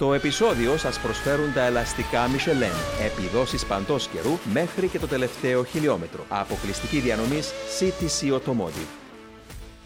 Το 0.00 0.14
επεισόδιο 0.14 0.76
σας 0.76 0.98
προσφέρουν 0.98 1.52
τα 1.52 1.60
ελαστικά 1.64 2.26
Michelin, 2.26 3.04
επιδόσεις 3.04 3.66
παντός 3.66 4.08
καιρού 4.08 4.38
μέχρι 4.52 4.88
και 4.88 4.98
το 4.98 5.06
τελευταίο 5.06 5.64
χιλιόμετρο. 5.64 6.24
Αποκλειστική 6.28 7.00
διανομής 7.00 7.52
CTC 7.78 8.32
Automotive. 8.32 8.90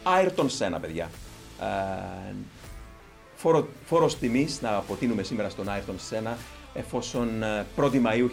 Ayrton 0.05 0.47
Senna, 0.59 0.79
παιδιά. 0.81 1.11
Ε, 1.61 2.35
φόρο, 3.35 3.69
φόρος 3.85 4.19
τιμής 4.19 4.61
να 4.63 4.77
αποτείνουμε 4.77 5.23
σήμερα 5.23 5.49
στον 5.49 5.67
Ayrton 5.69 6.15
Senna 6.15 6.37
εφόσον 6.75 7.29
1η 7.77 8.03
Μαΐου 8.03 8.29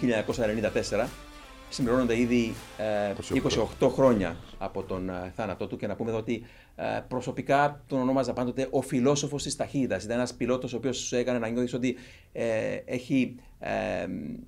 1994 1.02 1.07
συμπληρώνονται 1.71 2.19
ήδη 2.19 2.53
ε, 2.77 3.13
28. 3.79 3.89
χρόνια 3.89 4.38
από 4.57 4.83
τον 4.83 5.09
ε, 5.09 5.31
θάνατό 5.35 5.67
του 5.67 5.77
και 5.77 5.88
να 5.88 5.95
πούμε 5.95 6.09
εδώ 6.09 6.20
ότι 6.20 6.43
ε, 6.75 6.99
προσωπικά 7.07 7.83
τον 7.88 8.01
ονόμαζα 8.01 8.33
πάντοτε 8.33 8.67
ο 8.71 8.81
φιλόσοφος 8.81 9.43
της 9.43 9.55
ταχύτητας. 9.55 10.03
Ήταν 10.03 10.17
ένας 10.17 10.34
πιλότος 10.34 10.73
ο 10.73 10.77
οποίος 10.77 10.97
σου 10.97 11.15
έκανε 11.15 11.39
να 11.39 11.47
νιώθεις 11.47 11.73
ότι 11.73 11.97
ε, 12.31 12.75
έχει 12.85 13.35
ε, 13.59 13.70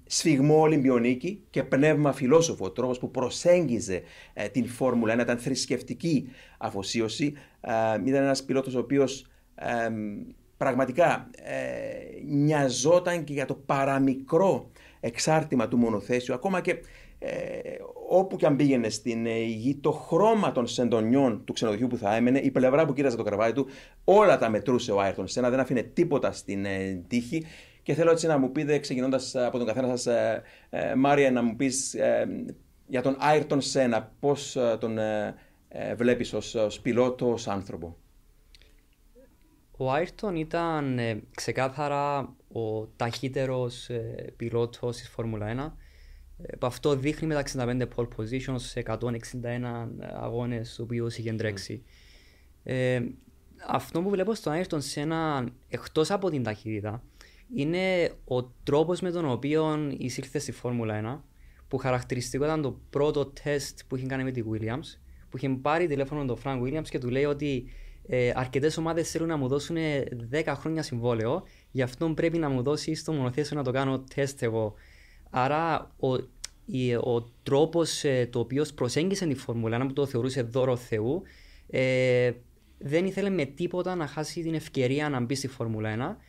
σφιγμό 0.06 0.60
Ολυμπιονίκη 0.60 1.42
και 1.50 1.64
πνεύμα 1.64 2.12
φιλόσοφο. 2.12 2.66
Ο 2.66 2.72
τρόπος 2.72 3.00
που 3.00 3.12
προσέγγιζε 3.12 4.02
την 4.52 4.68
Φόρμουλα 4.68 5.16
1 5.16 5.20
ήταν 5.20 5.38
θρησκευτική 5.38 6.30
αφοσίωση. 6.58 7.34
ήταν 8.06 8.24
ένας 8.24 8.44
πιλότος 8.44 8.76
ο 8.76 8.80
οποίος 8.80 9.26
πραγματικά 10.58 11.30
νοιαζόταν 12.28 13.24
και 13.24 13.34
για 13.34 13.46
το 13.46 13.54
παραμικρό 13.54 14.72
εξάρτημα 15.00 15.68
του 15.68 15.78
μονοθέσιου, 15.78 16.34
ακόμα 16.34 16.62
και 16.62 16.76
ε, 17.26 17.78
όπου 18.10 18.36
και 18.36 18.46
αν 18.46 18.56
πήγαινε 18.56 18.90
στην 18.90 19.26
ε, 19.26 19.44
γη, 19.44 19.76
το 19.76 19.92
χρώμα 19.92 20.52
των 20.52 20.68
σεντονιών 20.68 21.44
του 21.46 21.54
ξενοδοχείου 21.54 21.88
που 21.88 21.98
θα 21.98 22.16
έμενε, 22.16 22.40
η 22.40 22.52
πλευρά 22.52 22.86
που 22.86 22.94
κοίταζε 22.94 23.18
το 23.18 23.24
κρεβάτι 23.24 23.54
του, 23.54 23.68
όλα 24.04 24.38
τα 24.38 24.50
μετρούσε 24.50 24.92
ο 24.92 25.00
Άιρτον 25.00 25.28
Σένα, 25.28 25.50
δεν 25.50 25.60
άφηνε 25.60 25.82
τίποτα 25.82 26.32
στην 26.32 26.66
ε, 26.66 27.04
τύχη. 27.08 27.46
Και 27.84 27.94
θέλω 27.94 28.12
έτσι 28.12 28.28
να 28.28 28.38
μου 28.38 28.52
πείτε, 28.52 28.80
ξεκινώντας 28.80 29.36
από 29.36 29.58
τον 29.58 29.68
καθένα 29.68 29.88
σας, 29.88 30.06
ε, 30.06 30.42
ε, 30.70 30.96
Μάρια, 30.96 31.32
να 31.32 31.42
μου 31.42 31.56
πεις 31.56 31.94
ε, 31.94 32.28
για 32.88 33.02
τον 33.02 33.16
Άιρτον 33.20 33.62
Σένα, 33.62 34.12
πώς 34.20 34.58
τον 34.80 34.98
βλέπεις 35.96 36.34
ως 36.34 36.80
πιλότο, 36.82 37.32
ως 37.32 37.48
άνθρωπο; 37.48 37.98
Ο 39.78 39.92
Άιρτον 39.92 40.36
ήταν 40.36 41.00
ξεκάθαρα 41.36 42.34
ο 42.52 42.88
ταχύτερος 42.88 43.90
πιλότος 44.38 44.98
της 44.98 45.10
Φόρμουλα 45.10 45.74
1 45.76 45.83
που 46.60 46.66
αυτό 46.66 46.96
δείχνει 46.96 47.28
με 47.28 47.34
τα 47.34 47.44
65 47.66 47.82
pole 47.96 48.08
positions 48.18 48.56
σε 48.56 48.84
161 48.86 49.00
αγώνες 50.14 50.68
στους 50.68 50.80
οποίους 50.80 51.18
είχε 51.18 51.34
τρέξει. 51.34 51.84
Ε, 52.64 53.02
αυτό 53.68 54.02
που 54.02 54.10
βλέπω 54.10 54.34
στον 54.34 54.54
Άιρτον 54.54 54.82
Σένα 54.82 55.48
εκτός 55.70 56.12
από 56.12 56.30
την 56.30 56.44
ταχύτητα 56.44 57.04
είναι 57.56 58.12
ο 58.26 58.44
τρόπος 58.44 59.02
με 59.02 59.12
τον 59.12 59.30
οποίο 59.30 59.92
εισήλθε 59.98 60.40
στη 60.40 60.52
Φόρμουλα 60.52 61.24
1 61.24 61.24
που 61.68 61.78
χαρακτηριστικό 61.78 62.44
ήταν 62.44 62.62
το 62.62 62.80
πρώτο 62.90 63.26
τεστ 63.26 63.80
που 63.88 63.96
είχε 63.96 64.06
κάνει 64.06 64.24
με 64.24 64.32
τη 64.32 64.42
Williams 64.52 64.98
που 65.30 65.38
είχε 65.38 65.50
πάρει 65.50 65.88
τηλέφωνο 65.88 66.26
τον 66.26 66.38
Frank 66.44 66.62
Williams 66.62 66.88
και 66.90 67.00
του 67.00 67.10
λέει 67.10 67.26
ότι 67.26 67.66
ε, 68.08 68.32
αρκετές 68.36 68.78
ομάδες 68.78 69.12
θέλουν 69.12 69.28
να 69.28 69.38
μου 69.38 69.48
δώσουν 69.48 69.76
10 70.32 70.44
χρόνια 70.48 70.84
συμβόλαιο, 70.84 71.44
γι' 71.72 71.82
αυτό 71.82 72.10
πρέπει 72.10 72.38
να 72.38 72.50
μου 72.50 72.62
δώσεις 72.62 73.04
το 73.04 73.12
μονοθέσιο 73.12 73.58
να 73.58 73.64
το 73.64 73.72
κάνω 73.72 74.04
τεστ 74.16 74.42
εγώ. 74.42 74.74
Άρα 75.36 75.92
ο, 76.00 76.14
ο 77.12 77.32
τρόπος 77.44 78.04
ε, 78.04 78.28
το 78.32 78.40
οποίος 78.40 78.74
προσέγγισε 78.74 79.26
τη 79.26 79.36
Φόρμουλα 79.36 79.84
1 79.84 79.88
που 79.88 79.94
το 79.94 80.06
θεωρούσε 80.06 80.42
δώρο 80.42 80.76
Θεού 80.76 81.22
ε, 81.70 82.32
δεν 82.78 83.06
ήθελε 83.06 83.30
με 83.30 83.46
τίποτα 83.46 83.96
να 83.96 84.08
χάσει 84.08 84.42
την 84.42 84.54
ευκαιρία 84.54 85.10
να 85.10 85.20
μπει 85.20 85.36
στη 85.36 85.48
Φόρμουλα 85.48 86.18
1 86.18 86.24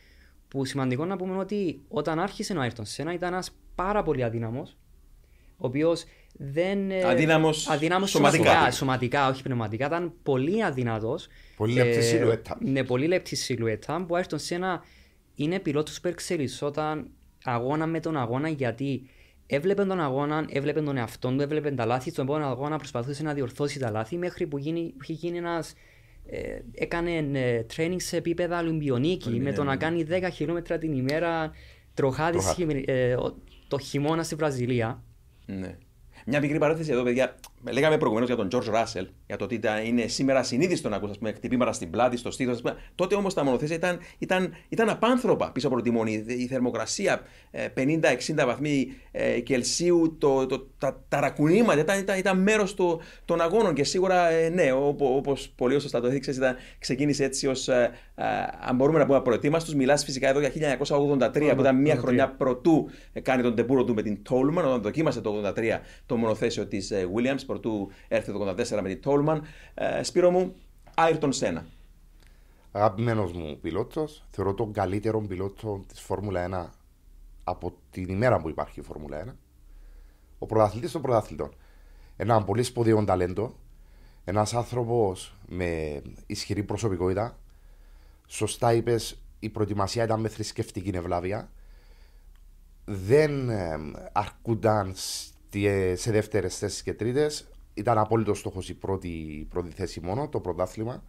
που 0.49 0.65
σημαντικό 0.65 1.05
να 1.05 1.17
πούμε 1.17 1.39
ότι 1.39 1.81
όταν 1.89 2.19
άρχισε 2.19 2.53
ο 2.53 2.61
Άιρτον 2.61 2.85
Σένα 2.85 3.13
ήταν 3.13 3.33
ένας 3.33 3.51
πάρα 3.75 4.03
πολύ 4.03 4.25
αδύναμος, 4.25 4.77
ο 5.57 5.67
οποίος 5.67 6.05
δεν. 6.33 6.91
Ε, 6.91 7.03
αδύναμος 7.05 7.57
σωματικά. 7.57 8.07
σωματικά. 8.07 8.71
Σωματικά, 8.71 9.29
όχι 9.29 9.43
πνευματικά. 9.43 9.87
Ήταν 9.87 10.13
πολύ 10.23 10.65
αδυνατό. 10.65 11.19
Πολύ 11.57 11.75
λεπτή 11.75 11.97
ε, 11.97 12.01
σιλουέτα. 12.01 12.59
Ναι, 12.61 12.85
πολύ 12.85 13.07
λεπτή 13.07 13.37
σιλουέτα. 13.37 13.97
Που 13.97 14.07
ο 14.11 14.17
Άιρτον 14.17 14.39
Σένα 14.39 14.85
είναι 15.35 15.59
πιλότος 15.59 16.01
που 16.01 16.09
εξελισσόταν 16.09 17.11
αγώνα 17.45 17.87
με 17.87 18.01
τον 18.01 18.17
αγώνα 18.17 18.49
γιατί 18.49 19.09
έβλεπε 19.47 19.85
τον 19.85 20.01
αγώνα, 20.01 20.45
έβλεπε 20.49 20.83
τον 20.83 20.97
εαυτό 20.97 21.29
του, 21.29 21.41
έβλεπε 21.41 21.71
τα 21.71 21.85
λάθη. 21.85 22.11
Στον 22.11 22.25
επόμενο 22.25 22.47
αγώνα 22.47 22.77
προσπαθούσε 22.77 23.23
να 23.23 23.35
διορθώσει 23.35 23.79
τα 23.79 23.91
λάθη 23.91 24.17
μέχρι 24.17 24.47
που, 24.47 24.59
γίνει, 24.59 24.95
είχε 25.03 25.13
γίνει 25.13 25.39
ένας. 25.39 25.75
Ε, 26.27 26.59
έκανε 26.75 27.17
ε, 27.33 27.67
training 27.77 27.97
σε 27.97 28.17
επίπεδα 28.17 28.59
Ολυμπιονίκη 28.59 29.31
με 29.31 29.53
το 29.53 29.65
να 29.65 29.77
κάνει 29.77 30.07
10 30.11 30.29
χιλιόμετρα 30.33 30.79
την 30.79 30.93
ημέρα 30.93 31.53
τροχάδι 31.95 32.39
ε, 32.87 33.17
το 33.69 33.79
χειμώνα 33.79 34.23
στη 34.23 34.35
Βραζιλία. 34.35 35.03
Ναι. 35.47 35.77
Μια 36.27 36.41
μικρή 36.41 36.59
παρένθεση 36.59 36.91
εδώ, 36.91 37.03
παιδιά. 37.03 37.37
Λέγαμε 37.73 37.99
προηγουμένως 37.99 38.29
για 38.35 38.37
τον 38.37 38.49
George 38.53 38.75
Russell, 38.75 39.07
για 39.27 39.37
το 39.37 39.45
ότι 39.45 39.61
είναι 39.85 40.07
σήμερα 40.07 40.43
συνείδητο 40.43 40.89
να 40.89 40.97
ακούσει 40.97 41.19
χτυπήματα 41.35 41.73
στην 41.73 41.91
πλάτη, 41.91 42.17
στο 42.17 42.31
στήθος. 42.31 42.63
Τότε 42.95 43.15
όμως 43.15 43.35
τα 43.35 43.45
μονοθέσια 43.45 43.77
ήταν, 43.77 43.99
ήταν, 44.19 44.55
ήταν 44.69 44.89
απάνθρωπα 44.89 45.51
πίσω 45.53 45.67
από 45.67 45.77
το 45.77 45.83
τιμόνι. 45.83 46.25
Η 46.27 46.47
θερμοκρασία 46.47 47.23
50-60 47.53 47.67
ε, 48.37 48.45
βαθμοί 48.45 48.93
ε, 49.11 49.41
Κελσίου, 49.41 50.17
το, 50.19 50.47
το, 50.47 50.67
τα 50.79 51.05
ταρακουνήματα 51.09 51.81
ήταν, 51.81 51.99
ήταν, 51.99 52.19
ήταν 52.19 52.39
μέρος 52.39 52.75
των 53.25 53.41
αγώνων. 53.41 53.75
Και 53.75 53.85
σίγουρα, 53.85 54.29
ε, 54.29 54.49
ναι, 54.49 54.73
όπως 54.99 55.53
πολύ 55.57 55.81
σωστά 55.81 56.01
το 56.01 56.07
έδειξες, 56.07 56.39
ξεκίνησε 56.79 57.25
έτσι 57.25 57.47
ως, 57.47 57.69
αν 58.69 58.77
μπορούμε 58.77 58.99
να 58.99 59.07
πούμε, 59.07 59.21
προετοίμαστο. 59.21 59.77
Μιλάς 59.77 60.05
φυσικά 60.05 60.29
εδώ 60.29 60.41
για 60.41 60.51
1983, 60.51 61.53
που 61.55 61.61
ήταν 61.61 61.81
μια 61.81 61.97
χρονιά 61.97 62.31
πρωτού 62.31 62.91
κάνει 63.23 63.43
τον 63.43 63.55
τεπούρο 63.55 63.85
του 63.85 63.95
με 63.95 64.03
την 64.03 64.19
Tolman, 64.31 64.65
όταν 64.65 64.83
δοκίμασε 64.83 65.21
το 65.21 65.53
1983 65.57 65.81
το 66.07 66.17
μονοθέσιο 66.17 66.67
της 66.67 66.93
Williams 66.93 67.54
πρωτού 67.55 67.91
έρθει 68.09 68.33
το 68.33 68.51
84 68.51 68.81
με 68.83 68.89
την 68.89 69.03
Τόλμαν. 69.03 69.43
Ε, 69.75 70.03
Σπύρο 70.03 70.31
μου, 70.31 70.55
Άιρτον 70.95 71.33
Σένα. 71.33 71.67
Αγαπημένος 72.73 73.33
μου 73.33 73.59
πιλότος. 73.61 74.25
Θεωρώ 74.31 74.55
τον 74.55 74.73
καλύτερο 74.73 75.21
πιλότο 75.21 75.85
της 75.89 76.01
Φόρμουλα 76.01 76.71
1 76.71 76.71
από 77.45 77.75
την 77.91 78.09
ημέρα 78.09 78.41
που 78.41 78.49
υπάρχει 78.49 78.81
η 78.81 78.83
Φόρμουλα 78.83 79.25
1. 79.25 79.35
Ο 80.39 80.47
πρωταθλητής 80.47 80.93
των 80.93 81.03
πρωταθλητών. 81.03 81.55
Ένα 82.17 82.45
πολύ 82.45 82.63
σπουδαίο 82.63 83.05
ταλέντο. 83.05 83.55
Ένας 84.25 84.55
άνθρωπος 84.55 85.35
με 85.49 86.03
ισχυρή 86.27 86.63
προσωπικότητα. 86.63 87.39
Σωστά 88.27 88.73
είπες, 88.73 89.23
η 89.39 89.49
προετοιμασία 89.49 90.05
ήταν 90.05 90.21
με 90.21 90.29
θρησκευτική 90.29 90.91
ευλάβεια. 90.95 91.51
Δεν 92.85 93.49
ε, 93.51 93.79
αρκούνταν 94.13 94.95
σε 95.95 96.11
δεύτερες 96.11 96.59
θέσεις 96.59 96.83
και 96.83 96.95
τρίτες. 96.95 97.49
Ήταν 97.75 97.99
απόλυτος 97.99 98.39
στόχος 98.39 98.69
η 98.69 98.75
πρώτη, 98.75 99.47
πρώτη 99.51 99.71
θέση 99.71 100.01
μόνο, 100.01 100.29
το 100.29 100.41
πρωτάθλημα. 100.41 101.05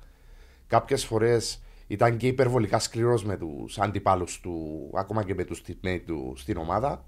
Κάποιες 0.67 1.05
φορές 1.05 1.63
ήταν 1.87 2.17
και 2.17 2.27
υπερβολικά 2.27 2.79
σκληρός 2.79 3.23
με 3.23 3.37
τους 3.37 3.79
αντιπάλους 3.79 4.39
του, 4.39 4.89
ακόμα 4.93 5.23
και 5.23 5.33
με 5.33 5.43
τους 5.43 5.61
teammate 5.67 6.01
του 6.05 6.33
στην 6.35 6.57
ομάδα. 6.57 7.05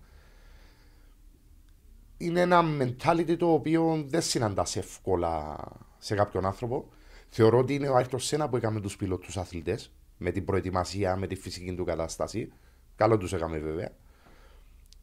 Είναι 2.17 2.41
ένα 2.41 2.63
mentality 2.79 3.35
το 3.37 3.53
οποίο 3.53 4.03
δεν 4.07 4.21
συναντάς 4.21 4.75
εύκολα 4.75 5.57
σε 5.97 6.15
κάποιον 6.15 6.45
άνθρωπο. 6.45 6.89
Θεωρώ 7.29 7.57
ότι 7.57 7.73
είναι 7.73 7.87
ο 7.87 7.95
Άιρτο 7.95 8.17
Σένα 8.17 8.49
που 8.49 8.55
έκαμε 8.55 8.79
τους 8.79 8.95
πιλότους 8.95 9.37
αθλητές 9.37 9.91
με 10.17 10.31
την 10.31 10.45
προετοιμασία, 10.45 11.15
με 11.15 11.27
τη 11.27 11.35
φυσική 11.35 11.75
του 11.75 11.85
κατάσταση. 11.85 12.51
Καλό 12.95 13.17
τους 13.17 13.33
έκαμε 13.33 13.57
βέβαια. 13.57 13.91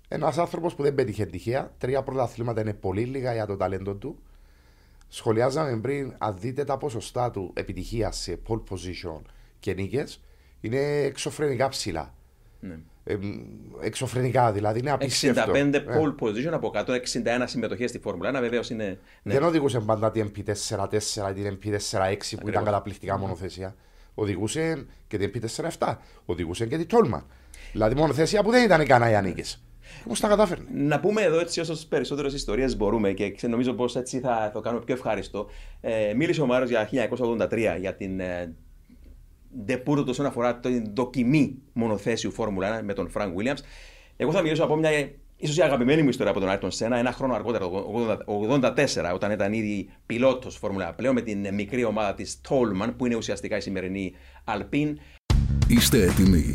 Ένας 0.08 0.38
άνθρωπος 0.38 0.74
που 0.74 0.82
δεν 0.82 0.94
πέτυχε 0.94 1.26
τυχαία. 1.26 1.72
Τρία 1.78 2.02
πρωταθλήματα 2.02 2.60
είναι 2.60 2.74
πολύ 2.74 3.04
λίγα 3.04 3.32
για 3.32 3.46
το 3.46 3.56
ταλέντο 3.56 3.94
του. 3.94 4.18
Σχολιάζαμε 5.08 5.76
πριν, 5.76 6.14
αν 6.18 6.36
δείτε 6.38 6.64
τα 6.64 6.76
ποσοστά 6.76 7.30
του 7.30 7.50
επιτυχίας 7.54 8.16
σε 8.16 8.38
pole 8.48 8.62
position 8.70 9.20
και 9.60 9.74
νίκες, 9.74 10.20
είναι 10.60 10.78
εξωφρενικά 11.02 11.68
ψηλά. 11.68 12.14
Ναι. 12.60 12.78
Ε, 13.04 13.18
εξωφρενικά 13.80 14.52
δηλαδή, 14.52 14.78
είναι 14.78 14.90
απίστευτο. 14.90 15.52
65 15.54 15.74
ε. 15.74 15.84
pole 15.86 16.14
position 16.24 16.52
από 16.52 16.72
161 16.74 17.42
συμμετοχές 17.44 17.90
στη 17.90 17.98
Φόρμουλα 17.98 18.38
1, 18.38 18.40
βεβαίως 18.40 18.70
είναι. 18.70 18.98
Ναι. 19.22 19.32
Δεν 19.32 19.42
οδηγούσε 19.42 19.80
πάντα 19.80 20.10
την 20.10 20.32
MP4-4 20.36 21.30
ή 21.30 21.32
την 21.32 21.58
MP4-6 21.62 22.16
που 22.40 22.48
ήταν 22.48 22.64
καταπληκτικά 22.64 23.18
μονοθέσια. 23.18 23.74
Οδηγούσε 24.14 24.86
και 25.08 25.18
την 25.18 25.30
MP4-7. 25.78 25.96
Οδηγούσε 26.24 26.66
και 26.66 26.76
την 26.76 26.86
Τόλμαν. 26.86 27.26
Δηλαδή 27.72 27.94
μονοθέσια 27.94 28.42
που 28.42 28.50
δεν 28.50 28.64
ήταν 28.64 28.80
ικανά 28.80 29.08
για 29.08 29.20
νίκες. 29.20 29.63
Πώς 30.08 30.18
τα 30.18 30.28
κατάφερνε. 30.28 30.64
Να 30.74 31.00
πούμε 31.00 31.22
εδώ 31.22 31.38
έτσι 31.38 31.60
όσες 31.60 31.86
περισσότερες 31.86 32.34
ιστορίες 32.34 32.76
μπορούμε 32.76 33.12
και 33.12 33.46
νομίζω 33.48 33.72
πως 33.72 33.96
έτσι 33.96 34.20
θα 34.20 34.50
το 34.52 34.60
κάνουμε 34.60 34.84
πιο 34.84 34.94
ευχάριστο. 34.94 35.46
Ε, 35.80 36.14
μίλησε 36.14 36.42
ο 36.42 36.46
Μάριο 36.46 36.68
για 36.68 37.08
1983 37.48 37.76
για 37.80 37.94
την 37.94 38.20
ε, 38.20 38.54
ντεμπούτο 39.64 40.10
όσον 40.10 40.26
αφορά 40.26 40.58
την 40.58 40.94
δοκιμή 40.94 41.58
μονοθέσιου 41.72 42.30
Φόρμουλα 42.32 42.80
1 42.80 42.82
με 42.84 42.92
τον 42.92 43.10
Φρανκ 43.10 43.36
Γουίλιαμς. 43.36 43.56
Εγώ 44.16 44.32
θα 44.32 44.42
μιλήσω 44.42 44.64
από 44.64 44.76
μια 44.76 44.90
ίσως 45.36 45.56
η 45.56 45.62
αγαπημένη 45.62 46.02
μου 46.02 46.08
ιστορία 46.08 46.30
από 46.30 46.40
τον 46.40 46.48
Άιρτον 46.48 46.70
Σένα, 46.70 46.96
ένα 46.96 47.12
χρόνο 47.12 47.34
αργότερα, 47.34 47.68
το 47.68 47.84
1984, 48.26 49.14
όταν 49.14 49.30
ήταν 49.30 49.52
ήδη 49.52 49.88
πιλότος 50.06 50.56
Φόρμουλα 50.56 50.92
πλέον 50.94 51.14
με 51.14 51.20
την 51.20 51.54
μικρή 51.54 51.84
ομάδα 51.84 52.14
της 52.14 52.40
Τόλμαν, 52.40 52.96
που 52.96 53.06
είναι 53.06 53.16
ουσιαστικά 53.16 53.56
η 53.56 53.60
σημερινή 53.60 54.12
Αλπίν. 54.44 54.98
Είστε 55.68 56.02
έτοιμοι 56.02 56.54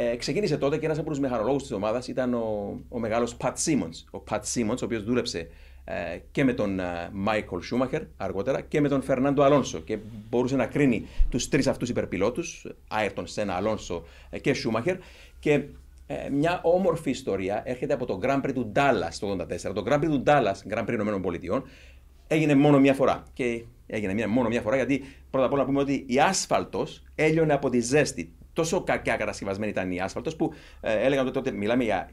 Ε, 0.00 0.16
ξεκίνησε 0.16 0.56
τότε 0.56 0.78
και 0.78 0.84
ένας 0.84 0.98
από 0.98 1.08
τους 1.08 1.18
μηχανολόγους 1.18 1.62
της 1.62 1.72
ομάδας 1.72 2.08
ήταν 2.08 2.34
ο, 2.34 2.80
ο 2.88 2.98
μεγάλος 2.98 3.36
Πατ 3.36 3.58
Σίμονς. 3.58 4.04
Ο 4.10 4.18
Πατ 4.18 4.44
Σίμονς, 4.44 4.82
ο 4.82 4.84
οποίος 4.84 5.04
δούλεψε 5.04 5.48
ε, 5.84 6.18
και 6.30 6.44
με 6.44 6.52
τον 6.52 6.80
Μάικλ 7.12 7.58
Σούμαχερ 7.60 8.02
αργότερα 8.16 8.60
και 8.60 8.80
με 8.80 8.88
τον 8.88 9.02
Φερνάντο 9.02 9.42
Αλόνσο 9.42 9.78
και 9.78 9.98
μπορούσε 10.28 10.56
να 10.56 10.66
κρίνει 10.66 11.06
τους 11.28 11.48
τρεις 11.48 11.66
αυτούς 11.66 11.88
υπερπιλότους, 11.88 12.66
Άιρτον, 12.88 13.26
Σένα, 13.26 13.54
Αλόνσο 13.54 14.04
ε, 14.30 14.38
και 14.38 14.52
Σούμαχερ. 14.52 14.96
Και 15.40 15.62
ε, 16.06 16.28
μια 16.30 16.60
όμορφη 16.62 17.10
ιστορία 17.10 17.62
έρχεται 17.64 17.94
από 17.94 18.06
το 18.06 18.18
Grand 18.22 18.40
Prix 18.40 18.52
του 18.54 18.72
Dallas 18.74 19.14
το 19.20 19.46
1984. 19.70 19.72
Το 19.74 19.84
Grand 19.86 19.98
Prix 19.98 20.08
του 20.08 20.22
Dallas, 20.26 20.74
Grand 20.74 20.84
Prix 20.84 20.92
Ηνωμένων 20.92 21.22
Πολιτειών, 21.22 21.64
έγινε 22.26 22.54
μόνο 22.54 22.78
μια 22.78 22.94
φορά. 22.94 23.22
Και 23.32 23.64
έγινε 23.86 24.14
μια, 24.14 24.28
μόνο 24.28 24.48
μια 24.48 24.60
φορά 24.60 24.76
γιατί 24.76 25.04
πρώτα 25.30 25.46
απ' 25.46 25.52
όλα 25.52 25.60
να 25.60 25.68
πούμε 25.68 25.80
ότι 25.80 26.04
η 26.06 26.20
άσφαλτος 26.20 27.02
έλειωνε 27.14 27.52
από 27.52 27.70
τη 27.70 27.80
ζέστη 27.80 28.32
τόσο 28.58 28.82
κακιά 28.82 29.16
κατασκευασμένη 29.16 29.70
ήταν 29.70 29.90
η 29.90 30.00
άσφαλτο 30.00 30.30
που 30.36 30.52
ε, 30.80 31.04
έλεγαν 31.04 31.24
ότι 31.24 31.34
τότε 31.34 31.50
μιλάμε 31.50 31.84
για 31.84 32.10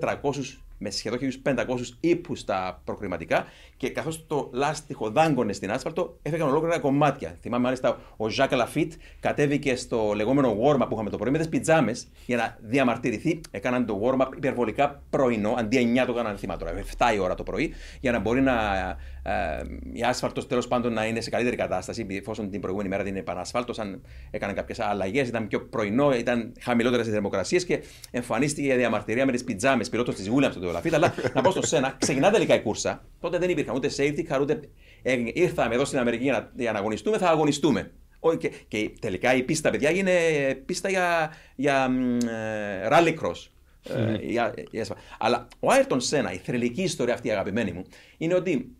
1400 0.00 0.30
με 0.78 0.90
σχεδόν 0.90 1.18
1500 1.44 1.54
ύπους 2.00 2.38
στα 2.38 2.80
προκριματικά 2.84 3.46
και 3.76 3.90
καθώς 3.90 4.26
το 4.26 4.50
λάστιχο 4.52 5.10
δάγκωνε 5.10 5.52
στην 5.52 5.70
άσφαλτο, 5.70 6.18
έφεγαν 6.22 6.48
ολόκληρα 6.48 6.78
κομμάτια. 6.78 7.36
Θυμάμαι 7.40 7.64
μάλιστα 7.64 8.00
ο 8.16 8.28
Ζακ 8.28 8.52
Λαφίτ 8.52 8.92
κατέβηκε 9.20 9.76
στο 9.76 10.12
λεγόμενο 10.14 10.56
warm-up 10.62 10.86
που 10.88 10.94
είχαμε 10.94 11.10
το 11.10 11.16
πρωί 11.16 11.30
με 11.30 11.38
τις 11.38 11.48
πιτζάμες 11.48 12.08
για 12.26 12.36
να 12.36 12.58
διαμαρτυρηθεί. 12.60 13.40
Έκαναν 13.50 13.86
το 13.86 14.00
warm-up 14.04 14.36
υπερβολικά 14.36 15.02
πρωινό, 15.10 15.54
αντί 15.58 15.94
9 16.00 16.06
το 16.06 16.12
έκαναν 16.12 16.36
θύμα 16.36 16.56
τώρα, 16.56 16.72
7 16.98 17.14
η 17.14 17.18
ώρα 17.18 17.34
το 17.34 17.42
πρωί, 17.42 17.72
για 18.00 18.12
να 18.12 18.18
μπορεί 18.18 18.40
να 18.40 18.52
ε, 19.28 19.62
η 19.92 20.02
άσφαλτος 20.02 20.46
τέλος 20.46 20.68
πάντων 20.68 20.92
να 20.92 21.06
είναι 21.06 21.20
σε 21.20 21.30
καλύτερη 21.30 21.56
κατάσταση, 21.56 22.06
εφόσον 22.10 22.50
την 22.50 22.60
προηγούμενη 22.60 22.90
μέρα 22.90 23.02
την 23.02 23.16
επανασφάλτο, 23.16 23.72
αν 23.76 24.02
έκαναν 24.30 24.54
κάποιες 24.54 24.80
αλλαγές, 24.80 25.28
ήταν 25.28 25.46
πιο 25.46 25.60
πρωινό, 25.60 26.14
ήταν 26.14 26.52
χαμηλότερες 26.60 27.06
οι 27.06 27.10
θερμοκρασίες 27.10 27.64
και 27.64 27.82
εμφανίστηκε 28.10 28.72
η 28.72 28.76
διαμαρτυρία 28.76 29.26
με 29.26 29.32
τις 29.32 29.44
πιτζάμες 29.44 29.88
πιλότος 29.88 30.14
της 30.14 30.30
Williams 30.30 30.52
του 30.68 30.74
Λαφίτ. 30.74 30.94
Αλλά 30.94 31.14
να 31.34 31.40
πω 31.40 31.50
στο 31.50 31.66
σένα, 31.66 31.96
ξεκινά 31.98 32.30
τελικά 32.30 32.54
η 32.54 32.62
κούρσα. 32.62 33.04
Τότε 33.20 33.38
δεν 33.38 33.50
υπήρχαν 33.50 33.74
ούτε 33.74 33.90
safety 33.96 34.32
car, 34.32 34.38
ούτε. 34.40 34.60
Ήρθαμε 35.32 35.74
εδώ 35.74 35.84
στην 35.84 35.98
Αμερική 35.98 36.22
για 36.22 36.32
να, 36.32 36.50
για 36.56 36.72
να 36.72 36.78
αγωνιστούμε, 36.78 37.18
θα 37.18 37.28
αγωνιστούμε. 37.28 37.92
Και, 38.38 38.50
και 38.68 38.90
τελικά 39.00 39.34
η 39.34 39.42
πίστα, 39.42 39.70
παιδιά, 39.70 39.90
είναι 39.90 40.12
πίστα 40.66 40.88
για, 40.88 41.32
για 41.56 41.90
ε, 42.28 42.88
rally 42.90 43.14
cross. 43.14 43.46
Ε, 44.70 44.82
Αλλά 45.18 45.48
ο 45.60 45.70
Άιρτον 45.72 46.00
Σένα, 46.00 46.32
η 46.32 46.36
θρελική 46.36 46.82
ιστορία 46.82 47.14
αυτή 47.14 47.30
αγαπημένη 47.30 47.72
μου, 47.72 47.84
είναι 48.16 48.34
ότι 48.34 48.76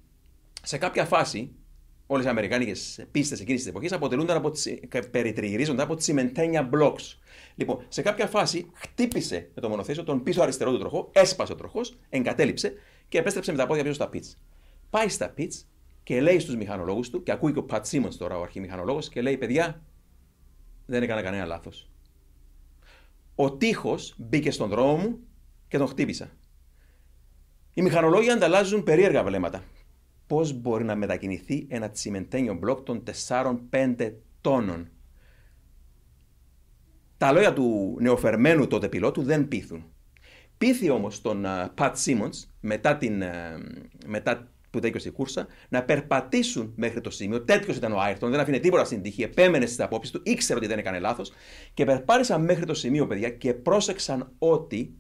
σε 0.63 0.79
κάποια 0.79 1.05
φάση 1.05 1.51
όλες 2.11 2.25
οι 2.25 2.29
Αμερικάνικες 2.29 3.07
πίστες 3.11 3.41
εκείνης 3.41 3.61
της 3.61 3.71
εποχής 3.71 3.93
αποτελούνταν 3.93 4.37
από 4.37 4.51
τις, 4.51 4.79
περιτριγυρίζονταν 5.11 5.85
από 5.85 5.95
τσιμεντένια 5.95 6.69
blocks. 6.73 7.17
Λοιπόν, 7.55 7.85
σε 7.89 8.03
κάποια 8.03 8.27
φάση 8.27 8.71
χτύπησε 8.73 9.51
με 9.55 9.61
το 9.61 9.69
μονοθέσιο 9.69 10.05
τον 10.05 10.23
πίσω 10.23 10.43
αριστερό 10.43 10.73
του 10.73 10.79
τροχό, 10.79 11.11
έσπασε 11.13 11.53
ο 11.53 11.55
τροχός, 11.55 11.99
εγκατέλειψε 12.09 12.73
και 13.09 13.19
επέστρεψε 13.19 13.51
με 13.51 13.57
τα 13.59 13.67
πόδια 13.67 13.83
πίσω 13.83 13.95
στα 13.95 14.09
πιτς. 14.09 14.37
Πάει 14.91 15.09
στα 15.09 15.29
πιτς 15.29 15.67
και 16.03 16.21
λέει 16.21 16.39
στους 16.39 16.57
μηχανολόγους 16.57 17.11
του, 17.11 17.23
και 17.23 17.33
ακούει 17.33 17.53
και 17.53 17.59
ο 17.59 17.63
Πατ 17.63 17.87
Σίμονς 17.87 18.17
τώρα, 18.17 18.39
ο 18.39 18.43
αρχιμηχανολόγος, 18.43 19.09
και 19.09 19.21
λέει: 19.21 19.37
Παιδιά, 19.37 19.83
δεν 20.87 21.03
έκανα 21.03 21.23
κανένα 21.23 21.45
λάθος. 21.45 21.91
Ο 23.35 23.53
τείχος 23.53 24.15
μπήκε 24.19 24.51
στον 24.51 24.69
δρόμο 24.69 24.97
μου 24.97 25.19
και 25.69 25.79
τον 25.79 25.87
χτύπησα. 25.87 26.31
Οι 27.75 27.83
μηχανολόγοι 27.83 28.31
ανταλλάζουν 28.31 28.83
περίεργα 28.83 29.25
βλέμματα 29.25 29.65
πώς 30.29 30.53
μπορεί 30.53 30.85
να 30.85 30.97
μετακινηθεί 30.97 31.67
ένα 31.69 31.91
τσιμεντένιο 31.91 32.55
μπλοκ 32.55 32.81
των 32.81 33.03
4-5 33.29 34.13
τόνων. 34.41 34.89
Τα 37.17 37.33
λόγια 37.33 37.53
του 37.53 37.97
νεοφερμένου 38.01 38.67
τότε 38.67 38.89
πιλότου 38.89 39.23
δεν 39.23 39.49
πείθουν. 39.49 39.85
Πείθει 40.59 40.91
όμως 40.91 41.21
τον 41.21 41.47
Πατ 41.75 41.97
Σίμον 41.97 42.31
μετά, 42.61 42.97
την, 42.97 43.23
μετά 44.07 44.51
που 44.71 44.81
τέλειωσε 44.81 45.09
η 45.09 45.11
κούρσα 45.11 45.47
να 45.69 45.83
περπατήσουν 45.85 46.73
μέχρι 46.77 47.01
το 47.01 47.11
σημείο. 47.11 47.45
Τέτοιος 47.45 47.77
ήταν 47.77 47.93
ο 47.93 48.01
Άιρτον, 48.01 48.31
δεν 48.31 48.41
αφήνε 48.41 48.59
τίποτα 48.59 48.85
στην 48.85 49.03
τύχη, 49.03 49.23
επέμενε 49.23 49.67
στις 49.67 49.81
απόψεις 49.81 50.13
του, 50.13 50.21
ήξερε 50.25 50.59
ότι 50.59 50.69
δεν 50.69 50.79
έκανε 50.79 50.99
λάθος 50.99 51.33
και 51.75 51.85
περπάτησαν 51.85 52.45
μέχρι 52.45 52.65
το 52.65 52.75
σημείο, 52.75 53.07
παιδιά, 53.07 53.31
και 53.31 53.55
πρόσεξαν 53.55 54.33
ότι 54.39 54.95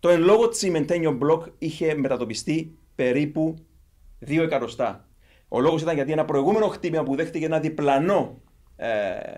το 0.00 0.08
εν 0.08 0.20
λόγω 0.20 0.48
τσιμεντένιο 0.48 1.12
μπλοκ 1.12 1.46
είχε 1.58 1.94
μετατοπιστεί 1.94 2.78
περίπου 2.94 3.54
δύο 4.18 4.42
εκατοστά. 4.42 5.08
Ο 5.48 5.60
λόγος 5.60 5.82
ήταν 5.82 5.94
γιατί 5.94 6.12
ένα 6.12 6.24
προηγούμενο 6.24 6.68
χτύπημα 6.68 7.02
που 7.02 7.16
δέχτηκε 7.16 7.44
ένα 7.44 7.60
διπλανό, 7.60 8.42
ε, 8.76 8.88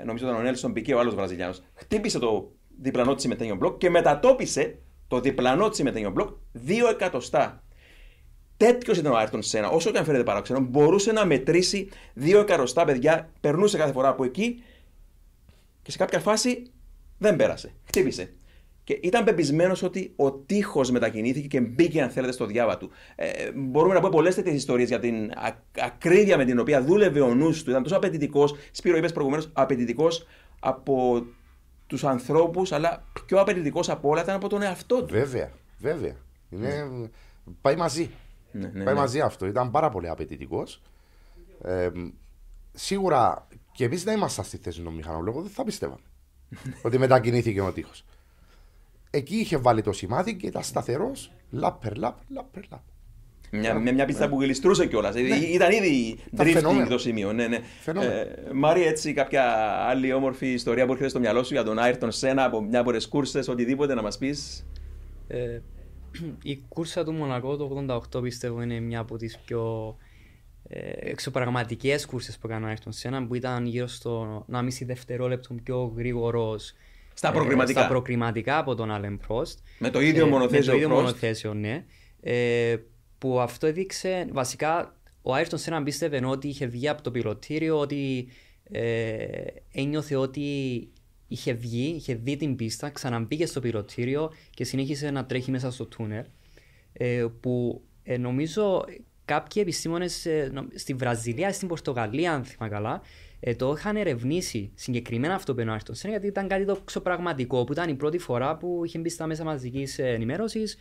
νομίζω 0.05 0.27
ήταν 0.27 0.39
ο 0.39 0.43
Νέλσον 0.43 0.73
Πικέ, 0.73 0.95
ο 0.95 0.99
άλλος 0.99 1.15
Βραζιλιάνος, 1.15 1.63
χτύπησε 1.75 2.19
το 2.19 2.53
διπλανό 2.81 3.15
τσιμετένιο 3.15 3.55
μπλοκ 3.55 3.79
και 3.79 3.91
μετατόπισε 3.91 4.79
το 5.09 5.21
διπλανό 5.21 5.69
τσιμετένιο 5.69 6.11
μπλοκ 6.11 6.37
δύο 6.53 6.89
εκατοστά. 6.89 7.63
Τέτοιος 8.57 8.99
ήταν 8.99 9.13
ο 9.13 9.17
Άιρτον 9.17 9.43
Σένα. 9.43 9.69
Όσο 9.69 9.91
και 9.91 9.99
αν 9.99 10.05
φαίνεται 10.05 10.25
παράξενο, 10.25 10.61
μπορούσε 10.61 11.13
να 11.13 11.25
μετρήσει 11.25 11.89
δύο 12.15 12.41
εκατοστά 12.41 12.85
παιδιά, 12.85 13.31
περνούσε 13.41 13.77
κάθε 13.77 13.93
φορά 13.93 14.09
από 14.09 14.25
εκεί 14.25 14.63
και 15.83 15.91
σε 15.91 15.99
κάποια 15.99 16.21
φάση 16.21 16.71
δεν 17.19 17.37
πέρασε. 17.37 17.73
Χτύπησε. 17.85 18.35
Και 18.91 18.99
ήταν 19.03 19.25
πεπισμένος 19.25 19.83
ότι 19.83 20.13
ο 20.17 20.33
τείχος 20.33 20.91
μετακινήθηκε 20.91 21.47
και 21.47 21.61
μπήκε, 21.61 22.03
αν 22.03 22.11
θέλετε, 22.11 22.33
στο 22.33 22.47
διάβα 22.47 22.77
του. 22.77 22.91
Ε, 23.17 23.53
μπορούμε 23.55 23.95
να 23.95 24.01
πούμε 24.01 24.13
πολλές 24.13 24.35
τέτοιες 24.35 24.55
ιστορίες 24.55 24.89
για 24.89 24.99
την 24.99 25.33
ακρίβεια 25.81 26.37
με 26.37 26.45
την 26.45 26.59
οποία 26.59 26.83
δούλευε 26.83 27.21
ο 27.21 27.35
νους 27.35 27.63
του. 27.63 27.71
Ήταν 27.71 27.83
τόσο 27.83 27.97
απαιτητικός, 27.97 28.55
Σπύρο, 28.71 28.97
είπες 28.97 29.13
προηγουμένως, 29.13 29.51
απαιτητικός 29.53 30.27
από 30.61 31.27
τους 31.87 32.05
ανθρώπους, 32.05 32.73
αλλά 32.73 33.05
πιο 33.27 33.41
απαιτητικός 33.41 33.89
από 33.89 34.09
όλα 34.09 34.23
ήταν 34.23 34.35
από 34.35 34.49
τον 34.49 34.63
εαυτό 34.63 35.05
του. 35.05 35.15
Βέβαια, 35.15 35.53
βέβαια. 35.79 36.17
Είναι... 36.51 37.11
Πάει 37.61 37.77
μαζί. 37.77 38.11
Ναι, 38.53 38.67
ναι, 38.67 38.85
Πάει 38.85 38.95
ναι. 38.95 39.01
μαζί 39.01 39.21
αυτό. 39.21 39.47
Ήταν 39.47 39.71
πάρα 39.71 39.91
πολύ 39.91 40.09
απαιτητικός. 40.09 40.83
Ε, 41.63 41.91
σίγουρα 42.73 43.47
και 43.73 43.85
εμείς 43.85 44.05
δεν 44.05 44.17
ήμασταν 44.17 44.45
στη 44.45 44.57
θέση 44.57 44.81
του 44.81 44.93
μηχανολόγου, 44.93 45.43
δεν 45.43 45.51
θα 45.51 45.65
πιστεύαμε 45.65 46.03
ότι 46.83 46.99
μετακινήθηκε 46.99 47.61
ο 47.61 47.73
τείχος. 47.73 48.05
Εκεί 49.11 49.37
είχε 49.37 49.57
βάλει 49.57 49.83
το 49.83 49.93
σημάδι 49.93 50.37
και 50.37 50.47
ήταν 50.47 50.63
σταθερός. 50.63 51.33
Λάπερ, 51.51 51.97
λάπερ, 51.97 52.25
λάπερ, 52.29 52.63
λάπερ. 52.71 52.89
Μια, 53.53 53.75
μια, 53.75 53.93
μια 53.93 54.05
πίστα 54.05 54.25
ναι. 54.25 54.31
που 54.31 54.41
γλιστρούσε 54.41 54.87
κιόλας. 54.87 55.15
Ναι. 55.15 55.21
Ήταν 55.37 55.71
ήδη 55.71 56.19
drifting 56.37 56.87
το 56.89 56.99
σημείο. 56.99 57.33
Ναι, 57.33 57.47
ναι. 57.47 57.57
Ε, 57.85 58.27
Μάρι, 58.55 58.83
έτσι 58.83 59.13
κάποια 59.13 59.45
άλλη 59.89 60.13
όμορφη 60.13 60.53
ιστορία 60.53 60.85
που 60.87 60.91
έρχεται 60.91 61.11
στο 61.11 61.19
μυαλό 61.19 61.43
σου 61.43 61.55
για 61.55 61.65
τον 61.65 61.79
Άιρτον 61.79 62.11
Σένα 62.11 62.45
από 62.45 62.61
μια 62.61 62.81
από 62.81 62.93
τις 62.93 63.09
κούρσες, 63.09 63.49
οτιδήποτε 63.49 63.95
να 63.95 64.03
μας 64.03 64.19
πεις. 64.19 64.67
Ε, 65.29 65.61
η 66.43 66.65
κούρσα 66.69 67.05
του 67.05 67.13
Μονακό 67.13 67.57
το 67.57 67.85
88 68.15 68.23
πιστεύω 68.23 68.63
είναι 68.63 68.81
μια 68.81 69.01
από 69.01 69.17
τις 69.17 69.39
πιο 69.39 69.97
ε, 70.69 71.11
εξωπραγματικές 71.11 72.07
κούρσες 72.07 72.39
που 72.39 72.47
έκανε 72.47 72.65
ο 72.65 72.69
Άιρτον 72.69 72.93
Σένα 72.93 73.27
που 73.27 73.35
ήταν 73.35 73.67
γύρω 73.67 73.87
στο 73.87 74.45
1,5 74.53 74.69
δευτερόλεπτο 74.87 75.55
πιο 75.65 75.93
γρήγορος 75.97 76.75
στα 77.21 77.29
ε, 77.29 77.33
προκριματικά. 77.33 77.81
στα 77.81 77.89
προκριματικά 77.89 78.59
από 78.59 78.75
τον 78.75 78.91
Άλεν 78.91 79.19
Πρόστ. 79.27 79.59
Με 79.79 79.91
το 79.91 80.01
ίδιο 80.01 80.27
μονοθέσιο. 80.27 80.73
με 80.73 80.79
το 80.79 80.85
ίδιο 80.85 80.89
μονοθέσιο, 80.89 81.55
ναι. 81.55 81.85
Ε, 82.21 82.77
που 83.19 83.41
αυτό 83.41 83.67
έδειξε, 83.67 84.27
βασικά, 84.33 84.97
ο 85.23 85.35
Άιρτον 85.35 85.59
Σένα 85.59 85.83
πίστευε 85.83 86.27
ότι 86.27 86.49
είχε 86.49 86.67
βγει 86.67 86.89
από 86.89 87.03
το 87.03 87.11
πιλωτήριο, 87.11 87.79
ότι 87.79 88.29
ε, 88.71 89.23
ένιωθε 89.73 90.17
ότι 90.17 90.49
είχε 91.29 91.53
βγει, 91.53 91.95
είχε 91.97 92.15
δει 92.15 92.37
την 92.37 92.57
πίστα, 92.57 92.91
ξαναμπήκε 92.91 93.47
στο 93.47 93.61
πιλωτήριο 93.61 94.33
και 94.51 94.65
συνέχισε 94.65 95.11
να 95.11 95.27
τρέχει 95.27 95.51
μέσα 95.51 95.71
στο 95.71 95.87
τούνελ. 95.87 96.25
Ε, 96.93 97.27
που 97.41 97.83
ε, 98.03 98.17
νομίζω 98.17 98.85
κάποιοι 99.25 99.63
επιστήμονες 99.65 100.27
ε, 100.27 100.53
στη 100.75 100.95
Βραζιλία, 100.95 101.53
στην 101.53 101.69
Πορτογαλία, 101.69 102.33
αν 102.33 102.45
θυμάμαι 102.45 102.75
καλά, 102.75 103.03
ε, 103.41 103.55
το 103.55 103.75
είχαν 103.77 103.97
ερευνήσει 103.97 104.71
συγκεκριμένα 104.75 105.35
αυτό 105.35 105.55
που 105.55 105.61
εννοώ 105.61 105.77
γιατί 106.05 106.27
ήταν 106.27 106.49
κάτι 106.49 106.65
το 106.65 106.81
ξοπραγματικό 106.85 107.65
που 107.65 107.73
ήταν 107.73 107.89
η 107.89 107.95
πρώτη 107.95 108.19
φορά 108.19 108.57
που 108.57 108.83
είχε 108.85 108.99
μπει 108.99 109.09
στα 109.09 109.27
μέσα 109.27 109.45
μαζικής 109.45 109.99
ενημέρωσης 109.99 110.77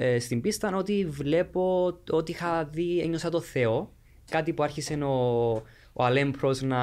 ε, 0.00 0.18
στην 0.18 0.40
πίστα 0.40 0.76
ότι 0.76 1.06
βλέπω 1.08 1.94
ότι 2.10 2.30
είχα 2.32 2.64
δει, 2.64 3.00
ένιωσα 3.00 3.30
το 3.30 3.40
Θεό. 3.40 3.92
Κάτι 4.30 4.52
που 4.52 4.62
άρχισε 4.62 4.94
ο, 4.94 5.50
ο 5.92 6.04
Αλέν 6.04 6.26
Προστ 6.26 6.54
να 6.60 6.78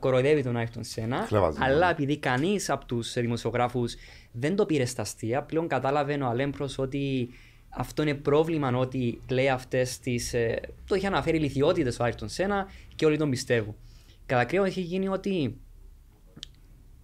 κοροϊδεύει 0.00 0.42
τον 0.42 0.56
Άιρτον 0.56 0.84
Σένα. 0.84 1.28
αλλά 1.58 1.86
ναι. 1.86 1.92
επειδή 1.92 2.18
κανείς 2.18 2.70
από 2.70 2.84
τους 2.84 3.12
δημοσιογράφους 3.12 3.94
δεν 4.32 4.56
το 4.56 4.66
πήρε 4.66 4.84
στα 4.84 5.02
αστεία, 5.02 5.42
πλέον 5.42 5.68
κατάλαβε 5.68 6.14
ο 6.14 6.26
Αλέν 6.26 6.45
Προστ 6.45 6.68
ότι 6.76 7.28
αυτό 7.68 8.02
είναι 8.02 8.14
πρόβλημα 8.14 8.76
ότι 8.76 9.20
λέει 9.30 9.48
αυτές 9.48 9.98
τις. 9.98 10.34
Ε, 10.34 10.60
το 10.86 10.94
είχε 10.94 11.06
αναφέρει 11.06 11.38
ηλιθιότητες 11.38 11.88
ο 12.00 12.04
Άιρτον 12.04 12.28
Σένα 12.28 12.66
και 12.94 13.06
όλοι 13.06 13.16
τον 13.16 13.30
πιστεύουν. 13.30 13.74
Κατ' 14.28 14.44
ακρίβεια 14.44 14.64
έχει 14.64 14.80
γίνει 14.80 15.08
ότι 15.08 15.60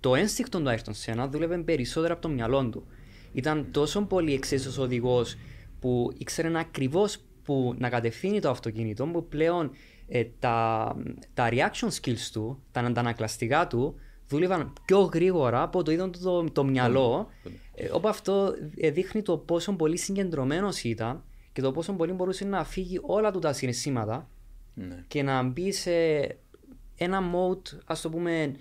το 0.01 0.15
ένστικτο 0.15 0.61
του 0.61 0.69
Άιρτον 0.69 0.95
Σένα 0.95 1.29
δούλευε 1.29 1.59
περισσότερο 1.59 2.13
από 2.13 2.23
το 2.23 2.29
μυαλό 2.29 2.69
του. 2.69 2.87
Ήταν 3.33 3.69
τόσο 3.71 4.03
πολύ 4.03 4.35
εξίσου 4.35 4.83
οδηγός 4.83 5.37
που 5.81 6.13
ήξερε 6.19 6.59
ακριβώς 6.59 7.19
που 7.43 7.75
να 7.79 7.89
κατευθύνει 7.89 8.41
το 8.41 8.51
αυτοκίνητο 8.51 9.07
που 9.07 9.29
πλέον 9.29 9.71
ε, 10.09 10.25
τα, 10.39 10.97
τα 11.35 11.49
reaction 11.51 11.89
skills 12.01 12.29
του, 12.33 12.63
τα 12.73 12.81
αντανακλαστικά 12.81 13.67
του, 13.67 13.95
δούλευαν 14.29 14.73
πιο 14.85 15.01
γρήγορα 15.01 15.63
από 15.63 15.83
το 15.83 15.91
ίδιο 15.91 16.11
το, 16.11 16.45
το, 16.45 16.65
μυαλό. 16.65 17.29
Ε, 17.75 17.89
όπου 17.93 18.09
αυτό 18.09 18.55
ε, 18.77 18.91
δείχνει 18.91 19.23
το 19.23 19.39
πόσο 19.39 19.73
πολύ 19.73 19.97
συγκεντρωμένος 19.97 20.83
ήταν 20.83 21.25
και 21.53 21.61
το 21.61 21.73
πόσο 21.73 21.93
πολύ 21.93 22.13
μπορούσε 22.13 22.45
να 22.45 22.65
φύγει 22.65 22.99
όλα 23.03 23.31
του 23.31 23.39
τα 23.39 23.53
συναισθήματα 23.53 24.29
ναι. 24.75 25.05
και 25.09 25.23
να 25.23 25.43
μπει 25.43 25.73
σε 25.73 25.91
ένα 26.97 27.21
mode, 27.21 27.79
ας 27.85 28.01
το 28.01 28.11
πούμε, 28.11 28.55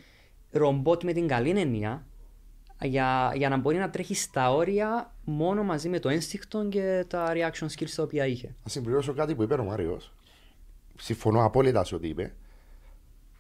ρομπότ 0.52 1.04
με 1.04 1.14
την 1.14 1.28
καλή 1.28 1.50
έννοια, 1.50 2.06
για, 2.82 3.34
για 3.36 3.50
να 3.50 3.58
μπορεί 3.58 3.78
να 3.78 3.90
τρέχει 3.90 4.16
στα 4.16 4.54
όρια 4.54 5.14
μόνο 5.24 5.64
μαζί 5.64 5.90
με 5.90 6.00
το 6.00 6.10
ένστικτο 6.10 6.68
και 6.68 7.06
τα 7.08 7.32
reaction 7.34 7.68
skills 7.68 7.90
τα 7.96 8.04
οποία 8.04 8.26
είχε. 8.26 8.56
Να 8.64 8.70
συμπληρώσω 8.70 9.14
κάτι 9.14 9.36
που 9.36 9.44
είπε 9.44 9.54
ο 9.54 9.64
Μάριος. 9.64 10.14
Συμφωνώ 10.98 11.46
απόλυτα 11.46 11.84
σε 11.84 11.96
ό,τι 11.96 12.08
είπε. 12.08 12.34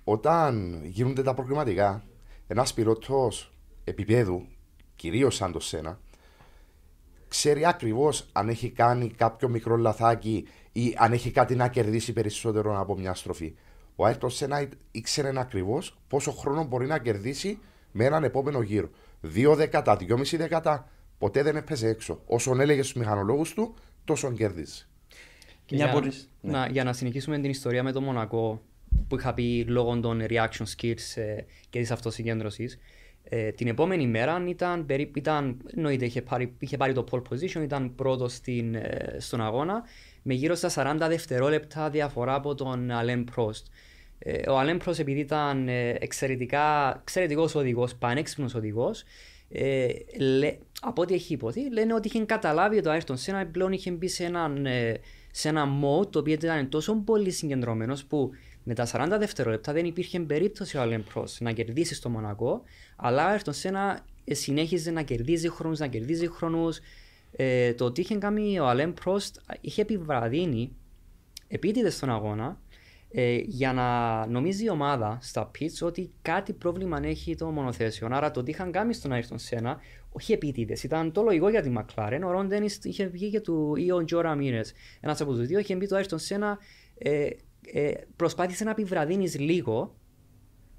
Όταν 0.03 0.81
γίνονται 0.85 1.23
τα 1.23 1.33
προβληματικά, 1.33 2.03
ένας 2.47 2.73
πιλότος 2.73 3.53
επίπεδου, 3.83 4.47
κυρίως 4.95 5.35
σαν 5.35 5.51
το 5.51 5.59
σένα, 5.59 5.99
ξέρει 7.27 7.65
ακριβώς 7.65 8.25
αν 8.31 8.49
έχει 8.49 8.69
κάνει 8.69 9.09
κάποιο 9.09 9.49
μικρό 9.49 9.75
λαθάκι 9.75 10.47
ή 10.71 10.95
αν 10.97 11.11
έχει 11.11 11.31
κάτι 11.31 11.55
να 11.55 11.67
κερδίσει 11.67 12.13
περισσότερο 12.13 12.79
από 12.79 12.97
μια 12.97 13.13
στροφή. 13.13 13.55
Ο 13.95 14.05
Άιρτον 14.05 14.29
Σένα 14.29 14.67
ήξερε 14.91 15.31
ακριβώς 15.35 15.97
πόσο 16.07 16.31
χρόνο 16.31 16.63
μπορεί 16.63 16.85
να 16.85 16.99
κερδίσει 16.99 17.59
με 17.91 18.05
έναν 18.05 18.23
επόμενο 18.23 18.61
γύρο. 18.61 18.89
Δύο 19.21 19.55
δεκατά, 19.55 19.95
δυόμιση 19.95 20.37
δεκατά, 20.37 20.89
ποτέ 21.17 21.43
δεν 21.43 21.55
έπαιζε 21.55 21.87
έξω. 21.87 22.21
Όσον 22.25 22.59
έλεγε 22.59 22.81
στους 22.81 22.93
μηχανολόγους 22.93 23.53
του, 23.53 23.73
τόσο 24.05 24.31
κέρδισε. 24.31 24.87
Για, 25.67 26.01
ναι. 26.41 26.51
να, 26.51 26.67
για 26.67 26.83
να 26.83 26.93
συνεχίσουμε 26.93 27.39
την 27.39 27.49
ιστορία 27.49 27.83
με 27.83 27.91
το 27.91 28.01
Μονακό 28.01 28.61
που 29.07 29.15
είχα 29.15 29.33
πει 29.33 29.65
λόγω 29.67 29.99
των 29.99 30.21
reaction 30.29 30.65
skills 30.77 31.15
ε, 31.15 31.35
και 31.69 31.79
της 31.79 31.91
αυτοσυγκέντρωσης. 31.91 32.79
Ε, 33.23 33.51
την 33.51 33.67
επόμενη 33.67 34.07
μέρα 34.07 34.43
ήταν, 34.47 34.85
περίπου, 34.85 35.19
ήταν 35.19 35.61
εννοείται, 35.75 36.05
είχε 36.05 36.21
πάρει, 36.21 36.55
είχε 36.59 36.77
πάρει 36.77 36.93
το 36.93 37.05
pole 37.11 37.21
position, 37.29 37.61
ήταν 37.63 37.95
πρώτος 37.95 38.33
στην, 38.33 38.75
ε, 38.75 39.15
στον 39.19 39.41
αγώνα 39.41 39.83
με 40.21 40.33
γύρω 40.33 40.55
στα 40.55 40.69
40 40.75 41.07
δευτερόλεπτα 41.07 41.89
διαφορά 41.89 42.33
από 42.33 42.55
τον 42.55 42.91
Αλέμ 42.91 43.23
Πρόστ. 43.23 43.67
Ε, 44.25 44.49
ο 44.49 44.59
Αλέμ 44.59 44.77
Πρόστ 44.77 44.99
επειδή 44.99 45.19
ήταν 45.19 45.67
ε, 45.67 45.89
εξαιρετικά 45.99 46.97
εξαιρετικός 47.01 47.55
οδηγός, 47.55 47.95
πανέξυπνος 47.95 48.55
οδηγός, 48.55 49.03
ε, 49.49 49.87
από 50.81 51.01
ό,τι 51.01 51.13
έχει 51.13 51.33
υποθεί, 51.33 51.71
λένε 51.71 51.93
ότι 51.93 52.07
είχε 52.07 52.25
καταλάβει 52.25 52.77
ότι 52.77 52.87
ο 52.87 52.91
Άιρτον 52.91 53.17
Σένα 53.17 53.45
πλέον 53.45 53.71
είχε 53.71 53.91
μπει 53.91 54.07
σε, 54.07 54.23
έναν, 54.23 54.65
ε, 54.65 54.99
σε 55.31 55.49
ένα 55.49 55.65
mode 55.65 56.11
το 56.11 56.19
οποίο 56.19 56.33
ήταν 56.33 56.69
τόσο 56.69 56.95
πολύ 56.95 57.31
συγκεντρωμένος 57.31 58.05
που 58.05 58.31
με 58.63 58.73
τα 58.73 58.87
40 58.91 59.15
δευτερόλεπτα 59.19 59.73
δεν 59.73 59.85
υπήρχε 59.85 60.19
περίπτωση 60.19 60.77
ο 60.77 60.81
Αλέμ 60.81 61.01
Πρόστ 61.13 61.41
να 61.41 61.51
κερδίσει 61.51 61.95
στο 61.95 62.09
Μονακό, 62.09 62.61
αλλά 62.95 63.25
ο 63.25 63.29
Άιρτον 63.29 63.53
Σένα 63.53 64.05
συνέχιζε 64.31 64.91
να 64.91 65.01
κερδίζει 65.01 65.49
χρόνους, 65.49 65.79
να 65.79 65.87
κερδίζει 65.87 66.27
χρόνους. 66.27 66.79
Ε, 67.35 67.73
το 67.73 67.85
ότι 67.85 68.01
είχε 68.01 68.15
κάνει 68.15 68.59
ο 68.59 68.67
Αλέμ 68.67 68.93
Πρόστ 68.93 69.35
είχε 69.61 69.81
επιβραδύνει 69.81 70.75
επίτηδες 71.47 71.93
στον 71.95 72.09
αγώνα 72.09 72.61
ε, 73.15 73.35
για 73.35 73.73
να 73.73 74.25
νομίζει 74.27 74.65
η 74.65 74.69
ομάδα 74.69 75.17
στα 75.21 75.45
πιτς 75.45 75.81
ότι 75.81 76.11
κάτι 76.21 76.53
πρόβλημα 76.53 76.99
έχει 77.03 77.35
το 77.35 77.45
μονοθέσιο. 77.45 78.07
Άρα 78.11 78.31
το 78.31 78.39
ότι 78.39 78.51
είχαν 78.51 78.71
κάνει 78.71 78.93
στον 78.93 79.11
Άιρτον 79.11 79.37
Σένα, 79.37 79.79
όχι 80.11 80.33
επίτηδες, 80.33 80.83
ήταν 80.83 81.11
το 81.11 81.21
λογικό 81.21 81.49
για 81.49 81.61
τη 81.61 81.69
Μακλάρεν. 81.69 82.23
Ο 82.23 82.31
Ρον 82.31 82.49
είχε 82.83 83.05
βγει 83.05 83.29
και 83.29 83.39
του 83.39 83.75
ή 83.75 83.91
ο 83.91 84.03
Τζο 84.03 84.21
Ραμίνες, 84.21 84.73
ένας 84.99 85.21
από 85.21 85.33
τους 85.33 85.47
δύο, 85.47 85.59
είχε 85.59 85.75
μπει 85.75 85.87
το 85.87 85.95
Άιρτον 85.95 86.19
Σένα, 86.19 86.57
ε, 86.97 87.29
ε, 87.73 87.91
προσπάθησε 88.15 88.63
να 88.63 88.71
επιβραδύνεις 88.71 89.39
λίγο, 89.39 89.95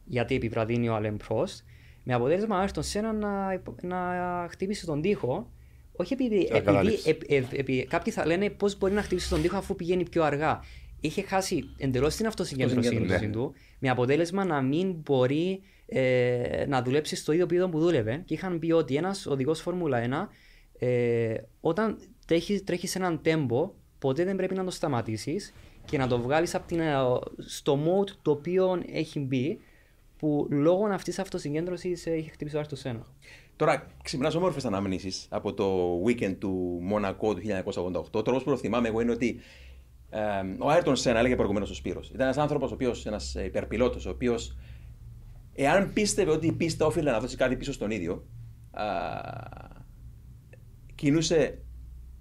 γιατί 0.04 0.34
επιβραδύνει 0.34 0.88
ο 0.88 0.94
Αλέμ 0.94 1.16
Πρόστ, 1.16 1.64
με 2.02 2.14
αποτέλεσμα 2.14 2.56
ο 2.56 2.60
Άιρτον 2.60 2.82
Σένα 2.82 3.12
να, 3.12 3.62
να 3.82 4.46
χτύπησε 4.50 4.86
τον 4.86 5.00
τοίχο. 5.00 5.48
Όχι 5.96 6.12
επειδή, 6.12 6.48
επειδή 6.52 7.00
ε, 7.28 7.36
ε, 7.36 7.44
ε, 7.78 7.84
κάποιοι 7.84 8.12
θα 8.12 8.26
λένε 8.26 8.50
πώς 8.50 8.78
μπορεί 8.78 8.92
να 8.92 9.02
χτυπήσει 9.02 9.28
τον 9.28 9.42
τοίχο 9.42 9.56
αφού 9.56 9.76
πηγαίνει 9.76 10.08
πιο 10.08 10.24
αργά 10.24 10.60
είχε 11.06 11.22
χάσει 11.22 11.70
εντελώς 11.76 12.14
την 12.14 12.26
αυτοσυγκέντρωσή 12.26 12.98
ναι. 12.98 13.28
του, 13.28 13.52
με 13.78 13.88
αποτέλεσμα 13.88 14.44
να 14.44 14.62
μην 14.62 14.92
μπορεί 14.92 15.62
ε, 15.86 16.64
να 16.68 16.82
δουλέψει 16.82 17.16
στο 17.16 17.32
ίδιο 17.32 17.44
επίπεδο 17.44 17.68
που 17.68 17.78
δούλευε. 17.78 18.22
Και 18.24 18.34
είχαν 18.34 18.58
πει 18.58 18.72
ότι 18.72 18.96
ένας 18.96 19.26
οδηγός 19.26 19.60
Φόρμουλα 19.60 20.28
1, 20.78 20.86
ε, 20.86 21.34
όταν 21.60 21.98
τρέχει 22.64 22.86
σε 22.86 22.98
έναν 22.98 23.22
τέμπο, 23.22 23.72
ποτέ 23.98 24.24
δεν 24.24 24.36
πρέπει 24.36 24.54
να 24.54 24.64
το 24.64 24.70
σταματήσεις 24.70 25.52
και 25.84 25.98
να 25.98 26.06
το 26.06 26.20
βγάλεις 26.20 26.54
ε, 26.54 26.60
στο 27.38 27.78
mode 27.84 28.10
το 28.22 28.30
οποίο 28.30 28.82
έχει 28.92 29.20
μπει, 29.20 29.60
που 30.18 30.46
λόγω 30.50 30.84
αυτής 30.84 31.04
της 31.04 31.18
αυτοσυγκέντρωσης 31.18 32.06
έχει 32.06 32.30
χτυπήσει 32.30 32.54
το 32.54 32.60
άρθρο 32.60 32.76
σένα. 32.76 33.06
Τώρα, 33.56 33.86
ξυπνάς 34.02 34.34
όμορφες 34.34 34.64
αναμνήσεις 34.64 35.26
από 35.30 35.54
το 35.54 35.98
weekend 36.06 36.36
του 36.38 36.78
Μονακό 36.82 37.34
του 37.34 37.40
1988. 37.40 38.04
Το 38.10 38.22
τρόπο 38.22 38.44
που 38.44 38.50
το 38.50 38.56
θυμάμαι 38.56 38.88
εγώ 38.88 39.00
είναι 39.00 39.12
ότι 39.12 39.40
ο 40.58 40.70
Άιρτον 40.70 40.96
Σένα 40.96 41.18
έλεγε 41.18 41.34
προηγουμένως 41.34 41.70
ο 41.70 41.74
Σπύρος. 41.74 42.08
Ήταν 42.08 42.20
ένας 42.20 42.38
άνθρωπος, 42.38 42.70
ο 42.70 42.74
οποίος, 42.74 43.06
ένας 43.06 43.34
υπερπιλότος, 43.34 44.06
ο 44.06 44.10
οποίος, 44.10 44.56
εάν 45.54 45.92
πίστευε 45.92 46.30
ότι 46.30 46.46
η 46.46 46.52
πίστα 46.52 46.86
όφιλε 46.86 47.10
να 47.10 47.20
δώσει 47.20 47.36
κάτι 47.36 47.56
πίσω 47.56 47.72
στον 47.72 47.90
ίδιο, 47.90 48.26
α, 48.70 48.84
κινούσε 50.94 51.58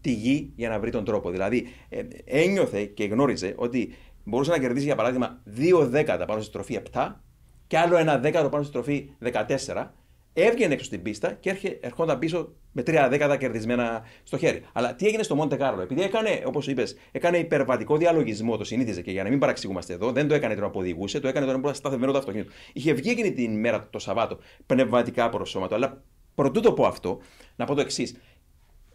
τη 0.02 0.14
γη 0.14 0.54
για 0.56 0.70
να 0.70 0.80
βρει 0.80 0.92
τον 0.92 1.06
τρόπο. 1.06 1.30
Δηλαδή, 1.30 1.68
ε, 1.90 2.02
ένιωθε 2.26 2.86
και 2.86 3.06
γνώριζε 3.06 3.54
ότι 3.58 3.94
μπορούσε 4.24 4.52
να 4.52 4.60
κερδίσει, 4.60 4.86
για 4.86 4.96
παράδειγμα, 4.96 5.42
δύο 5.44 5.88
δέκατα 5.88 6.26
πάνω 6.26 6.40
στη 6.40 6.50
στροφή 6.50 6.80
7 6.94 7.22
και 7.68 7.78
άλλο 7.78 7.98
ένα 7.98 8.18
δέκατο 8.18 8.50
πάνω 8.50 8.64
στη 8.64 8.72
στροφή 8.72 9.10
14 9.20 9.94
έβγαινε 10.34 10.74
έξω 10.74 10.86
στην 10.86 11.02
πίστα 11.02 11.32
και 11.32 11.78
ερχόταν 11.82 12.20
πίσω 12.20 12.54
με 12.72 12.84
τρία 12.84 13.10
δέκατα 13.10 13.38
κερδισμένα 13.38 14.04
στο 14.24 14.38
χέρι. 14.38 14.62
Αλλά 14.74 14.96
τι 14.96 15.06
έγινε 15.06 15.24
στο 15.24 15.36
Μόντε 15.36 15.56
Κάρλο, 15.56 15.82
επειδή 15.82 16.02
έκανε, 16.02 16.44
όπως 16.46 16.68
είπες, 16.68 16.96
έκανε 17.12 17.38
υπερβατικό 17.38 17.98
διαλογισμό, 17.98 18.58
το 18.58 18.64
συνήθιζε 18.64 19.02
και 19.02 19.12
για 19.12 19.24
να 19.24 19.30
μην 19.30 19.40
παραξηγούμαστε 19.40 19.94
εδώ, 19.94 20.12
δεν 20.12 20.28
το 20.28 20.34
έκανε 20.34 20.56
τον 20.56 20.72
οδηγούσε, 20.74 21.20
το 21.20 21.28
έκανε 21.28 21.46
τον 21.46 21.62
που 21.62 21.74
σταθερό 21.74 22.12
το 22.12 22.18
αυτοκίνητο. 22.18 22.52
Είχε 22.74 22.94
βγει 22.94 23.10
εκείνη 23.10 23.34
την 23.34 23.60
μέρα 23.60 23.88
το 23.90 24.00
Σαββάτο 24.00 24.38
πνευματικά 24.66 25.30
προσώματο. 25.30 25.76
Αλλά 25.76 26.04
προτού 26.36 26.60
το 26.60 26.74
πω 26.74 26.86
αυτό, 26.86 27.20
να 27.56 27.66
πω 27.66 27.74
το 27.74 27.82
εξής. 27.82 28.16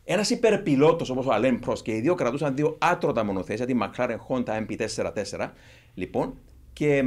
Ένας 0.05 0.31
υπερπιλότος 0.31 1.11
όπως 1.11 1.27
ο 1.27 1.33
Αλέμ 1.33 1.59
Προ 1.59 1.73
και 1.73 1.95
οι 1.95 2.01
δύο 2.01 2.15
κρατούσαν 2.15 2.55
δύο 2.55 2.77
άτρωτα 2.81 3.25
μονοθέσια, 3.25 3.67
τη 3.67 3.75
McLaren 3.83 4.17
Honda 4.29 4.67
MP44, 4.67 5.51
λοιπόν, 5.95 6.39
και 6.73 7.03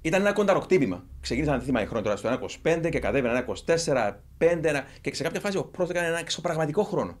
ήταν 0.00 0.20
ένα 0.20 0.32
κονταροκτύπημα. 0.32 1.04
Ξεκίνησαν 1.24 1.64
να 1.66 1.80
η 1.80 1.86
χρόνια 1.86 2.02
τώρα 2.02 2.16
στο 2.16 2.48
1,25 2.62 2.88
και 2.90 2.98
κατέβαινε 2.98 3.38
ένα 3.38 3.44
24, 3.66 4.16
5 4.38 4.82
και 5.00 5.14
σε 5.14 5.22
κάποια 5.22 5.40
φάση 5.40 5.56
ο 5.56 5.64
πρώτος 5.64 5.90
έκανε 5.90 6.06
ένα 6.06 6.18
εξωπραγματικό 6.18 6.82
χρόνο. 6.82 7.18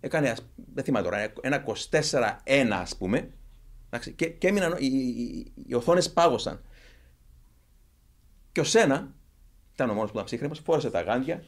Έκανε, 0.00 0.34
δεν 0.74 0.84
θυμάμαι 0.84 1.04
τώρα, 1.04 1.32
ένα 1.40 1.64
24-1 1.64 2.68
ας 2.70 2.96
πούμε. 2.96 3.30
Και, 4.16 4.28
και 4.28 4.48
έμειναν, 4.48 4.76
οι, 4.78 4.86
οι, 4.86 5.52
οι 5.66 5.74
οθόνες 5.74 6.12
πάγωσαν. 6.12 6.60
Και 8.52 8.60
ο 8.60 8.64
Σένα, 8.64 9.14
ήταν 9.72 9.90
ο 9.90 9.92
μόνος 9.92 10.06
που 10.08 10.14
ήταν 10.14 10.24
ψύχρεμος, 10.24 10.60
φόρεσε 10.64 10.90
τα 10.90 11.00
γάντια, 11.00 11.44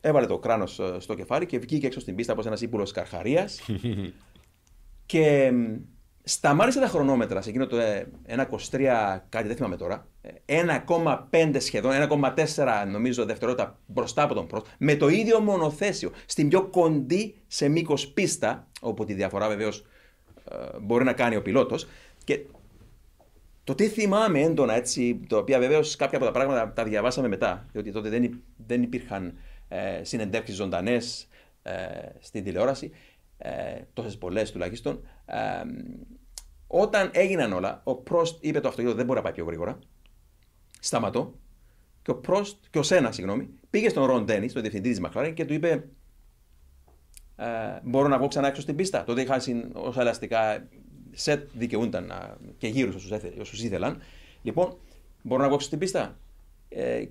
έβαλε 0.00 0.26
το 0.26 0.38
κράνος 0.38 0.80
στο 0.98 1.14
κεφάλι 1.14 1.46
και 1.46 1.58
βγήκε 1.58 1.86
έξω 1.86 2.00
στην 2.00 2.14
πίστα 2.14 2.32
όπως 2.32 2.46
ένας 2.46 2.60
ύπουλος 2.60 2.92
καρχαρίας. 2.92 3.60
και 5.06 5.52
Σταμάτησε 6.28 6.80
τα 6.80 6.86
χρονόμετρα 6.86 7.40
σε 7.40 7.48
εκείνο 7.48 7.66
το 7.66 7.76
1,23 8.26 8.80
ε, 8.80 8.92
κάτι, 9.28 9.46
δεν 9.46 9.56
θυμάμαι 9.56 9.76
τώρα. 9.76 10.06
1,5 11.30 11.56
σχεδόν, 11.58 11.92
1,4 12.56 12.84
νομίζω 12.90 13.24
δευτερόλεπτα 13.24 13.78
μπροστά 13.86 14.22
από 14.22 14.34
τον 14.34 14.46
Πρόστ, 14.46 14.66
με 14.78 14.96
το 14.96 15.08
ίδιο 15.08 15.40
μονοθέσιο, 15.40 16.10
στην 16.26 16.48
πιο 16.48 16.66
κοντή 16.66 17.34
σε 17.46 17.68
μήκος 17.68 18.08
πίστα, 18.08 18.66
όπου 18.80 19.04
τη 19.04 19.14
διαφορά 19.14 19.48
βεβαίως 19.48 19.86
ε, 20.50 20.56
μπορεί 20.80 21.04
να 21.04 21.12
κάνει 21.12 21.36
ο 21.36 21.42
πιλότος. 21.42 21.86
Και 22.24 22.40
το 23.64 23.74
τι 23.74 23.88
θυμάμαι 23.88 24.40
έντονα 24.40 24.74
έτσι, 24.74 25.20
το 25.28 25.36
οποίο 25.36 25.58
βεβαίως 25.58 25.96
κάποια 25.96 26.16
από 26.16 26.26
τα 26.26 26.32
πράγματα 26.32 26.72
τα 26.72 26.84
διαβάσαμε 26.84 27.28
μετά, 27.28 27.66
διότι 27.72 27.92
τότε 27.92 28.08
δεν, 28.08 28.42
δεν 28.66 28.82
υπήρχαν 28.82 29.38
ε, 29.68 30.04
συνεντεύξεις 30.04 30.56
ζωντανές 30.56 31.28
ε, 31.62 31.72
στην 32.20 32.44
τηλεόραση, 32.44 32.90
ε, 33.38 33.50
τόσες 33.92 34.18
πολλές 34.18 34.52
τουλάχιστον. 34.52 35.00
Ε, 35.26 35.62
όταν 36.66 37.10
έγιναν 37.12 37.52
όλα, 37.52 37.80
ο 37.84 37.94
Πρόστ 37.94 38.44
είπε 38.44 38.60
το 38.60 38.68
αυτοκίνητο 38.68 38.96
δεν 38.96 39.06
μπορεί 39.06 39.18
να 39.18 39.24
πάει 39.24 39.34
πιο 39.34 39.44
γρήγορα. 39.44 39.78
Σταματώ. 40.80 41.34
Και 42.02 42.10
ο 42.10 42.16
Πρόστ, 42.16 42.56
και 42.70 42.78
ο 42.78 42.82
Σένας, 42.82 43.14
συγγνώμη, 43.14 43.48
πήγε 43.70 43.88
στον 43.88 44.04
Ρον 44.04 44.24
Ντένι, 44.24 44.52
τον 44.52 44.62
διευθυντή 44.62 44.88
της 44.90 45.00
Μακλάρεν, 45.00 45.34
και 45.34 45.44
του 45.44 45.52
είπε: 45.54 45.88
ε, 47.36 47.46
μπορώ 47.82 48.08
να 48.08 48.18
βγω 48.18 48.28
ξανά 48.28 48.48
έξω 48.48 48.60
στην 48.60 48.76
πίστα. 48.76 49.04
Τότε 49.04 49.20
είχαν 49.20 49.70
όσα 49.74 50.00
ελαστικά 50.00 50.68
σετ 51.10 51.48
δικαιούνταν 51.52 52.06
να, 52.06 52.36
και 52.58 52.68
γύρω 52.68 52.92
όσους 53.40 53.62
ήθελαν. 53.62 54.02
Λοιπόν, 54.42 54.76
μπορώ 55.22 55.40
να 55.40 55.46
βγω 55.46 55.54
έξω 55.54 55.66
στην 55.66 55.78
πίστα. 55.78 56.18
Ε, 56.68 57.04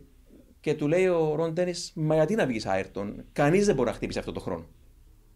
και 0.59 0.73
του 0.73 0.87
λέει 0.87 1.07
ο 1.07 1.35
Ρον 1.35 1.53
Τένις, 1.53 1.91
Μα 1.95 2.15
γιατί 2.15 2.35
να 2.35 2.45
βγεις 2.45 2.65
Άιρτον, 2.65 3.23
κανείς 3.33 3.65
δεν 3.65 3.75
μπορεί 3.75 3.89
να 3.89 3.95
χτύπησε 3.95 4.19
αυτό 4.19 4.31
το 4.31 4.39
χρόνο. 4.39 4.65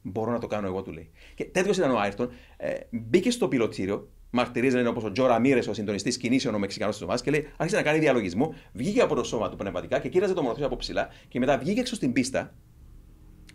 Μπορώ 0.01 0.31
να 0.31 0.39
το 0.39 0.47
κάνω 0.47 0.67
εγώ, 0.67 0.81
του 0.81 0.91
λέει. 0.91 1.09
Και 1.35 1.45
τέτοιος 1.45 1.77
ήταν 1.77 1.91
ο 1.91 1.99
Άιρτον. 1.99 2.31
Ε, 2.57 2.73
μπήκε 2.89 3.31
στο 3.31 3.47
πιλωτήριο, 3.47 4.09
μαρτυρίζανε 4.29 4.87
όπως 4.87 5.03
ο 5.03 5.11
Τζο 5.11 5.25
Ραμίρες, 5.25 5.67
ο 5.67 5.73
συντονιστής 5.73 6.17
κινήσεων, 6.17 6.55
ο 6.55 6.59
Μεξικανός 6.59 6.93
της 6.93 7.03
ομάδας, 7.03 7.21
και 7.21 7.31
λέει: 7.31 7.47
Άρχισε 7.57 7.77
να 7.77 7.83
κάνει 7.83 7.99
διαλογισμό, 7.99 8.53
βγήκε 8.73 9.01
από 9.01 9.15
το 9.15 9.23
σώμα 9.23 9.49
του 9.49 9.55
πνευματικά 9.55 9.99
και 9.99 10.09
κοίταζε 10.09 10.33
το 10.33 10.41
μονοθέσιο 10.41 10.67
από 10.67 10.75
ψηλά 10.75 11.09
και 11.27 11.39
μετά 11.39 11.57
βγήκε 11.57 11.79
έξω 11.79 11.95
στην 11.95 12.13
πίστα. 12.13 12.53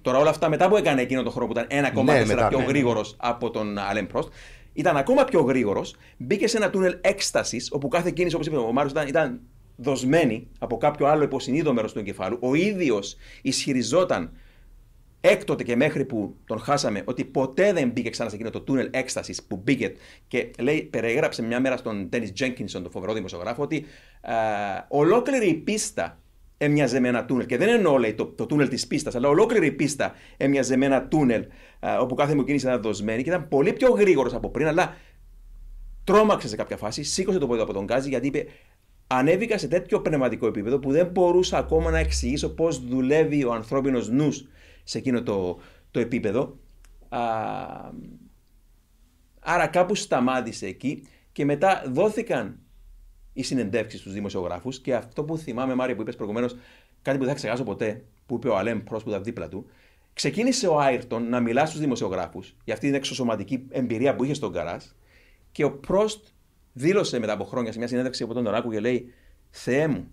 Τώρα 0.02 0.18
όλα 0.18 0.30
αυτά 0.30 0.48
μετά 0.48 0.68
που 0.68 0.76
έκανε 0.76 1.02
εκείνο 1.02 1.22
το 1.22 1.30
χρόνο 1.30 1.52
που 1.52 1.58
ήταν 1.58 1.92
1,4 1.94 2.04
ναι, 2.04 2.24
πιο 2.24 2.32
ναι, 2.50 2.56
ναι. 2.56 2.64
γρήγορος 2.64 3.16
από 3.18 3.50
τον 3.50 3.78
Αλέμ 3.78 4.06
Πρόστ, 4.06 4.32
ήταν 4.72 4.96
ακόμα 4.96 5.24
πιο 5.24 5.40
γρήγορος, 5.40 5.96
μπήκε 6.16 6.46
σε 6.46 6.56
ένα 6.56 6.70
τούνελ 6.70 6.98
έκστασης, 7.00 7.72
όπου 7.72 7.88
κάθε 7.88 8.10
κίνηση, 8.10 8.34
όπως 8.34 8.46
είπε 8.46 8.56
ο 8.56 8.72
Μάριος, 8.72 8.92
ήταν, 8.92 9.08
ήταν 9.08 9.40
δοσμένη 9.76 10.48
από 10.58 10.76
κάποιο 10.76 11.06
άλλο 11.06 11.22
υποσυνείδητο 11.22 11.72
μέρος 11.72 11.92
του 11.92 11.98
εγκεφάλου. 11.98 12.38
Ο 12.40 12.54
ίδιος 12.54 13.16
ισχυριζόταν 13.42 14.32
έκτοτε 15.26 15.62
και 15.62 15.76
μέχρι 15.76 16.04
που 16.04 16.37
τον 16.47 16.59
χάσαμε 16.59 17.02
ότι 17.04 17.25
ποτέ 17.25 17.73
δεν 17.73 17.90
μπήκε 17.90 18.11
ξανά 18.11 18.28
σε 18.28 18.35
εκείνο 18.35 18.50
το 18.50 18.61
τούνελ 18.61 18.88
έκστασης 18.93 19.43
που 19.43 19.57
μπήκε 19.57 19.93
και 20.28 20.50
λέει, 20.59 20.83
περιέγραψε 20.83 21.43
μια 21.43 21.61
μέρα 21.61 21.76
στον 21.76 22.09
Τένι 22.09 22.31
Τζένκινσον, 22.31 22.83
τον 22.83 22.90
φοβερό 22.90 23.12
δημοσιογράφο, 23.12 23.62
ότι 23.62 23.85
α, 24.23 24.35
ολόκληρη 24.88 25.49
η 25.49 25.54
πίστα 25.54 26.19
έμοιαζε 26.59 27.00
με 27.00 27.09
ένα 27.09 27.25
τούνελ. 27.25 27.47
Και 27.47 27.57
δεν 27.57 27.69
εννοώ 27.69 27.99
λέει, 27.99 28.14
το, 28.14 28.26
το 28.26 28.47
τούνελ 28.47 28.69
της 28.69 28.87
πίστας, 28.87 29.14
αλλά 29.14 29.28
ολόκληρη 29.28 29.66
η 29.66 29.73
πίστα 29.73 30.14
έμοιαζε 30.37 30.76
με 30.76 30.87
ένα 30.87 31.09
τούνελ 31.09 31.45
α, 31.81 31.99
όπου 31.99 32.14
κάθε 32.14 32.35
μου 32.35 32.45
κίνηση 32.45 32.66
ήταν 32.66 32.83
δοσμένη 32.83 33.23
και 33.23 33.28
ήταν 33.28 33.49
πολύ 33.49 33.73
πιο 33.73 33.90
γρήγορος 33.90 34.35
από 34.35 34.49
πριν, 34.49 34.66
αλλά 34.66 34.97
τρόμαξε 36.04 36.49
σε 36.49 36.57
κάποια 36.57 36.76
φάση, 36.76 37.02
σήκωσε 37.02 37.38
το 37.38 37.47
πόδι 37.47 37.61
από 37.61 37.73
τον 37.73 37.85
Γκάζι 37.85 38.09
γιατί 38.09 38.26
είπε 38.26 38.47
ανέβηκα 39.07 39.59
σε 39.59 39.69
τέτοιο 39.69 40.00
πνευματικό 40.00 40.47
επίπεδο 40.47 40.78
που 40.78 40.90
δεν 40.93 41.07
μπορούσα 41.07 41.59
ακόμα 41.59 41.90
να 41.90 41.99
εξηγήσω 41.99 42.49
πώς 42.49 42.87
δουλεύει 42.87 43.45
ο 43.45 43.52
ανθρώπινος 43.52 44.09
νους 44.09 44.47
σε 44.85 44.99
εκείνο 44.99 45.23
το, 45.23 45.59
το 45.91 46.00
επίπεδο. 46.00 46.59
Α, 47.09 47.21
άρα 49.41 49.67
κάπου 49.67 49.95
σταμάτησε 49.95 50.67
εκεί 50.67 51.07
και 51.33 51.45
μετά 51.45 51.83
δόθηκαν 51.87 52.59
οι 53.33 53.43
συνεντεύξεις 53.43 54.00
στους 54.00 54.12
δημοσιογράφους 54.12 54.81
και 54.81 54.95
αυτό 54.95 55.25
που 55.25 55.38
θυμάμαι, 55.38 55.75
Μάρια, 55.75 55.95
που 55.95 56.03
είπες 56.03 56.17
προηγουμένως, 56.17 56.57
κάτι 57.03 57.19
που 57.19 57.25
δεν 57.25 57.33
θα 57.33 57.38
ξεχάσω 57.38 57.64
ποτέ, 57.64 58.05
που 58.26 58.35
είπε 58.35 58.49
ο 58.49 58.57
Αλέμ 58.57 58.83
πρόσφατα 58.83 59.21
δίπλα 59.21 59.49
του, 59.49 59.67
ξεκίνησε 60.12 60.67
ο 60.67 60.81
Άιρτον 60.81 61.29
να 61.29 61.41
μιλά 61.41 61.67
στους 61.67 61.81
δημοσιογράφους 61.81 62.57
για 62.64 62.75
αυτή 62.75 62.87
την 62.87 62.95
εξωσωματική 62.95 63.67
εμπειρία 63.71 64.14
που 64.14 64.25
είχε 64.25 64.35
στον 64.35 64.53
Καράς 64.53 64.97
και 65.53 65.64
ο 65.64 65.73
Πρόστ 65.73 66.26
δήλωσε 66.73 67.19
μετά 67.19 67.33
από 67.33 67.45
χρόνια 67.45 67.73
σε 67.73 67.79
μια 67.79 67.88
συνέντευξη 67.88 68.23
από 68.23 68.35
τον 68.35 68.47
Οράκου 68.47 68.71
και 68.71 68.81
λέει: 68.81 69.12
Θεέ 69.50 69.88
μου, 69.88 70.11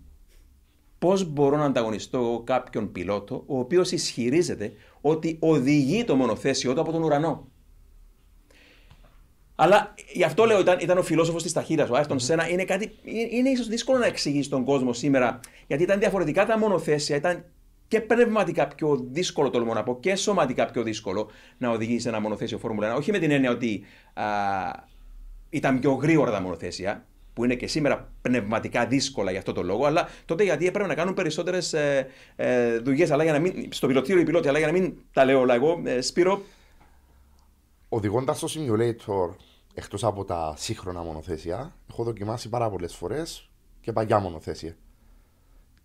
πώς 1.02 1.24
μπορώ 1.24 1.56
να 1.56 1.64
ανταγωνιστώ 1.64 2.42
κάποιον 2.46 2.92
πιλότο 2.92 3.42
ο 3.46 3.58
οποίος 3.58 3.92
ισχυρίζεται 3.92 4.72
ότι 5.00 5.36
οδηγεί 5.40 6.04
το 6.04 6.16
μονοθέσιο 6.16 6.74
του 6.74 6.80
από 6.80 6.92
τον 6.92 7.02
ουρανό. 7.02 7.48
Αλλά 9.54 9.94
γι' 10.12 10.24
αυτό 10.24 10.44
λέω 10.44 10.60
ήταν, 10.60 10.78
ήταν 10.80 10.98
ο 10.98 11.02
φιλόσοφος 11.02 11.42
της 11.42 11.52
ταχύτητας, 11.52 11.90
ο 11.90 11.94
Άιστον 11.94 12.18
Σένα. 12.18 12.48
Είναι, 12.48 12.64
κάτι, 12.64 12.92
είναι 13.30 13.48
ίσως 13.48 13.68
δύσκολο 13.68 13.98
να 13.98 14.06
εξηγήσει 14.06 14.48
τον 14.50 14.64
κόσμο 14.64 14.92
σήμερα, 14.92 15.40
γιατί 15.66 15.82
ήταν 15.82 15.98
διαφορετικά 15.98 16.46
τα 16.46 16.58
μονοθέσια, 16.58 17.16
ήταν 17.16 17.44
και 17.88 18.00
πνευματικά 18.00 18.68
πιο 18.68 19.06
δύσκολο, 19.10 19.50
τολμώ 19.50 19.74
να 19.74 19.82
πω, 19.82 20.00
και 20.00 20.14
σωματικά 20.14 20.66
πιο 20.66 20.82
δύσκολο 20.82 21.30
να 21.58 21.70
οδηγήσει 21.70 22.08
ένα 22.08 22.20
μονοθέσιο 22.20 22.58
Φόρμουλα 22.58 22.94
1. 22.94 22.98
Όχι 22.98 23.10
με 23.10 23.18
την 23.18 23.30
έννοια 23.30 23.50
ότι 23.50 23.84
α, 24.14 24.24
ήταν 25.50 25.78
πιο 25.78 25.92
γρήγορα 25.92 26.30
τα 26.30 26.40
μονοθέσια, 26.40 27.06
που 27.34 27.44
είναι 27.44 27.54
και 27.54 27.66
σήμερα 27.66 28.12
πνευματικά 28.22 28.86
δύσκολα 28.86 29.30
για 29.30 29.38
αυτό 29.38 29.52
το 29.52 29.62
λόγο, 29.62 29.84
αλλά 29.84 30.08
τότε 30.24 30.44
γιατί 30.44 30.66
έπρεπε 30.66 30.88
να 30.88 30.94
κάνουν 30.94 31.14
περισσότερες 31.14 31.72
ε, 31.72 32.08
ε, 32.36 32.78
δουλειές 32.78 33.10
στο 33.68 33.86
πιλωτήριο 33.86 34.20
οι 34.20 34.24
πιλότοι, 34.24 34.48
αλλά 34.48 34.58
για 34.58 34.66
να 34.66 34.72
μην 34.72 34.94
τα 35.12 35.24
λέω 35.24 35.40
όλα 35.40 35.54
εγώ, 35.54 35.82
ε, 35.84 36.00
Σπύρο. 36.00 36.42
Οδηγώντας 37.88 38.38
το 38.38 38.48
simulator 38.50 39.34
εκτός 39.74 40.04
από 40.04 40.24
τα 40.24 40.54
σύγχρονα 40.56 41.02
μονοθέσια, 41.02 41.76
έχω 41.90 42.04
δοκιμάσει 42.04 42.48
πάρα 42.48 42.70
πολλές 42.70 42.94
φορές 42.94 43.50
και 43.80 43.92
παγιά 43.92 44.18
μονοθέσια. 44.18 44.76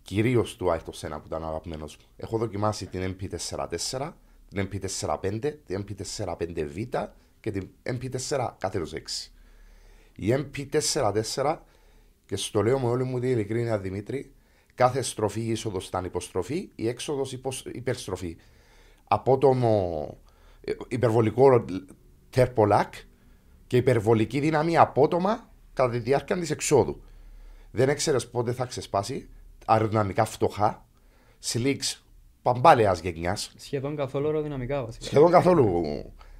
Κυρίως 0.02 0.56
του 0.56 0.70
Άιχτο 0.70 0.92
Σένα 0.92 1.20
που 1.20 1.26
ήταν 1.26 1.44
αγαπημένος 1.44 1.96
μου. 1.96 2.04
Έχω 2.16 2.38
δοκιμάσει 2.38 2.86
την 2.86 3.16
MP44, 3.16 4.12
την 4.48 4.68
MP45, 4.72 5.52
την 5.66 5.84
MP45V 5.84 7.08
και 7.40 7.50
την 7.50 7.68
MP4 7.82 8.48
κάθετος 8.58 8.92
6. 8.92 9.32
Η 10.20 10.34
MP44 10.36 11.56
και 12.26 12.36
στο 12.36 12.62
λέω 12.62 12.78
με 12.78 12.88
όλη 12.88 13.04
μου 13.04 13.20
την 13.20 13.30
ειλικρίνεια 13.30 13.78
Δημήτρη, 13.78 14.32
κάθε 14.74 15.02
στροφή 15.02 15.40
η 15.40 15.50
είσοδος 15.50 15.86
ήταν 15.86 16.04
υποστροφή, 16.04 16.68
η 16.74 16.88
έξοδος 16.88 17.38
υπερστροφή. 17.72 18.36
Απότομο 19.08 20.16
ε, 20.60 20.72
υπερβολικό 20.88 21.64
τερπολάκ 22.30 22.94
και 23.66 23.76
υπερβολική 23.76 24.40
δύναμη 24.40 24.76
απότομα 24.76 25.50
κατά 25.72 25.90
τη 25.90 25.98
διάρκεια 25.98 26.38
της 26.38 26.50
εξόδου. 26.50 27.02
Δεν 27.70 27.88
έξερε 27.88 28.18
πότε 28.18 28.52
θα 28.52 28.64
ξεσπάσει, 28.64 29.28
αεροδυναμικά 29.66 30.24
φτωχά, 30.24 30.86
σλίξ 31.38 32.04
παμπάλαιας 32.42 33.00
γενιάς. 33.00 33.52
Σχεδόν 33.56 33.96
καθόλου 33.96 34.26
αεροδυναμικά 34.26 34.84
βασικά. 34.84 35.04
Σχεδόν 35.04 35.30
καθόλου 35.30 35.82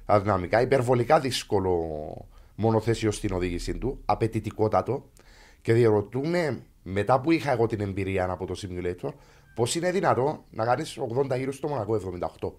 αεροδυναμικά, 0.05 0.61
υπερβολικά 0.61 1.19
δύσκολο 1.19 2.27
μονοθέσιο 2.59 3.11
στην 3.11 3.33
οδήγησή 3.33 3.77
του, 3.77 4.01
απαιτητικότατο. 4.05 5.09
Και 5.61 5.73
διαρωτούμε 5.73 6.63
μετά 6.83 7.21
που 7.21 7.31
είχα 7.31 7.51
εγώ 7.51 7.65
την 7.65 7.79
εμπειρία 7.79 8.29
από 8.29 8.45
το 8.45 8.55
simulator, 8.61 9.13
πώς 9.55 9.75
είναι 9.75 9.91
δυνατό 9.91 10.45
να 10.49 10.65
κάνεις 10.65 10.97
80 11.31 11.37
γύρους 11.37 11.55
στο 11.55 11.67
Μονακό 11.67 12.19
78. 12.39 12.51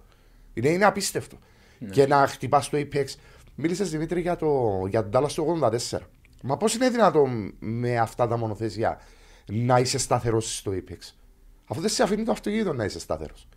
Είναι, 0.54 0.68
είναι 0.68 0.84
απίστευτο. 0.84 1.38
Ναι. 1.78 1.88
Και 1.88 2.06
να 2.06 2.26
χτυπάς 2.26 2.68
το 2.68 2.78
Apex. 2.78 3.04
Μίλησες 3.54 3.90
Δημήτρη 3.90 4.20
για, 4.20 4.36
το, 4.36 4.82
για 4.88 5.08
τον 5.08 5.24
Dallas 5.24 5.32
του 5.32 5.58
84. 5.62 5.98
Μα 6.42 6.56
πώς 6.56 6.74
είναι 6.74 6.90
δυνατό 6.90 7.28
με 7.58 7.98
αυτά 7.98 8.26
τα 8.26 8.36
μονοθέσια 8.36 9.00
να 9.46 9.78
είσαι 9.78 9.98
σταθερός 9.98 10.56
στο 10.56 10.72
Apex; 10.72 11.14
Αφού 11.66 11.80
δεν 11.80 11.90
σε 11.90 12.02
αφήνει 12.02 12.24
το 12.24 12.32
αυτοκίνητο 12.32 12.72
να 12.72 12.84
είσαι 12.84 12.98
σταθερός. 12.98 13.48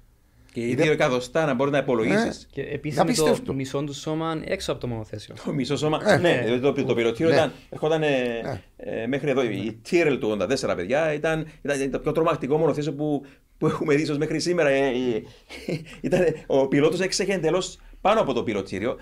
Και 0.53 0.67
οι 0.67 0.75
δύο 0.75 0.91
εκατοστά 0.91 1.45
να 1.45 1.53
μπορεί 1.53 1.71
να 1.71 1.77
υπολογίσεις. 1.77 2.47
Ναι. 2.55 2.63
Και 2.63 2.69
επίσης 2.73 3.41
το 3.43 3.53
μισό 3.53 3.83
του 3.83 3.93
σώμα 3.93 4.41
έξω 4.45 4.71
από 4.71 4.81
το 4.81 4.87
μονοθέσιο. 4.87 5.35
Το 5.45 5.53
μισό 5.53 5.77
σώμα. 5.77 6.03
Ναι, 6.03 6.17
ναι, 6.17 6.59
το, 6.59 6.73
το, 6.73 6.83
το 6.83 6.93
πυροτήριο 6.93 7.31
ναι. 7.31 7.37
ήταν, 7.37 7.51
ερχόταν 7.69 7.99
ναι. 7.99 8.41
ε, 8.77 9.07
μέχρι 9.07 9.29
εδώ. 9.29 9.43
Η 9.43 9.79
Τύρελ 9.81 10.19
του 10.19 10.37
84, 10.41 10.73
παιδιά, 10.75 11.13
ήταν, 11.13 11.47
ήταν 11.61 11.91
το 11.91 11.99
πιο 11.99 12.11
τρομακτικό 12.11 12.57
μονοθέσιο 12.57 12.93
που, 12.93 13.25
που 13.57 13.67
έχουμε 13.67 13.95
δει 13.95 14.01
ίσως 14.01 14.17
μέχρι 14.17 14.39
σήμερα. 14.39 14.69
Ε, 14.69 14.87
ε, 14.87 15.21
ήταν, 16.01 16.25
ο 16.47 16.67
πιλότος 16.67 16.99
έξεχε 16.99 17.33
εντελώς 17.33 17.79
πάνω 18.01 18.19
από 18.19 18.33
το 18.33 18.43
πυροτήριο. 18.43 18.97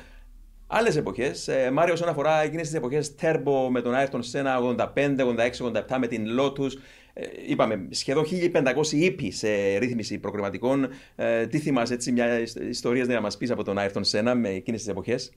Άλλες 0.73 0.95
εποχές, 0.95 1.47
ε, 1.47 1.71
Μάριο, 1.71 1.93
όσον 1.93 2.07
αφορά 2.07 2.43
εκείνες 2.43 2.67
τις 2.67 2.77
εποχές 2.77 3.15
Turbo 3.21 3.67
με 3.69 3.81
τον 3.81 3.93
Ayrton 3.95 4.19
Senna 4.31 4.57
85, 4.93 5.23
86, 5.23 5.61
87 5.61 5.97
με 5.99 6.07
την 6.07 6.25
Lotus, 6.39 6.71
ε, 7.13 7.25
είπαμε, 7.47 7.87
σχεδόν 7.89 8.23
1500 8.23 8.97
ύπη 8.97 9.31
σε 9.31 9.77
ρύθμιση 9.77 10.17
προκριματικών. 10.19 10.87
Ε, 11.15 11.47
τι 11.47 11.59
θυμάσαι, 11.59 11.93
έτσι, 11.93 12.11
μια 12.11 12.39
ιστορία 12.69 13.05
να 13.05 13.21
μας 13.21 13.37
πεις 13.37 13.51
από 13.51 13.63
τον 13.63 13.77
Άιρτον 13.77 14.03
Σένα 14.03 14.35
με 14.35 14.49
εκείνες 14.49 14.79
τις 14.79 14.89
εποχές; 14.89 15.31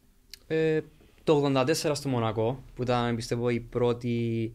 Ε, 0.47 0.81
το 1.25 1.35
84 1.35 1.95
στο 1.95 2.09
Μονακό, 2.09 2.63
που 2.75 2.83
ήταν 2.83 3.17
πιστεύω 3.17 3.49
η 3.49 3.61
πρώτη. 3.61 4.53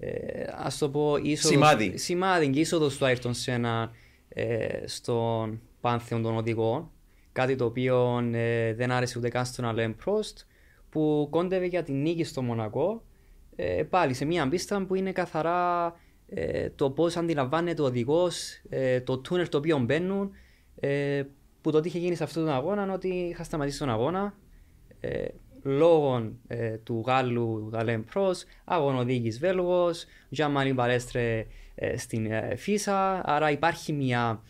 Ε, 0.00 0.44
ας 0.56 0.78
το 0.78 0.88
πω, 0.88 1.16
είσοδος, 1.16 1.56
σημάδι. 1.56 1.98
σημάδι 1.98 2.50
και 2.50 2.60
είσοδος 2.60 2.96
του 2.96 3.04
Άιρτον 3.04 3.34
Σένα 3.34 3.90
ε, 4.28 4.68
στον 4.84 5.60
πάνθεο 5.80 6.20
των 6.20 6.36
οδηγών. 6.36 6.90
Κάτι 7.32 7.56
το 7.56 7.64
οποίο 7.64 8.28
ε, 8.32 8.74
δεν 8.74 8.90
άρεσε 8.90 9.18
ούτε 9.18 9.28
καν 9.28 9.44
στον 9.44 9.64
Αλέμ 9.64 9.92
Πρόστ, 9.92 10.38
που 10.90 11.28
κόντευε 11.30 11.66
για 11.66 11.82
την 11.82 12.02
νίκη 12.02 12.24
στο 12.24 12.42
Μονακό. 12.42 13.02
Ε, 13.56 13.82
πάλι 13.82 14.14
σε 14.14 14.24
μια 14.24 14.48
πίστα 14.48 14.84
που 14.84 14.94
είναι 14.94 15.12
καθαρά 15.12 15.94
ε, 16.28 16.70
το 16.70 16.90
πώς 16.90 17.16
αντιλαμβάνεται 17.16 17.82
ο 17.82 17.84
οδηγός, 17.84 18.60
ε, 18.68 19.00
το 19.00 19.18
τούνελ 19.18 19.48
το 19.48 19.58
οποίο 19.58 19.78
μπαίνουν. 19.78 20.30
Ε, 20.80 21.22
που 21.60 21.70
το 21.70 21.80
τι 21.80 21.88
είχε 21.88 21.98
γίνει 21.98 22.14
σε 22.14 22.24
αυτόν 22.24 22.44
τον 22.44 22.54
αγώνα 22.54 22.82
είναι 22.82 22.92
ότι 22.92 23.08
είχα 23.08 23.44
σταματήσει 23.44 23.78
τον 23.78 23.90
αγώνα 23.90 24.34
ε, 25.00 25.24
λόγω 25.62 26.32
ε, 26.46 26.76
του 26.76 27.02
Γάλλου 27.06 27.70
Γαλέμ 27.72 28.02
Προ, 28.04 28.34
αγωνοδίκης 28.64 29.38
Βέλγος, 29.38 30.04
Τζαμάνι 30.30 30.72
Μπαρέστρε 30.72 31.46
στην 31.96 32.30
Φίσα. 32.56 33.28
Άρα 33.28 33.50
υπάρχει 33.50 33.92
μια 33.92 34.42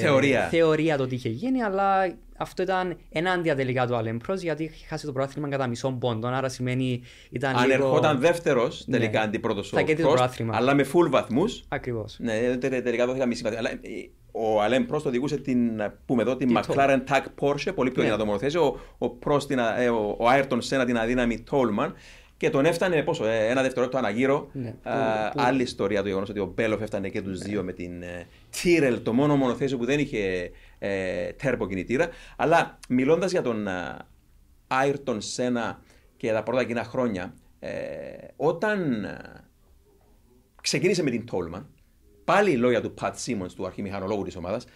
θεωρία. 0.00 0.48
θεωρία 0.48 0.96
το 0.96 1.06
τι 1.06 1.14
είχε 1.14 1.28
γίνει, 1.28 1.62
αλλά 1.62 2.16
αυτό 2.36 2.62
ήταν 2.62 2.96
ενάντια 3.10 3.56
τελικά 3.56 3.86
του 3.86 3.96
Αλέμπρο 3.96 4.34
γιατί 4.34 4.64
είχε 4.64 4.86
χάσει 4.86 5.06
το 5.06 5.12
πρόθυμα 5.12 5.48
κατά 5.48 5.66
μισό 5.66 5.90
πόντο. 5.90 6.28
Άρα 6.28 6.48
σημαίνει 6.48 7.02
ήταν. 7.30 7.56
Αν 7.56 7.66
λίγο... 7.66 7.84
ερχόταν 7.86 8.18
δεύτερος 8.18 8.84
τελικά 8.90 9.18
ναι. 9.18 9.24
αντί 9.24 9.38
πρώτο 9.38 9.62
ο 10.04 10.12
πρόθυμα. 10.12 10.56
Αλλά 10.56 10.74
με 10.74 10.86
full 10.92 11.10
βαθμούς. 11.10 11.64
Ακριβώς. 11.68 12.16
Ναι, 12.18 12.56
τελικά 12.56 13.06
το 13.06 13.14
είχα 13.14 13.26
μισή 13.26 13.42
βαθμού. 13.42 13.58
Αλλά 13.58 13.70
ε, 13.70 13.78
ο 14.32 14.62
Αλέμ 14.62 14.84
Πρόστ 14.86 15.06
οδηγούσε 15.06 15.36
την, 15.36 15.82
πούμε 16.06 16.22
εδώ, 16.22 16.36
την 16.36 16.48
Τι 16.48 16.54
McLaren 16.56 16.98
TAC 17.08 17.22
Porsche, 17.40 17.74
πολύ 17.74 17.90
πιο 17.90 18.02
Ναι. 18.02 18.08
δυνατό 18.08 18.24
μονοθέσιο. 18.24 18.78
Ο, 18.98 19.06
ο, 19.06 19.18
Prost 19.24 19.42
την, 19.42 19.58
ε, 19.58 19.88
ο, 19.88 20.16
ο 20.18 20.24
Ayrton 20.34 20.58
Senna 20.68 20.82
την 20.86 20.98
αδύναμη 20.98 21.44
Tolman. 21.50 21.92
Και 22.38 22.50
τον 22.50 22.64
έφτανε 22.64 23.02
πόσο, 23.02 23.24
ε, 23.26 23.46
ένα 23.48 23.62
δευτερόλεπτο 23.62 23.98
αναγύρω. 23.98 24.48
Ναι, 24.52 24.68
Α, 24.68 24.72
που- 24.72 25.36
που- 25.36 25.42
Άλλη 25.44 25.62
ιστορία 25.62 26.02
το 26.02 26.08
γεγονός 26.08 26.28
ότι 26.28 26.38
ο 26.40 26.52
Μπέλοφ 26.54 26.80
έφτανε 26.80 27.08
και 27.08 27.22
τους 27.22 27.38
δύο 27.38 27.62
με 27.62 27.72
την 27.72 28.02
ε, 28.02 28.26
Tyrrell, 28.54 28.98
το 29.02 29.12
μόνο 29.12 29.36
μονοθέσιο 29.36 29.78
που 29.78 29.84
δεν 29.84 29.98
είχε 29.98 30.50
ε, 30.78 31.28
turbo 31.42 31.66
κινητήρα. 31.68 32.08
Αλλά 32.36 32.78
μιλώντας 32.88 33.30
για 33.30 33.42
τον 33.42 33.66
ε, 33.66 33.96
Ayrton 34.68 35.18
Senna 35.36 35.74
και 36.16 36.32
τα 36.32 36.42
πρώτα 36.42 36.60
εκείνα 36.60 36.84
χρόνια, 36.84 37.34
ε, 37.58 37.70
όταν 38.36 39.04
ε, 39.04 39.18
ξεκίνησε 40.62 41.02
με 41.02 41.10
την 41.10 41.24
Tolman, 41.32 41.64
πάλι 42.24 42.50
οι 42.50 42.56
λόγια 42.56 42.80
του 42.80 42.94
Pat 43.00 43.12
Simmons, 43.26 43.50
του 43.56 43.66
αρχιμηχανολόγου 43.66 44.22
της 44.22 44.36
ομάδας, 44.36 44.66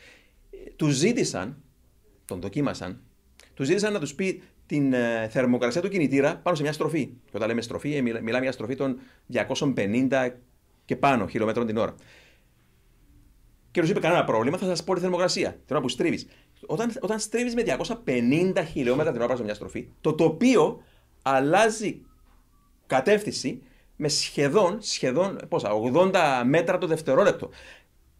τους 0.76 0.94
ζήτησαν, 0.94 1.62
τον 2.24 2.40
δοκίμασαν, 2.40 3.00
τους 3.54 3.66
ζήτησαν 3.66 3.92
να 3.92 4.00
τους 4.00 4.14
πει 4.14 4.42
την 4.66 4.92
ε, 4.92 5.28
θερμοκρασία 5.30 5.80
του 5.80 5.88
κινητήρα 5.88 6.36
πάνω 6.36 6.56
σε 6.56 6.62
μια 6.62 6.72
στροφή. 6.72 7.06
Και 7.06 7.32
όταν 7.36 7.48
λέμε 7.48 7.60
στροφή, 7.62 7.94
ε, 7.94 8.00
μιλά- 8.00 8.22
μιλάμε 8.22 8.42
για 8.42 8.52
στροφή 8.52 8.74
των 8.74 8.98
250 9.26 10.28
και 10.84 10.96
πάνω 10.96 11.26
χιλιόμετρων 11.26 11.66
την 11.66 11.76
ώρα. 11.76 11.94
Και 13.70 13.80
του 13.80 13.86
είπε: 13.86 14.00
Κανένα 14.00 14.24
πρόβλημα, 14.24 14.58
θα 14.58 14.66
σας 14.66 14.84
πω 14.84 14.94
τη 14.94 15.00
θερμοκρασία. 15.00 15.50
Την 15.50 15.76
ώρα 15.76 15.80
που 15.80 15.88
στρίβεις. 15.88 16.26
Όταν, 16.66 16.92
όταν 17.00 17.18
στρίβεις 17.18 17.54
με 17.54 17.62
250 17.62 18.64
χιλιόμετρα 18.72 19.12
την 19.12 19.20
ώρα 19.20 19.26
πάνω 19.26 19.38
σε 19.38 19.44
μια 19.44 19.54
στροφή, 19.54 19.88
το 20.00 20.12
τοπίο 20.14 20.82
αλλάζει 21.22 22.00
κατεύθυνση 22.86 23.62
με 23.96 24.08
σχεδόν, 24.08 24.76
σχεδόν 24.80 25.38
πόσα, 25.48 25.70
80 25.92 26.42
μέτρα 26.44 26.78
το 26.78 26.86
δευτερόλεπτο. 26.86 27.50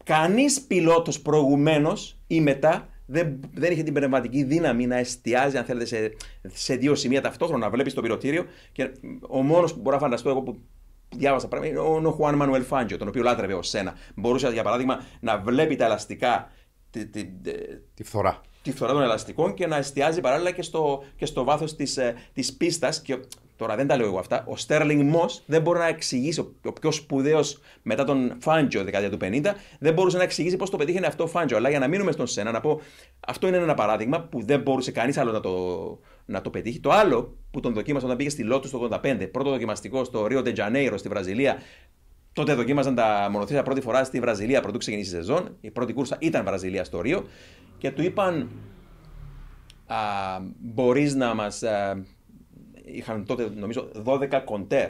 Κανείς 0.04 0.60
πιλότος 0.60 1.20
προηγουμένως 1.20 2.18
ή 2.26 2.40
μετά 2.40 2.88
δεν, 3.06 3.40
δεν 3.54 3.72
είχε 3.72 3.82
την 3.82 3.94
πνευματική 3.94 4.42
δύναμη 4.42 4.86
να 4.86 4.96
εστιάζει, 4.96 5.56
αν 5.56 5.64
θέλετε, 5.64 5.84
σε, 5.84 6.12
σε 6.48 6.76
δύο 6.76 6.94
σημεία 6.94 7.20
ταυτόχρονα. 7.20 7.70
Βλέπεις 7.70 7.94
το 7.94 8.02
πιλωτήριο 8.02 8.44
και 8.72 8.90
ο 9.28 9.42
μόνος 9.42 9.74
που 9.74 9.80
μπορώ 9.80 9.96
να 9.96 10.02
φανταστώ 10.02 10.28
εγώ 10.28 10.42
που 10.42 10.60
διάβασα 11.16 11.48
πράγματα 11.48 11.72
είναι 11.72 12.06
ο, 12.06 12.08
ο 12.08 12.10
Χουάν 12.12 12.34
Μανουέλ 12.34 12.62
Φάντζιο, 12.62 12.96
τον 12.98 13.08
οποίο 13.08 13.22
λάτρευε 13.22 13.54
ως 13.54 13.68
σένα. 13.68 13.94
Μπορούσε, 14.14 14.48
για 14.48 14.62
παράδειγμα, 14.62 15.04
να 15.20 15.38
βλέπει 15.38 15.76
τα 15.76 15.84
ελαστικά, 15.84 16.50
τη, 16.90 17.06
τη, 17.06 17.24
Τη 17.94 18.04
φθορά. 18.04 18.40
τη 18.62 18.72
φθορά 18.72 18.92
των 18.92 19.02
ελαστικών 19.02 19.54
και 19.54 19.66
να 19.66 19.76
εστιάζει 19.76 20.20
παράλληλα 20.20 20.50
και 20.50 20.62
στο, 20.62 21.04
και 21.16 21.26
στο 21.26 21.44
βάθος 21.44 21.76
της 21.76 21.98
της 22.32 22.52
πίστας. 22.56 23.02
Και 23.02 23.18
τώρα 23.62 23.76
δεν 23.76 23.86
τα 23.86 23.96
λέω 23.96 24.06
εγώ 24.06 24.18
αυτά. 24.18 24.44
Ο 24.48 24.56
Στέρλινγκ 24.56 25.10
Μό 25.10 25.24
δεν 25.46 25.62
μπορεί 25.62 25.78
να 25.78 25.86
εξηγήσει, 25.86 26.40
ο, 26.40 26.54
ο 26.64 26.72
πιο 26.72 26.90
σπουδαίος 26.90 27.60
μετά 27.82 28.04
τον 28.04 28.36
Φάντζο 28.40 28.84
δεκαετία 28.84 29.10
του 29.10 29.18
50, 29.20 29.54
δεν 29.78 29.92
μπορούσε 29.92 30.16
να 30.16 30.22
εξηγήσει 30.22 30.56
πώς 30.56 30.70
το 30.70 30.76
πετύχαινε 30.76 31.06
αυτό 31.06 31.24
ο 31.24 31.26
Φάντζο. 31.26 31.56
Αλλά 31.56 31.68
για 31.68 31.78
να 31.78 31.88
μείνουμε 31.88 32.12
στον 32.12 32.26
Σένα, 32.26 32.50
να 32.50 32.60
πω 32.60 32.80
αυτό 33.26 33.46
είναι 33.46 33.56
ένα 33.56 33.74
παράδειγμα 33.74 34.20
που 34.20 34.44
δεν 34.44 34.60
μπορούσε 34.60 34.90
κανείς 34.90 35.16
άλλο 35.16 35.32
να 35.32 35.40
το, 35.40 35.52
να 36.24 36.40
το 36.40 36.50
πετύχει. 36.50 36.80
Το 36.80 36.90
άλλο 36.90 37.36
που 37.50 37.60
τον 37.60 37.74
δοκίμασε 37.74 38.04
όταν 38.04 38.16
πήγε 38.16 38.30
στη 38.30 38.42
Λότου 38.42 38.70
το 38.70 38.98
85, 39.02 39.28
πρώτο 39.32 39.50
δοκιμαστικό 39.50 40.04
στο 40.04 40.26
Ρίο 40.26 40.42
de 40.44 40.54
Janeiro 40.56 40.94
στη 40.96 41.08
Βραζιλία, 41.08 41.56
Τότε 42.32 42.54
δοκίμαζαν 42.54 42.94
τα 42.94 43.28
μονοθέσια 43.30 43.62
πρώτη 43.62 43.80
φορά 43.80 44.04
στη 44.04 44.20
Βραζιλία 44.20 44.60
πρωτού 44.60 44.78
ξεκινήσει 44.78 45.10
η 45.10 45.14
σεζόν. 45.14 45.56
Η 45.60 45.70
πρώτη 45.70 45.92
κούρσα 45.92 46.16
ήταν 46.20 46.44
Βραζιλία 46.44 46.84
στο 46.84 47.00
Ρίο. 47.00 47.24
Και 47.78 47.90
του 47.90 48.02
είπαν, 48.02 48.50
α, 49.86 49.96
μπορείς 50.58 51.14
να 51.14 51.34
μας... 51.34 51.62
α, 51.62 52.04
είχαν 52.92 53.24
τότε 53.26 53.48
νομίζω 53.56 53.88
12 54.04 54.28
κοντέρ. 54.44 54.88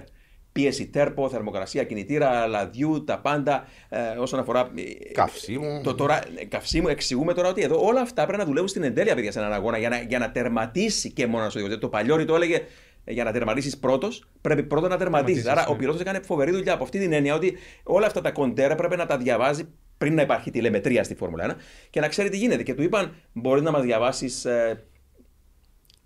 Πίεση 0.52 0.86
τέρπο, 0.86 1.28
θερμοκρασία, 1.28 1.84
κινητήρα, 1.84 2.46
λαδιού, 2.46 3.04
τα 3.04 3.18
πάντα 3.18 3.66
ε, 3.88 3.98
όσον 4.18 4.38
αφορά. 4.38 4.70
ε, 4.76 5.12
Καυσίμου. 5.12 5.80
Το, 5.82 5.94
τώρα, 5.94 6.20
ε, 6.36 6.44
καυσίμου, 6.44 6.88
εξηγούμε 6.88 7.34
τώρα 7.34 7.48
ότι 7.48 7.62
εδώ 7.62 7.84
όλα 7.86 8.00
αυτά 8.00 8.22
πρέπει 8.22 8.38
να 8.38 8.44
δουλεύουν 8.46 8.68
στην 8.68 8.82
εντέλεια, 8.82 9.14
παιδιά, 9.14 9.32
σε 9.32 9.38
έναν 9.38 9.52
αγώνα 9.52 9.78
για 9.78 9.88
να, 9.88 9.96
για 10.00 10.18
να 10.18 10.30
τερματίσει 10.30 11.10
και 11.12 11.26
μόνος 11.26 11.54
ο 11.54 11.58
οδηγό. 11.58 11.78
Το 11.78 11.88
παλιόρι 11.88 12.24
το 12.24 12.34
έλεγε 12.34 12.60
ε, 13.04 13.12
για 13.12 13.24
να 13.24 13.32
τερματίσεις 13.32 13.78
πρώτος, 13.78 14.24
πρέπει 14.40 14.62
πρώτα 14.62 14.88
να 14.88 14.96
τερματίσει. 14.96 15.42
Τερματίσεις, 15.42 15.60
Άρα 15.62 15.66
ο 15.70 15.72
ναι. 15.72 15.78
πιλότο 15.78 15.98
έκανε 16.00 16.20
φοβερή 16.20 16.50
δουλειά 16.50 16.72
από 16.72 16.84
αυτή 16.84 16.98
την 16.98 17.12
έννοια 17.12 17.34
ότι 17.34 17.56
όλα 17.82 18.06
αυτά 18.06 18.20
τα 18.20 18.30
κοντέρ 18.30 18.74
πρέπει 18.74 18.96
να 18.96 19.06
τα 19.06 19.16
διαβάζει 19.16 19.68
πριν 19.98 20.14
να 20.14 20.22
υπάρχει 20.22 20.50
τηλεμετρία 20.50 21.04
στη 21.04 21.14
Φόρμουλα 21.14 21.54
1 21.54 21.56
και 21.90 22.00
να 22.00 22.08
ξέρει 22.08 22.28
τι 22.28 22.36
γίνεται. 22.36 22.62
Και 22.62 22.74
του 22.74 22.82
είπαν, 22.82 23.14
μπορεί 23.32 23.62
να 23.62 23.70
μας 23.70 23.82
διαβάσεις 23.82 24.44
ε, 24.44 24.84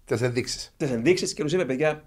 Τις 0.07 0.23
ενδείξεις. 0.23 0.75
τις 0.77 0.90
ενδείξεις 0.90 1.35
και 1.35 1.42
τους 1.42 1.53
είπε, 1.53 1.64
παιδιά, 1.64 2.05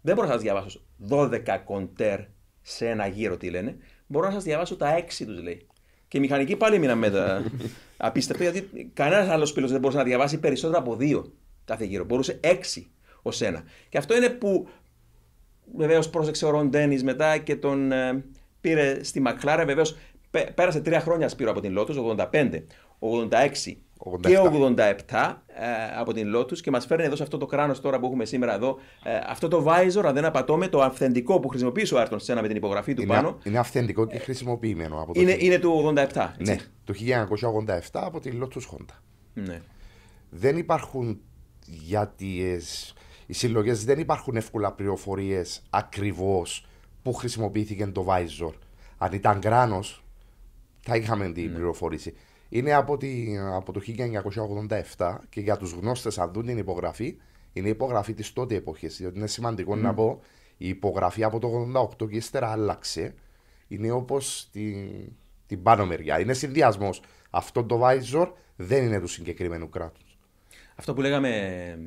δεν 0.00 0.14
μπορώ 0.14 0.26
να 0.26 0.32
σας 0.32 0.42
διαβάσω 0.42 0.80
12 1.08 1.62
κοντέρ 1.64 2.20
σε 2.62 2.88
ένα 2.88 3.06
γύρο, 3.06 3.36
τι 3.36 3.50
λένε. 3.50 3.76
Μπορώ 4.06 4.26
να 4.26 4.32
σας 4.32 4.44
διαβάσω 4.44 4.76
τα 4.76 4.94
6 4.94 5.26
τους, 5.26 5.42
λέει. 5.42 5.66
Και 6.08 6.18
οι 6.18 6.20
μηχανικοί 6.20 6.56
πάλι 6.56 6.78
μείναν 6.78 6.98
με 6.98 7.10
τα. 7.10 7.44
Απίστευτο, 7.96 8.42
γιατί 8.42 8.90
κανένας 8.94 9.28
άλλος 9.28 9.52
πιλότο 9.52 9.72
δεν 9.72 9.80
μπορούσε 9.80 9.98
να 9.98 10.04
διαβάσει 10.04 10.40
περισσότερα 10.40 10.78
από 10.78 10.96
δύο 10.96 11.32
κάθε 11.64 11.84
γύρο. 11.84 12.04
Μπορούσε 12.04 12.40
6 12.42 12.54
ως 13.22 13.40
ένα. 13.40 13.64
Και 13.88 13.98
αυτό 13.98 14.16
είναι 14.16 14.28
που 14.28 14.68
βεβαίως 15.76 16.10
πρόσεξε 16.10 16.46
ο 16.46 16.50
Ρον 16.50 16.68
Ντένις 16.68 17.02
μετά 17.02 17.38
και 17.38 17.56
τον 17.56 17.92
ε, 17.92 18.24
πήρε 18.60 19.04
στη 19.04 19.20
Μακλάρα. 19.20 19.64
Βεβαίως 19.64 19.96
πέρασε 20.54 20.80
τρία 20.80 21.00
χρόνια 21.00 21.28
Σπύρο 21.28 21.50
από 21.50 21.60
την 21.60 21.78
Lotus, 21.78 22.16
85, 22.30 22.62
86 22.98 23.76
και 24.20 24.38
87 24.42 25.34
ε, 25.46 25.98
από 25.98 26.12
την 26.12 26.36
Lotus 26.36 26.58
και 26.58 26.70
μας 26.70 26.86
φέρνει 26.86 27.04
εδώ 27.04 27.16
σε 27.16 27.22
αυτό 27.22 27.38
το 27.38 27.46
κράνος 27.46 27.80
τώρα 27.80 27.98
που 27.98 28.06
έχουμε 28.06 28.24
σήμερα 28.24 28.54
εδώ. 28.54 28.78
ε, 29.04 29.10
αυτό 29.26 29.48
το 29.48 29.64
visor, 29.68 30.02
αν 30.04 30.14
δεν 30.14 30.24
απατώμε, 30.24 30.68
το 30.68 30.82
αυθεντικό 30.82 31.40
που 31.40 31.48
χρησιμοποίησε 31.48 31.94
ο 31.94 32.00
Άρτον 32.00 32.20
Σένα 32.20 32.42
με 32.42 32.48
την 32.48 32.56
υπογραφή 32.56 32.94
του 32.94 33.02
Είναι, 33.02 33.14
πάνω, 33.14 33.38
είναι 33.44 33.58
αυθεντικό 33.58 34.06
και 34.06 34.18
χρησιμοποιημένο 34.18 35.00
από 35.02 35.12
το, 35.14 35.20
είναι, 35.20 35.32
χι- 35.32 35.42
είναι 35.42 35.58
του 35.58 35.92
87. 35.96 35.98
έτσι. 36.02 36.26
ναι, 36.38 36.56
το 36.84 36.94
1987 37.62 37.78
από 37.92 38.20
τη 38.20 38.30
Lotus 38.42 38.74
Honda. 38.74 38.94
ναι. 39.34 39.60
δεν 40.30 40.56
υπάρχουν 40.56 41.20
γιατί 41.64 42.44
εσ- 42.44 42.92
οι 43.26 43.32
συλλογές 43.32 43.84
δεν 43.84 43.98
υπάρχουν 43.98 44.36
εύκολα 44.36 44.72
πληροφορίες 44.72 45.62
ακριβώς 45.70 46.66
που 47.02 47.12
χρησιμοποιήθηκε 47.12 47.86
το 47.86 48.06
Visor. 48.08 48.52
Αν 48.98 49.12
ήταν 49.12 49.40
κράνος, 49.40 50.04
θα 50.80 50.96
είχαμε 50.96 51.32
την 51.32 51.52
πληροφόρηση. 51.54 52.14
Είναι 52.56 52.72
από, 52.72 52.96
τη, 52.96 53.38
από 53.38 53.72
το 53.72 53.80
1987 54.96 55.16
και 55.28 55.40
για 55.40 55.56
τους 55.56 55.72
γνώστες, 55.72 56.18
αν 56.18 56.32
δουν 56.32 56.46
την 56.46 56.58
υπογραφή, 56.58 57.16
είναι 57.52 57.66
η 57.66 57.70
υπογραφή 57.70 58.14
της 58.14 58.32
τότε 58.32 58.54
εποχής. 58.54 58.96
Διότι 58.96 59.18
είναι 59.18 59.26
σημαντικό 59.26 59.76
να 59.76 59.94
πω, 59.94 60.20
η 60.56 60.68
υπογραφή 60.68 61.24
από 61.24 61.38
το 61.38 61.48
88 62.00 62.08
και 62.10 62.16
ύστερα 62.16 62.50
άλλαξε. 62.50 63.14
Είναι 63.68 63.90
όπως 63.90 64.48
την, 64.52 64.90
την 65.46 65.62
πάνω 65.62 65.86
μεριά. 65.86 66.20
Είναι 66.20 66.32
συνδυασμός. 66.32 67.02
Αυτό 67.30 67.64
το 67.64 67.80
Visor 67.84 68.32
δεν 68.56 68.84
είναι 68.84 69.00
του 69.00 69.06
συγκεκριμένου 69.06 69.68
κράτους. 69.68 70.18
Αυτό 70.76 70.94
που 70.94 71.00
λέγαμε 71.00 71.78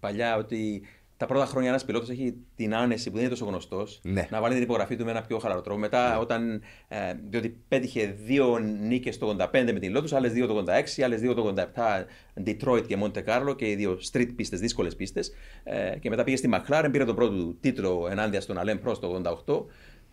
παλιά, 0.00 0.36
ότι 0.36 0.82
τα 1.20 1.26
πρώτα 1.26 1.46
χρόνια 1.46 1.68
ένας 1.68 1.84
πιλότος 1.84 2.10
έχει 2.10 2.34
την 2.56 2.74
άνεση 2.74 3.04
που 3.04 3.14
δεν 3.14 3.20
είναι 3.20 3.30
τόσο 3.30 3.44
γνωστός 3.44 4.00
Ναι. 4.02 4.28
να 4.30 4.40
βάλει 4.40 4.54
την 4.54 4.62
υπογραφή 4.62 4.96
του 4.96 5.04
με 5.04 5.10
ένα 5.10 5.22
πιο 5.22 5.38
χαλαρό 5.38 5.60
τρόπο. 5.60 5.80
Μετά, 5.80 6.18
όταν. 6.18 6.62
Ε, 6.88 7.14
διότι 7.28 7.60
πέτυχε 7.68 8.16
δύο 8.24 8.58
νίκες 8.58 9.18
το 9.18 9.36
85 9.38 9.72
με 9.72 9.78
την 9.78 9.96
Lotus, 9.96 10.12
άλλες 10.12 10.32
δύο 10.32 10.46
το 10.46 10.54
86, 10.54 11.02
άλλες 11.02 11.20
δύο 11.20 11.34
το 11.34 11.54
87 11.56 12.06
Detroit 12.46 12.86
και 12.86 12.98
Monte 13.02 13.24
Carlo 13.24 13.56
και 13.56 13.70
οι 13.70 13.74
δύο 13.74 13.98
street 14.12 14.28
πίστες, 14.36 14.60
δύσκολες 14.60 14.96
πίστες. 14.96 15.32
Ε, 15.64 15.98
και 15.98 16.08
μετά 16.08 16.24
πήγε 16.24 16.36
στη 16.36 16.48
McLaren, 16.52 16.88
πήρε 16.92 17.04
τον 17.04 17.14
πρώτο 17.14 17.32
του 17.32 17.56
τίτλο 17.60 18.08
ενάντια 18.10 18.40
στον 18.40 18.58
Αλέμ 18.58 18.78
Prost 18.86 18.98
το 19.00 19.22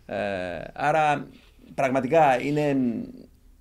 88. 0.06 0.14
Ε, 0.14 0.16
άρα 0.72 1.28
πραγματικά 1.74 2.40
είναι 2.40 2.76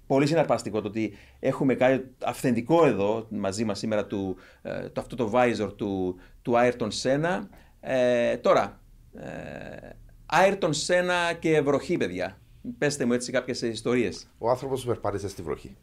πολύ 0.08 0.28
συναρπαστικό 0.28 0.82
το 0.82 0.88
ότι 0.88 1.14
έχουμε 1.40 1.76
κάτι 1.76 2.12
αυθεντικό 2.24 2.86
εδώ 2.86 3.28
μαζί 3.30 3.66
μας 3.66 3.80
σήμερα 3.80 4.06
του, 4.06 4.36
ε, 4.62 4.90
το, 4.90 5.02
αυτό 5.02 5.16
το 5.16 5.32
visor 5.34 5.72
του, 5.78 6.16
του 6.42 6.54
Ayrton 6.56 6.90
Senna. 7.04 7.42
Ε, 7.80 8.38
τώρα, 8.38 8.80
ε, 9.14 9.90
Ayrton 10.34 10.70
Senna 10.88 11.36
και 11.40 11.62
βροχή, 11.62 11.98
παιδιά. 11.98 12.38
Πέστε 12.78 13.06
μου 13.06 13.14
έτσι 13.14 13.32
κάποιες 13.32 13.62
ιστορίες. 13.62 14.28
Ο 14.38 14.50
άνθρωπος 14.50 14.82
που 14.82 14.88
περπάτησε 14.88 15.28
στη 15.30 15.42
βροχή. 15.42 15.76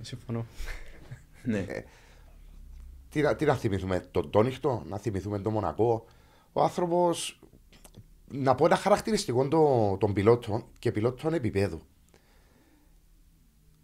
Συμφωνώ. 0.00 0.46
Ναι. 1.42 1.66
Τι, 3.10 3.20
να- 3.20 3.36
τι 3.36 3.44
να 3.44 3.54
θυμηθούμε, 3.54 4.00
τον 4.10 4.30
Τόνιχτο, 4.30 4.82
να 4.88 4.98
θυμηθούμε 4.98 5.38
τον 5.38 5.52
Μονακό. 5.52 6.04
Ο 6.52 6.62
άνθρωπος, 6.62 7.40
να 8.28 8.54
πω 8.54 8.66
ένα 8.66 8.76
χαρακτηριστικό 8.76 9.48
των, 9.48 9.98
των 9.98 10.12
πιλότων 10.12 10.64
και 10.78 10.92
πιλότων 10.92 11.34
επίπεδου. 11.34 11.80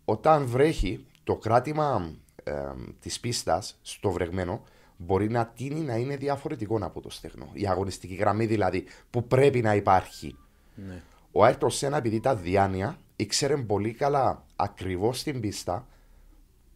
Όταν 0.04 0.46
βρέχει, 0.46 1.06
το 1.24 1.36
κράτημα 1.36 2.10
ε, 2.44 2.52
της 3.00 3.20
πίστας 3.20 3.78
στο 3.82 4.10
βρεγμένο 4.10 4.62
μπορεί 4.96 5.30
να 5.30 5.46
τίνει 5.46 5.80
να 5.80 5.96
είναι 5.96 6.16
διαφορετικό 6.16 6.78
από 6.80 7.00
το 7.00 7.10
στεγνό. 7.10 7.48
Η 7.52 7.66
αγωνιστική 7.66 8.14
γραμμή 8.14 8.46
δηλαδή 8.46 8.84
που 9.10 9.26
πρέπει 9.26 9.60
να 9.60 9.74
υπάρχει. 9.74 10.36
ναι. 10.74 11.02
Ο 11.36 11.44
Άιρτον 11.44 11.70
Σένα, 11.70 11.96
επειδή 11.96 12.16
ήταν 12.16 12.40
διάνοια, 12.42 12.98
ήξερε 13.16 13.56
πολύ 13.56 13.92
καλά 13.92 14.44
ακριβώς 14.56 15.18
στην 15.18 15.40
πίστα 15.40 15.86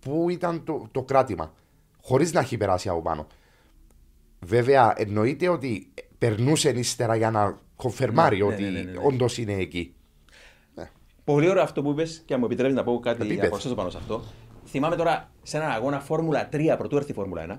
πού 0.01 0.31
ήταν 0.31 0.65
το, 0.65 0.89
το 0.93 1.03
κράτημα, 1.03 1.53
χωρίς 2.03 2.33
να 2.33 2.41
έχει 2.41 2.57
περάσει 2.57 2.89
από 2.89 3.03
πάνω. 3.03 3.27
Βέβαια, 4.41 4.95
εννοείται 4.97 5.49
ότι 5.49 5.93
περνούσε 6.19 6.71
ύστερα 6.71 7.17
για 7.17 7.31
να 7.31 7.59
κονφερμάρει 7.77 8.39
Ναι, 8.39 8.45
ναι, 8.45 8.53
ότι 8.53 8.63
ναι, 8.63 8.71
ναι, 8.71 8.81
ναι. 8.83 8.99
όντως 9.07 9.39
είναι 9.39 9.53
εκεί. 9.53 9.95
Πολύ 11.29 11.49
ωραίο 11.49 11.63
αυτό 11.63 11.83
που 11.83 11.91
είπες 11.91 12.23
και 12.25 12.35
αν 12.35 12.41
μου 12.41 12.47
επιτρέπεις 12.47 12.77
να 12.77 12.83
πω 12.85 13.01
κάτι 13.01 13.21
Τι 13.21 13.27
να 13.27 13.33
είπες; 13.33 13.49
προσθέσω 13.49 13.75
πάνω 13.75 13.91
σε 13.91 13.97
αυτό. 13.97 14.23
Θυμάμαι 14.67 14.97
τώρα 14.97 15.31
σε 15.43 15.57
έναν 15.57 15.71
αγώνα 15.71 16.01
Φόρμουλα 16.01 16.49
3 16.53 16.75
πρωτού 16.79 16.97
έρθει 16.97 17.11
η 17.11 17.15
Φόρμουλα 17.15 17.45
1. 17.47 17.59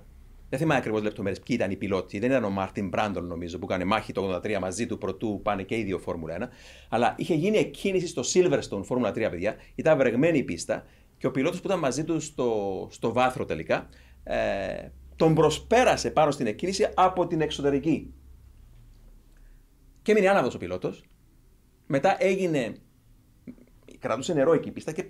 Δεν 0.50 0.60
θυμάμαι 0.60 0.80
ακριβώς 0.80 1.02
λεπτομέρειες 1.02 1.42
ποιοι 1.44 1.56
ήταν 1.60 1.72
οι 1.72 1.76
πιλότοι. 1.76 2.20
Δεν 2.20 2.30
ήταν 2.30 2.44
ο 2.44 2.50
Μάρτιν 2.50 2.88
Μπράντον, 2.88 3.26
νομίζω, 3.28 3.60
που 3.60 3.66
έκανε 3.66 3.84
μάχη 3.84 4.14
το 4.14 4.42
83 4.44 4.58
μαζί 4.60 4.86
του 4.86 4.98
πρωτού 4.98 5.40
πάνε 5.44 5.64
και 5.64 5.78
οι 5.78 5.84
δύο 5.84 5.98
Φόρμουλα 5.98 6.38
1. 6.40 6.48
Αλλά 6.90 7.16
είχε 7.18 7.34
γίνει 7.34 7.58
εκκίνηση 7.58 8.08
στο 8.08 8.22
Silverstone 8.34 8.84
Φόρμουλα 8.84 9.12
3, 9.12 9.14
παιδιά. 9.14 9.56
Ήταν 9.76 9.98
βρεγμένη 9.98 10.38
η 10.38 10.44
πίστα 10.44 10.86
και 11.18 11.28
ο 11.28 11.32
πιλότος 11.32 11.62
που 11.62 11.68
ήταν 11.68 11.80
μαζί 11.80 12.04
του 12.04 12.20
στο, 12.20 12.88
στο 12.92 13.14
βάθρο 13.14 13.46
τελικά 13.46 13.90
ε, 14.24 14.90
τον 15.16 15.34
προσπέρασε 15.34 16.12
πάνω 16.12 16.32
στην 16.32 16.48
εκκίνηση 16.48 16.88
από 16.94 17.28
την 17.28 17.42
εξωτερική. 17.42 18.14
Και 20.02 20.12
έμεινε 20.12 20.28
άναυδος 20.28 20.56
ο 20.56 20.58
πιλότος. 20.58 21.04
Μετά 21.88 22.16
έγινε. 22.20 22.76
Κρατούσε 24.00 24.34
νερό 24.34 24.54
εκεί 24.54 24.68
η 24.68 24.72
πίστα 24.72 24.92
και 24.92 25.06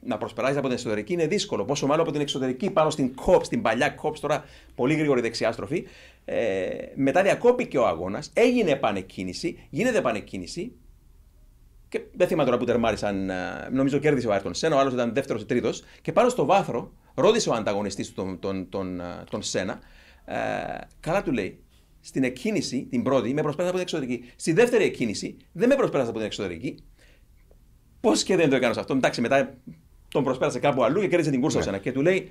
να 0.00 0.18
προσπεράσει 0.18 0.58
από 0.58 0.66
την 0.66 0.76
εσωτερική 0.76 1.12
είναι 1.12 1.26
δύσκολο. 1.26 1.64
Πόσο 1.64 1.86
μάλλον 1.86 2.02
από 2.02 2.12
την 2.12 2.20
εξωτερική 2.20 2.70
πάνω 2.70 2.90
στην 2.90 3.14
κόπ, 3.14 3.44
στην 3.44 3.62
παλιά 3.62 3.88
κόπ, 3.90 4.18
τώρα 4.18 4.44
πολύ 4.74 4.94
γρήγορη 4.94 5.20
δεξιά 5.20 5.52
στροφή. 5.52 5.86
Ε, 6.24 6.68
μετά 6.94 7.22
διακόπηκε 7.22 7.78
ο 7.78 7.86
αγώνας, 7.86 8.30
έγινε 8.34 8.70
επανεκκίνηση, 8.70 9.66
γίνεται 9.70 9.98
επανεκκίνηση. 9.98 10.72
Και 11.88 12.00
δεν 12.12 12.26
θυμάμαι 12.26 12.44
τώρα 12.44 12.58
που 12.58 12.64
τερμάρισαν. 12.64 13.30
ε, 13.30 13.68
Νομίζω 13.72 13.98
κέρδισε 13.98 14.28
ο 14.28 14.32
Άιρτον 14.32 14.54
Σένα, 14.54 14.76
ο 14.76 14.78
άλλος 14.78 14.92
ήταν 14.92 15.14
δεύτερος 15.14 15.42
ή 15.42 15.46
τρίτος. 15.46 15.82
Και 16.02 16.12
πάνω 16.12 16.28
στο 16.28 16.44
βάθρο 16.44 16.92
ρώτησε 17.14 17.50
ο 17.50 17.52
ανταγωνιστής 17.52 18.08
του 18.08 18.14
τον, 18.14 18.38
τον, 18.38 18.68
τον, 18.68 19.00
ε, 19.00 19.04
τον 19.30 19.42
Σένα. 19.42 19.78
Ε, 20.24 20.34
καλά 21.00 21.22
του 21.22 21.32
λέει. 21.32 21.62
Στην 22.00 22.24
εκκίνηση, 22.24 22.86
την 22.90 23.02
πρώτη, 23.02 23.34
με 23.34 23.42
προσπέρασε 23.42 23.74
από 23.74 23.84
την 23.84 23.96
εξωτερική. 23.98 24.32
Στη 24.36 24.52
δεύτερη 24.52 24.84
εκκίνηση, 24.84 25.36
δεν 25.52 25.68
με 25.68 25.74
προσπέρασε 25.74 26.08
από 26.08 26.18
την 26.18 26.26
εξωτερική. 26.26 26.78
Πώς 28.00 28.22
και 28.22 28.36
δεν 28.36 28.50
το 28.50 28.56
έκανε 28.56 28.74
αυτό. 28.78 28.94
Εντάξει, 28.94 29.20
μετά 29.20 29.54
τον 30.08 30.24
προσπέρασε 30.24 30.58
κάπου 30.58 30.84
αλλού 30.84 31.00
και 31.00 31.08
κέρδισε 31.08 31.30
την 31.30 31.40
κούρσα 31.40 31.56
Ναι. 31.56 31.62
ο 31.62 31.66
Σένα. 31.66 31.78
Και 31.78 31.92
του 31.92 32.02
λέει, 32.02 32.30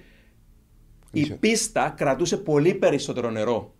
η 1.12 1.20
Είχε. 1.22 1.34
πίστα 1.34 1.94
κρατούσε 1.98 2.38
πολύ 2.38 2.74
περισσότερο 2.74 3.30
νερό 3.30 3.72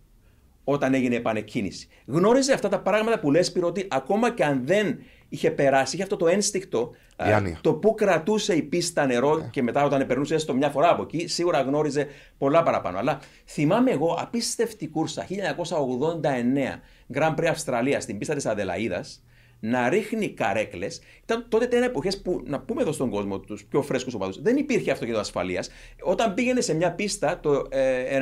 όταν 0.64 0.94
έγινε 0.94 1.16
επανεκκίνηση. 1.16 1.88
Γνώριζε 2.06 2.52
αυτά 2.52 2.68
τα 2.68 2.80
πράγματα 2.80 3.18
που 3.18 3.30
λες 3.30 3.46
Σπύρο, 3.46 3.66
ότι 3.66 3.86
ακόμα 3.90 4.30
και 4.34 4.44
αν 4.44 4.62
δεν 4.66 4.98
είχε 5.28 5.50
περάσει, 5.50 5.94
είχε 5.94 6.02
αυτό 6.02 6.16
το 6.16 6.26
ένστικτο, 6.28 6.90
α, 7.16 7.24
Διάνοια. 7.26 7.58
το 7.60 7.74
που 7.74 7.94
κρατούσε 7.94 8.54
η 8.54 8.62
πίστα 8.62 9.06
νερό 9.06 9.48
και 9.50 9.62
μετά 9.62 9.84
όταν 9.84 10.06
περνούσε 10.06 10.34
έστω 10.34 10.54
μια 10.54 10.70
φορά 10.70 10.90
από 10.90 11.02
εκεί, 11.02 11.26
σίγουρα 11.26 11.60
γνώριζε 11.62 12.06
πολλά 12.38 12.62
παραπάνω. 12.62 12.98
Αλλά 12.98 13.20
θυμάμαι 13.46 13.90
εγώ 13.90 14.18
απίστευτη 14.20 14.88
κούρσα 14.88 15.26
1989 15.28 16.80
Grand 17.14 17.34
Prix 17.34 17.44
Αυστραλίας 17.50 18.02
στην 18.02 18.18
πίστα 18.18 18.34
της 18.34 18.46
Αδελαίδας 18.46 19.22
να 19.60 19.88
ρίχνει 19.88 20.28
καρέκλες. 20.28 21.00
Ήταν 21.22 21.46
τότε 21.48 21.64
ήταν 21.64 21.82
εποχές 21.82 22.20
που, 22.22 22.42
να 22.46 22.60
πούμε 22.60 22.82
εδώ 22.82 22.92
στον 22.92 23.10
κόσμο, 23.10 23.40
τους 23.40 23.64
πιο 23.64 23.82
φρέσκους 23.82 24.14
οπαδούς, 24.14 24.42
δεν 24.42 24.56
υπήρχε 24.56 24.90
αυτοκίνητο 24.90 25.20
ασφαλείας. 25.20 25.70
Όταν 26.02 26.34
πήγαινε 26.34 26.60
σε 26.60 26.74
μια 26.74 26.92
πίστα, 26.92 27.40
το 27.40 27.66
ε, 27.70 28.18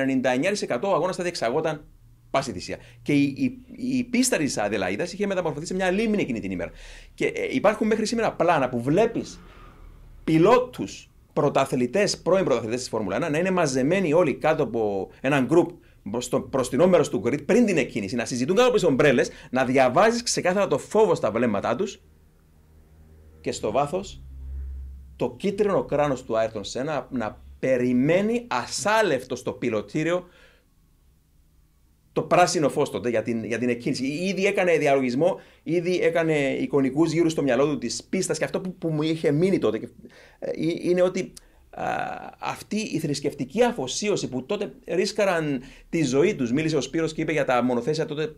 99% 0.68 0.78
ο 0.82 0.94
αγώνας 0.94 1.16
θα 1.16 1.22
διεξαγόταν 1.22 1.84
πάση 2.30 2.52
θυσία. 2.52 2.76
Και 3.02 3.12
η, 3.12 3.22
η, 3.22 3.98
η 3.98 4.04
πίστα 4.04 4.36
της 4.36 4.58
Αδελαίδας 4.58 5.12
είχε 5.12 5.26
μεταμορφωθεί 5.26 5.66
σε 5.66 5.74
μια 5.74 5.90
λίμνη 5.90 6.22
εκείνη 6.22 6.40
την 6.40 6.50
ημέρα. 6.50 6.70
Και 7.14 7.26
ε, 7.26 7.54
υπάρχουν 7.54 7.86
μέχρι 7.86 8.06
σήμερα 8.06 8.32
πλάνα 8.32 8.68
που 8.68 8.80
βλέπεις 8.80 9.40
πιλότους, 10.24 11.10
πρωταθλητές, 11.32 12.18
πρώην 12.18 12.44
πρωταθλητές 12.44 12.78
της 12.80 12.88
Φόρμουλα 12.88 13.26
1 13.26 13.30
να 13.30 13.38
είναι 13.38 13.50
μαζεμένοι 13.50 14.12
όλοι 14.12 14.34
κάτω 14.34 14.62
από 14.62 15.10
έναν 15.20 15.46
γκρουπ 15.46 15.70
στο 16.18 16.46
μπροστινό 16.50 16.86
μέρο 16.86 17.08
του 17.08 17.22
grid 17.24 17.46
πριν 17.46 17.66
την 17.66 17.76
εκκίνηση, 17.76 18.16
να 18.16 18.24
συζητούν 18.24 18.56
κάτω 18.56 18.68
από 18.68 18.76
τις 18.76 18.86
ομπρέλες, 18.86 19.30
να 19.50 19.64
διαβάζεις 19.64 20.22
ξεκάθαρα 20.22 20.66
το 20.66 20.78
φόβο 20.78 21.14
στα 21.14 21.30
βλέμματά 21.30 21.76
τους 21.76 22.02
και 23.40 23.52
στο 23.52 23.70
βάθος 23.70 24.22
το 25.16 25.34
κίτρινο 25.36 25.84
κράνος 25.84 26.24
του 26.24 26.38
Άιρτον 26.38 26.64
Σένα 26.64 27.08
να 27.10 27.42
περιμένει 27.58 28.44
ασάλευτο 28.48 29.36
στο 29.36 29.52
πιλωτήριο 29.52 30.26
το 32.12 32.22
πράσινο 32.22 32.68
φως 32.68 32.90
τότε 32.90 33.08
για 33.08 33.22
την, 33.22 33.44
για 33.44 33.58
την 33.58 33.68
εκκίνηση. 33.68 34.06
Ήδη 34.06 34.46
έκανε 34.46 34.76
διαλογισμό, 34.76 35.40
ήδη 35.62 36.00
έκανε 36.00 36.34
εικονικούς 36.34 37.12
γύρους 37.12 37.32
στο 37.32 37.42
μυαλό 37.42 37.66
του 37.66 37.78
της 37.78 38.04
πίστας 38.04 38.38
και 38.38 38.44
αυτό 38.44 38.60
που, 38.60 38.74
που 38.74 38.88
μου 38.88 39.02
είχε 39.02 39.30
μείνει 39.30 39.58
τότε 39.58 39.78
και, 39.78 39.88
ε, 40.38 40.50
είναι 40.82 41.02
ότι 41.02 41.20
α, 41.20 41.55
αυτή 42.38 42.76
η 42.76 42.98
θρησκευτική 42.98 43.62
αφοσίωση 43.62 44.28
που 44.28 44.46
τότε 44.46 44.72
ρίσκαραν 44.86 45.62
τη 45.88 46.02
ζωή 46.02 46.34
τους, 46.34 46.52
μίλησε 46.52 46.76
ο 46.76 46.80
Σπύρος 46.80 47.12
και 47.12 47.20
είπε 47.20 47.32
για 47.32 47.44
τα 47.44 47.62
μονοθέσια 47.62 48.06
τότε 48.06 48.36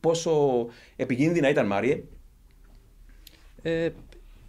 πόσο 0.00 0.66
επικίνδυνα 0.96 1.48
ήταν 1.48 1.66
Μάριε; 1.66 2.02
Ε, 3.62 3.88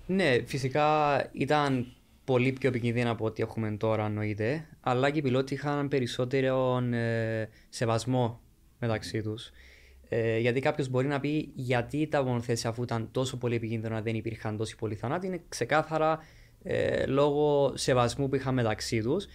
ναι, 0.08 0.38
φυσικά 0.46 1.18
ήταν 1.32 1.94
πολύ 2.26 2.52
πιο 2.52 2.70
επικίνδυνα 2.70 3.10
από 3.10 3.26
ό,τι 3.26 3.42
έχουμε 3.42 3.72
τώρα 3.72 4.06
εννοείται, 4.06 4.68
αλλά 4.82 5.10
και 5.10 5.20
οι 5.20 5.22
πιλότοι 5.22 5.54
είχαν 5.54 5.88
περισσότερο 5.88 6.78
ε, 6.78 7.50
σεβασμό 7.70 8.42
μεταξύ 8.80 9.22
τους. 9.22 9.52
Ε, 10.10 10.40
γιατί 10.40 10.60
κάποιος 10.60 10.90
μπορεί 10.90 11.08
να 11.08 11.20
πει 11.20 11.52
γιατί 11.56 12.08
τα 12.08 12.24
μονοθέσια 12.24 12.70
αφού 12.70 12.84
ήταν 12.84 13.10
τόσο 13.12 13.38
πολύ 13.38 13.56
επικίνδυνα 13.56 14.02
δεν 14.02 14.16
υπήρχαν 14.16 14.58
τόσοι 14.58 14.76
πολλοί 14.76 14.96
θανάτοι. 14.96 15.28
Είναι 15.28 15.42
ξεκάθαρα 15.50 16.20
ε, 16.64 17.06
λόγω 17.06 17.72
σεβασμού 17.76 18.30
που 18.30 18.36
είχαν 18.36 18.54
μεταξύ 18.54 19.02
τους. 19.02 19.26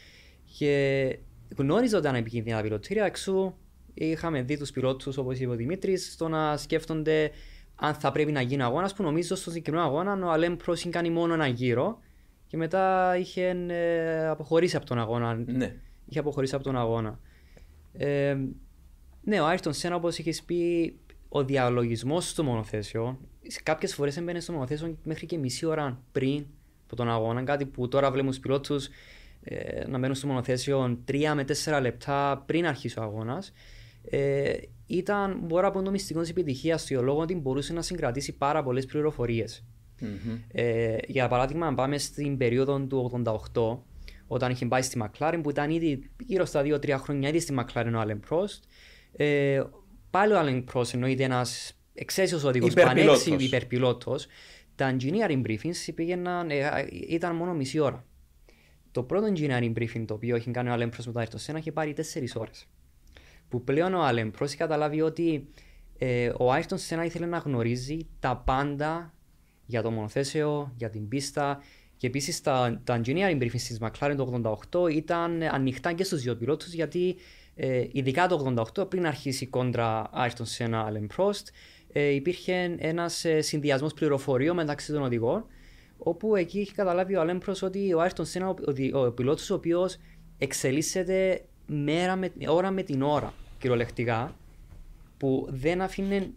Και 0.59 1.19
γνώριζα 1.57 1.97
ότι 1.97 2.07
ήταν 2.07 2.19
επικίνδυνα 2.19 2.57
τα 2.57 2.63
πιλωτήρια, 2.63 3.05
εξού 3.05 3.55
είχαμε 3.95 4.43
δει 4.43 4.59
τους 4.59 4.71
πιλότους, 4.71 5.17
όπως 5.17 5.39
είπε 5.39 5.51
ο 5.51 5.55
Δημήτρης, 5.55 6.13
στο 6.13 6.29
να 6.29 6.57
σκέφτονται 6.57 7.31
αν 7.75 7.95
θα 7.95 8.13
πρέπει 8.13 8.33
να 8.33 8.41
γίνει 8.41 8.63
αγώνα. 8.63 8.91
Που 8.97 9.03
νομίζω 9.03 9.35
στο 9.35 9.51
συγκεκριμένο 9.51 9.87
αγώνα 9.87 10.27
ο 10.27 10.31
Αλέμ 10.31 10.57
Πρό 10.57 10.73
είχε 10.73 10.89
κάνει 10.89 11.11
μόνο 11.11 11.35
ένα 11.35 11.47
γύρο 11.47 11.99
και 12.47 12.57
μετά 12.57 13.17
είχε 13.19 13.49
ε, 13.69 14.27
αποχωρήσει 14.27 14.77
από 14.77 14.87
τον 14.87 14.99
αγώνα. 14.99 15.35
Ναι. 15.35 15.75
Είχε 16.07 16.19
αποχωρήσει 16.19 16.55
από 16.55 16.65
τον 16.65 16.77
αγώνα. 16.77 17.21
Ε, 17.93 18.37
ναι, 19.23 19.41
ο 19.41 19.47
Άιρτον 19.47 19.73
Σένα, 19.73 19.95
όπως 19.95 20.19
είχες 20.19 20.43
πει, 20.43 20.95
ο 21.29 21.45
διαλογισμός 21.45 22.29
στο 22.29 22.45
μονοθέσιο, 22.45 23.21
κάποιες 23.63 23.95
φορές 23.95 24.17
έμπαινε 24.17 24.41
στο 24.41 24.53
μονοθέσιο 24.53 24.99
μέχρι 25.03 25.27
και 25.27 25.39
μισή 25.39 25.67
ώρα 25.67 26.03
πριν 26.13 26.47
από 26.91 26.97
τον 26.97 27.11
αγώνα. 27.11 27.43
Κάτι 27.43 27.67
που 27.67 27.89
τώρα 27.89 28.11
βλέπουμε 28.11 28.33
στους 28.33 28.43
πιλότους 28.45 28.89
ε, 29.43 29.89
να 29.89 29.99
μπαίνουν 29.99 30.15
στο 30.15 30.27
μονοθέσιο 30.27 30.99
3 31.13 31.33
με 31.35 31.45
4 31.65 31.79
λεπτά 31.81 32.43
πριν 32.47 32.67
αρχίσει 32.67 32.99
ο 32.99 33.03
αγώνας. 33.03 33.53
Ε, 34.11 34.53
ήταν, 34.87 35.41
μπορώ 35.43 35.63
να 35.63 35.71
πω, 35.71 35.83
το 35.83 35.91
μυστικό 35.91 36.21
της 36.21 36.31
επιτυχίας 36.31 36.85
του 36.85 37.03
λόγω 37.03 37.21
ότι 37.21 37.35
μπορούσε 37.35 37.73
να 37.73 37.83
συγκρατήσει 37.83 38.37
πάρα 38.37 38.63
πολλές 38.63 38.87
πληροφορίες. 38.87 39.65
Ε, 40.53 40.97
για 41.07 41.29
παράδειγμα, 41.29 41.67
αν 41.67 41.75
πάμε 41.75 41.99
στην 41.99 42.37
περίοδο 42.37 42.81
του 42.81 43.23
88, 43.53 43.79
όταν 44.27 44.51
είχε 44.51 44.67
πάει 44.67 44.83
στη 44.83 45.01
McLaren, 45.03 45.41
που 45.43 45.51
ήταν 45.51 45.71
ήδη 45.71 46.11
γύρω 46.27 46.45
στα 46.45 46.63
2-3 46.63 46.91
χρόνια 46.99 47.29
ήδη 47.29 47.41
στη 47.41 47.55
McLaren 47.59 47.93
ο 47.95 48.01
Allen 48.01 48.19
Prost, 48.31 48.59
ε, 49.17 49.63
πάλι 50.11 50.33
ο 50.33 50.37
Allen 50.41 50.65
Prost 50.73 50.95
εννοείται 50.95 51.23
ένας 51.23 51.73
εξαίσιος 51.95 52.45
οδηγός 52.45 52.71
Υπερπιλότος. 52.71 53.25
πανέξι 53.25 53.45
υπερπιλότος. 53.45 54.27
Τα 54.79 54.97
engineering 54.97 55.43
briefings 55.47 55.95
πήγαιναν, 55.95 56.51
ε, 56.51 56.87
ήταν 57.09 57.37
μόνο 57.37 57.55
μισή 57.55 57.79
ώρα. 57.79 58.05
Το 58.91 59.03
πρώτο 59.03 59.33
engineering 59.35 59.73
briefing 59.79 60.05
το 60.07 60.15
οποίο 60.15 60.37
έχει 60.37 60.51
κάνει 60.51 60.69
ο 60.71 60.75
Allen 60.75 60.89
Prost 60.89 61.05
με 61.07 61.13
το 61.13 61.21
Ayrton 61.21 61.47
Senna 61.47 61.57
είχε 61.57 61.73
πάρει 61.73 61.95
4 61.97 62.03
ώρες. 62.35 62.67
Που 63.49 63.65
πλέον 63.65 63.95
ο 63.95 64.09
Allen 64.09 64.31
Prost 64.31 64.43
έχει 64.43 64.57
καταλάβει 64.57 65.01
ότι 65.01 65.49
ε, 65.99 66.29
ο 66.29 66.55
Ayrton 66.55 66.77
Senna 66.89 67.05
ήθελε 67.05 67.27
να 67.27 67.39
γνωρίζει 67.39 67.99
τα 68.21 68.37
πάντα 68.37 69.15
για 69.67 69.83
το 69.83 69.91
μονοθέσιο, 69.91 70.73
για 70.77 70.91
την 70.91 71.09
πίστα 71.09 71.63
και 71.97 72.07
επίσης 72.07 72.41
τα, 72.41 72.81
τα 72.85 73.01
engineering 73.01 73.43
briefings 73.43 73.51
της 73.51 73.79
McLaren 73.81 74.15
το 74.17 74.59
88 74.73 74.93
ήταν 74.93 75.43
ανοιχτά 75.43 75.93
και 75.93 76.05
στους 76.05 76.23
δύο 76.23 76.37
πιλότους 76.37 76.73
γιατί 76.73 77.17
ε, 77.55 77.87
ειδικά 77.93 78.27
το 78.27 78.55
88 78.77 78.91
πριν 78.91 79.07
αρχίσει 79.07 79.45
η 79.45 79.47
κόντρα 79.47 80.11
Ayrton 80.15 80.57
Senna 80.59 80.87
Allen 80.87 81.07
Prost 81.17 81.45
ε, 81.93 82.09
υπήρχε 82.09 82.77
ένας 82.79 83.25
ε, 83.25 83.41
συνδυασμός 83.41 83.95
πληροφοριών 83.95 84.57
μεταξύ 84.57 84.93
των 84.93 85.03
οδηγών 85.03 85.45
όπου 85.99 86.37
εκεί 86.37 86.59
έχει 86.59 86.75
καταλάβει 86.75 87.17
ο 87.17 87.23
Allen 87.27 87.49
Prost 87.49 87.63
ότι 87.63 87.95
ο 87.95 87.99
Ayrton 88.03 88.25
Senna 88.33 88.55
ο, 88.93 88.99
ο, 88.99 89.07
ο 89.07 89.11
πιλότος 89.11 89.51
ο 89.51 89.55
οποίος 89.55 89.97
εξελίσσεται 90.39 91.45
μέρα 91.67 92.17
με, 92.17 92.33
ώρα 92.49 92.71
με 92.71 92.83
την 92.83 93.03
ώρα 93.03 93.35
κυριολεκτικά 93.59 94.37
που 95.17 95.47
δεν 95.51 95.81
αφήνε 95.81 96.31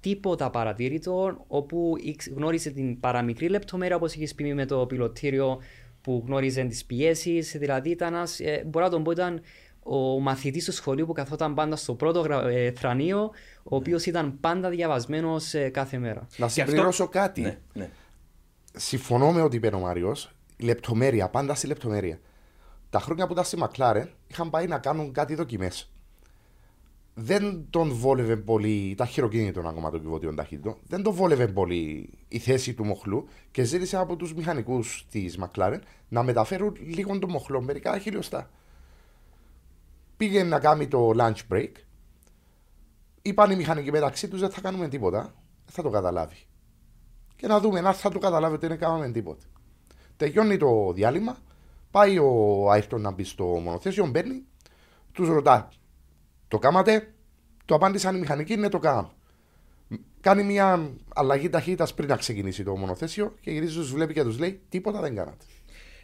τίποτα 0.00 0.50
παρατήρητο, 0.50 1.44
όπου 1.46 1.94
ήξ- 2.00 2.30
γνώριζε 2.30 2.70
την 2.70 3.00
παραμικρή 3.00 3.48
λεπτομέρεια, 3.48 3.96
όπως 3.96 4.14
είχες 4.14 4.34
πει 4.34 4.54
με 4.54 4.66
το 4.66 4.86
πιλωτήριο 4.86 5.58
που 6.00 6.22
γνώριζε 6.26 6.64
τις 6.64 6.84
πιέσεις. 6.84 7.56
Δηλαδή, 7.58 7.90
ήταν 7.90 8.14
ένας, 8.14 8.40
ε, 8.40 8.64
μπορώ 8.66 8.84
να 8.84 8.90
τον 8.90 9.02
πω, 9.02 9.10
ήταν 9.10 9.40
ο 9.90 10.20
μαθητής 10.20 10.64
του 10.64 10.72
σχολείου 10.72 11.06
που 11.06 11.12
καθόταν 11.12 11.54
πάντα 11.54 11.76
στο 11.76 11.94
πρώτο 11.94 12.20
γρα- 12.20 12.46
ε, 12.48 12.70
θρανείο, 12.72 13.30
ο 13.62 13.76
οποίος 13.76 14.06
ήταν 14.06 14.40
πάντα 14.40 14.68
διαβασμένος 14.68 15.54
κάθε 15.72 15.98
μέρα. 15.98 16.20
Να 16.20 16.26
Και 16.36 16.42
αυτό- 16.44 16.60
συμπληρώσω 16.70 17.08
κάτι. 17.08 17.40
Ναι, 17.40 17.58
ναι. 17.72 17.90
Συμφωνώ 18.76 19.32
με 19.32 19.40
ό,τι 19.42 19.56
είπε 19.56 19.66
ο 19.68 19.78
Μάριος. 19.78 20.30
Λεπτομέρεια, 20.58 21.28
πάντα 21.28 21.54
στη 21.54 21.66
λεπτομέρεια. 21.66 22.18
Τα 22.90 23.00
χρόνια 23.00 23.26
που 23.26 23.32
ήταν 23.32 23.44
στη 23.44 23.56
Μακλάρεν 23.56 24.08
είχαν 24.26 24.50
πάει 24.50 24.66
να 24.66 24.78
κάνουν 24.78 25.12
κάτι 25.12 25.34
δοκιμές. 25.34 25.90
δεν 27.20 27.66
τον 27.70 27.92
βόλευε 27.92 28.36
πολύ, 28.36 28.94
τα 28.96 29.06
χειροκίνητο 29.06 29.60
ακόμα 29.60 29.90
το 29.90 29.98
κυβότιο 29.98 30.34
ταχύτητο, 30.34 30.78
δεν 30.86 31.02
τον 31.02 31.12
βόλευε 31.14 31.46
πολύ 31.48 32.10
η 32.28 32.38
θέση 32.38 32.74
του 32.74 32.84
μοχλού 32.84 33.28
και 33.50 33.62
ζήτησε 33.62 33.96
από 33.96 34.16
τους 34.16 34.34
μηχανικούς 34.34 35.06
της 35.10 35.38
McLaren 35.40 35.78
να 36.08 36.22
μεταφέρουν 36.22 36.76
λίγο 36.80 37.18
το 37.18 37.28
μοχλό, 37.28 37.60
μερικά 37.62 37.98
χιλιοστά. 37.98 38.50
Πήγε 40.18 40.42
να 40.42 40.58
κάνει 40.58 40.88
το 40.88 41.10
lunch 41.18 41.52
break. 41.52 41.70
Είπαν 43.22 43.50
οι 43.50 43.56
μηχανικοί 43.56 43.90
μεταξύ 43.90 44.28
τους 44.28 44.40
δεν 44.40 44.50
θα 44.50 44.60
κάνουμε 44.60 44.88
τίποτα. 44.88 45.20
Δεν 45.64 45.72
θα 45.74 45.82
το 45.82 45.90
καταλάβει. 45.90 46.36
Και 47.36 47.46
να 47.46 47.60
δούμε 47.60 47.78
αν 47.78 47.94
θα 47.94 48.10
το 48.10 48.18
καταλάβει 48.18 48.54
ότι 48.54 48.66
δεν 48.66 48.78
κάναμε 48.78 49.10
τίποτα. 49.10 49.44
Τελειώνει 50.16 50.56
το 50.56 50.92
διάλειμμα. 50.92 51.36
Πάει 51.90 52.18
ο 52.18 52.70
Άιρτον 52.70 53.00
να 53.00 53.10
μπει 53.10 53.24
στο 53.24 53.44
μονοθέσιο, 53.44 54.06
μπαίνει. 54.06 54.44
Τους 55.12 55.28
ρωτά, 55.28 55.68
το 56.48 56.58
κάματε; 56.58 57.14
Το 57.64 57.74
απάντησαν 57.74 58.16
οι 58.16 58.18
μηχανικοί, 58.18 58.56
ναι, 58.56 58.68
το 58.68 58.78
κάναμε. 58.78 59.10
Κάνει 60.20 60.42
μια 60.42 60.90
αλλαγή 61.14 61.48
ταχύτητας 61.48 61.94
πριν 61.94 62.08
να 62.08 62.16
ξεκινήσει 62.16 62.64
το 62.64 62.76
μονοθέσιο 62.76 63.34
και 63.40 63.50
γυρίζει, 63.50 63.74
τους 63.74 63.92
βλέπει 63.92 64.12
και 64.12 64.22
τους 64.22 64.38
λέει: 64.38 64.60
Τίποτα 64.68 65.00
δεν 65.00 65.14
κάνατε. 65.14 65.44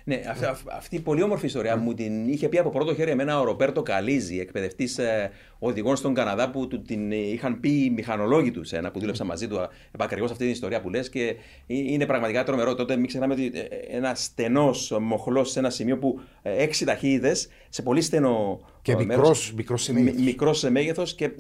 Ναι, 0.07 0.23
αυτή, 0.29 0.45
αυτή 0.77 0.97
η 0.97 1.01
πολύ 1.01 1.23
όμορφη 1.23 1.47
ιστορία 1.47 1.77
μου 1.77 1.95
την 1.95 2.29
είχε 2.29 2.49
πει 2.49 2.59
από 2.59 2.71
πρώτο 2.71 2.95
χέρι 2.95 3.11
εμένα 3.11 3.41
ο 3.41 3.45
Ροπέρτο 3.45 3.83
Καλίζη, 3.83 4.39
εκπαιδευτής 4.39 4.99
ε, 4.99 5.31
οδηγών 5.59 5.97
στον 5.97 6.15
Καναδά, 6.15 6.51
που 6.51 6.67
του 6.67 6.83
την 6.83 7.11
είχαν 7.11 7.61
πει 7.61 7.69
οι 7.69 7.91
μηχανολόγοι 7.91 8.51
τους, 8.51 8.73
ένα 8.73 8.91
που 8.91 8.99
δούλεψαν 8.99 9.27
μαζί 9.27 9.49
του 9.49 9.69
επακριβώς 9.93 10.31
αυτή 10.31 10.43
την 10.43 10.53
ιστορία 10.53 10.81
που 10.81 10.89
λες. 10.91 11.09
Και 11.09 11.37
είναι 11.67 12.07
πραγματικά 12.07 12.45
τρομερό. 12.45 12.75
Τότε 12.75 12.97
μην 12.97 13.07
ξεχνάμε 13.07 13.33
ότι 13.33 13.53
ε, 13.55 13.97
ένα 13.97 14.15
στενός 14.15 14.97
μοχλός 15.01 15.51
σε 15.51 15.59
ένα 15.59 15.71
σημείο 15.71 15.99
που 15.99 16.21
ε, 16.43 16.63
έξι 16.63 16.85
ταχύτητες 16.85 17.49
σε 17.69 17.83
πολύ 17.83 18.01
στενό. 18.01 18.61
Και 18.83 18.97
μικρός 18.97 19.53
σε 19.75 19.93
μέγεθος. 19.93 20.25
Μικρός 20.25 20.59
σε 20.59 20.71
μέγεθος. 20.71 21.15
Και 21.15 21.31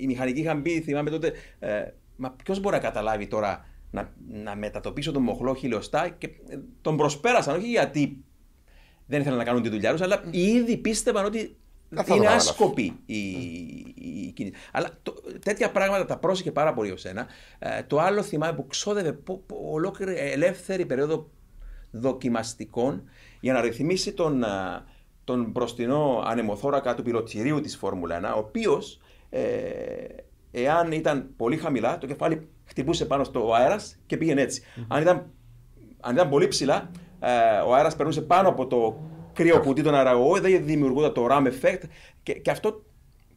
οι 0.00 0.06
μηχανικοί 0.06 0.40
είχαν 0.40 0.62
πει, 0.62 0.80
θυμάμαι 0.80 1.10
τότε, 1.10 1.32
μα 2.16 2.30
ποιος 2.44 2.60
μπορεί 2.60 2.74
να 2.74 2.80
καταλάβει 2.80 3.26
τώρα 3.26 3.64
να, 3.90 4.12
να 4.28 4.56
μετατοπίσω 4.56 5.12
τον 5.12 5.22
μοχλό 5.22 5.54
χιλιοστά 5.54 6.08
και 6.08 6.26
ε, 6.48 6.58
τον 6.80 6.96
προσπέρασαν, 6.96 7.56
όχι 7.56 7.68
γιατί 7.68 8.24
δεν 9.06 9.20
ήθελαν 9.20 9.38
να 9.38 9.44
κάνουν 9.44 9.62
τη 9.62 9.68
δουλειά 9.68 9.90
τους, 9.92 10.00
αλλά 10.00 10.22
ήδη 10.30 10.76
πίστευαν 10.76 11.24
ότι 11.24 11.56
είναι 12.14 12.26
άσκοπη 12.26 12.98
η, 13.06 13.18
η, 13.94 14.32
κίνηση. 14.34 14.54
Αλλά 14.72 14.98
το, 15.02 15.14
τέτοια 15.40 15.70
πράγματα 15.70 16.04
τα 16.04 16.18
πρόσεχε 16.18 16.52
πάρα 16.52 16.74
πολύ 16.74 16.90
ο 16.90 16.96
Σένα. 16.96 17.26
Ε, 17.58 17.82
το 17.82 18.00
άλλο 18.00 18.22
θυμάμαι 18.22 18.52
που 18.52 18.66
ξόδευε 18.66 19.18
ολόκληρη 19.70 20.16
ελεύθερη 20.16 20.86
περίοδο 20.86 21.30
δοκιμαστικών 21.90 23.08
για 23.40 23.52
να 23.52 23.60
ρυθμίσει 23.60 24.12
τον, 24.12 24.42
ε, 24.42 24.48
τον 25.24 25.44
μπροστινό 25.44 26.22
ανεμοθώρακα 26.26 26.94
του 26.94 27.02
πυροτηρίου 27.02 27.60
της 27.60 27.76
Φόρμουλα 27.76 28.32
1, 28.32 28.34
ο 28.34 28.38
οποίος 28.38 29.00
ε, 29.30 29.44
εάν 30.50 30.92
ήταν 30.92 31.30
πολύ 31.36 31.56
χαμηλά, 31.56 31.98
το 31.98 32.06
κεφάλι 32.06 32.48
χτυπούσε 32.66 33.04
πάνω 33.04 33.24
στο 33.24 33.52
αέρας 33.52 33.98
και 34.06 34.16
πήγαινε 34.16 34.40
έτσι. 34.40 34.62
Αν, 34.88 35.02
ήταν, 35.02 35.30
αν 36.00 36.14
ήταν 36.14 36.28
πολύ 36.28 36.48
ψηλά, 36.48 36.90
ε, 37.20 37.58
ο 37.66 37.74
αέρας 37.74 37.96
περνούσε 37.96 38.22
πάνω 38.22 38.48
από 38.48 38.66
το 38.66 39.00
κρύο 39.32 39.60
κουτί 39.60 39.82
των 39.82 39.94
αεραγωγών, 39.94 40.40
δεν 40.40 40.64
δημιουργούνταν 40.64 41.12
το 41.12 41.26
RAM 41.30 41.46
effect 41.46 41.82
και, 42.22 42.32
και 42.32 42.50
αυτό 42.50 42.84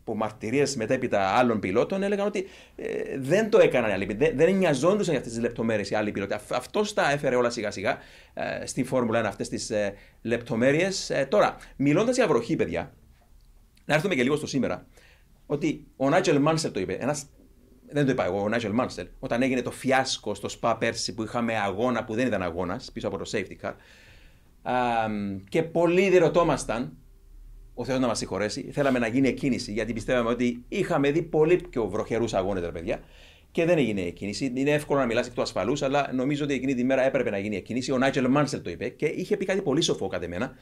που 0.10 0.16
μαρτυρίες 0.16 0.76
μετέπειτα 0.76 1.22
άλλων 1.22 1.60
πιλότων 1.60 2.04
έλεγαν 2.04 2.28
ότι 2.28 2.48
ε, 2.76 3.18
δεν 3.20 3.50
το 3.50 3.60
έκαναν 3.60 3.90
οι 3.90 3.94
άλλοι. 3.94 4.14
Δεν, 4.14 4.38
δεν 4.38 4.56
νοιαζόντουσαν 4.56 5.10
για 5.10 5.18
αυτές 5.18 5.34
τις 5.34 5.42
λεπτομέρειες 5.42 5.90
οι 5.90 5.96
άλλοι 5.96 6.12
πιλότοι. 6.12 6.36
Αυτός 6.50 6.94
τα 6.94 7.12
έφερε 7.12 7.36
όλα 7.36 7.50
σιγά 7.50 7.72
σιγά 7.72 7.98
ε, 8.34 8.66
στη 8.66 8.84
Φόρμουλα 8.84 9.22
1 9.22 9.26
αυτές 9.26 9.50
τις 9.50 9.70
ε, 9.70 9.94
λεπτομέρειες. 10.22 11.10
Ε, 11.10 11.28
τώρα, 11.30 11.56
μιλώντας 11.76 12.16
για 12.16 12.28
βροχή, 12.28 12.56
παιδιά, 12.56 12.94
να 13.86 13.94
έρθουμε 13.94 14.16
και 14.16 14.24
λίγο 14.24 14.36
στο 14.36 14.48
σήμερα. 14.48 14.86
Ότι 15.46 15.88
ο 15.96 16.10
Νάιτζελ 16.10 16.40
Μάνσελ 16.42 16.72
το 16.72 16.80
είπε, 16.80 16.94
ένας 16.94 17.26
δεν 17.92 18.06
το 18.06 18.12
είπα 18.12 18.26
εγώ, 18.26 18.42
ο 18.42 18.50
Νάιτζελ 18.50 18.72
Μάνσελ, 18.72 19.08
όταν 19.20 19.42
έγινε 19.42 19.62
το 19.62 19.72
φιάσκο 19.72 20.34
στο 20.34 20.50
ΣΠΑ 20.50 20.78
πέρσι 20.78 21.14
που 21.14 21.24
είχαμε 21.24 21.58
αγώνα 21.58 22.04
που 22.04 22.14
δεν 22.14 22.28
ήταν 22.28 22.42
αγώνας 22.42 22.92
πίσω 22.94 23.08
από 23.08 23.18
το 23.18 23.30
safety 23.32 23.66
car. 23.66 23.74
Α, 24.62 24.76
και 25.50 25.64
πολλοί 25.64 26.10
διερωτώμασταν, 26.10 26.98
ο 27.74 27.86
Θεός 27.86 28.00
να 28.00 28.08
μας 28.08 28.18
συγχωρέσει, 28.18 28.70
θέλαμε 28.72 29.00
να 29.00 29.08
γίνει 29.08 29.28
εκκίνηση 29.28 29.72
γιατί 29.72 29.94
πιστεύαμε 29.94 30.30
ότι 30.30 30.64
είχαμε 30.68 31.12
δει 31.12 31.22
πολύ 31.22 31.56
πιο 31.70 31.88
βροχερούς 31.88 32.34
αγώνες, 32.34 32.64
ρε 32.64 32.72
παιδιά. 32.72 33.00
Και 33.52 33.66
δεν 33.66 33.78
έγινε 33.78 34.02
εκκίνηση. 34.02 34.52
Είναι 34.56 34.72
εύκολο 34.72 35.00
να 35.00 35.06
μιλάς 35.06 35.28
εκ 35.28 35.34
του 35.34 35.42
ασφαλούς, 35.42 35.82
αλλά 35.82 36.10
νομίζω 36.14 36.44
ότι 36.44 36.54
εκείνη 36.54 36.76
τη 36.76 36.84
μέρα 36.84 37.02
έπρεπε 37.02 37.30
να 37.30 37.38
γίνει 37.38 37.56
εκκίνηση. 37.56 37.92
Ο 37.92 37.98
Νάιτζελ 37.98 38.28
Μάνσελ 38.28 38.62
το 38.62 38.70
είπε 38.70 38.90
και 38.90 39.06
είχε 39.06 39.38
πει 39.38 39.46
κάτι 39.46 39.62
πολύ 39.62 39.82
σοφό 39.82 40.08
κατά 40.08 40.28
μένα 40.28 40.54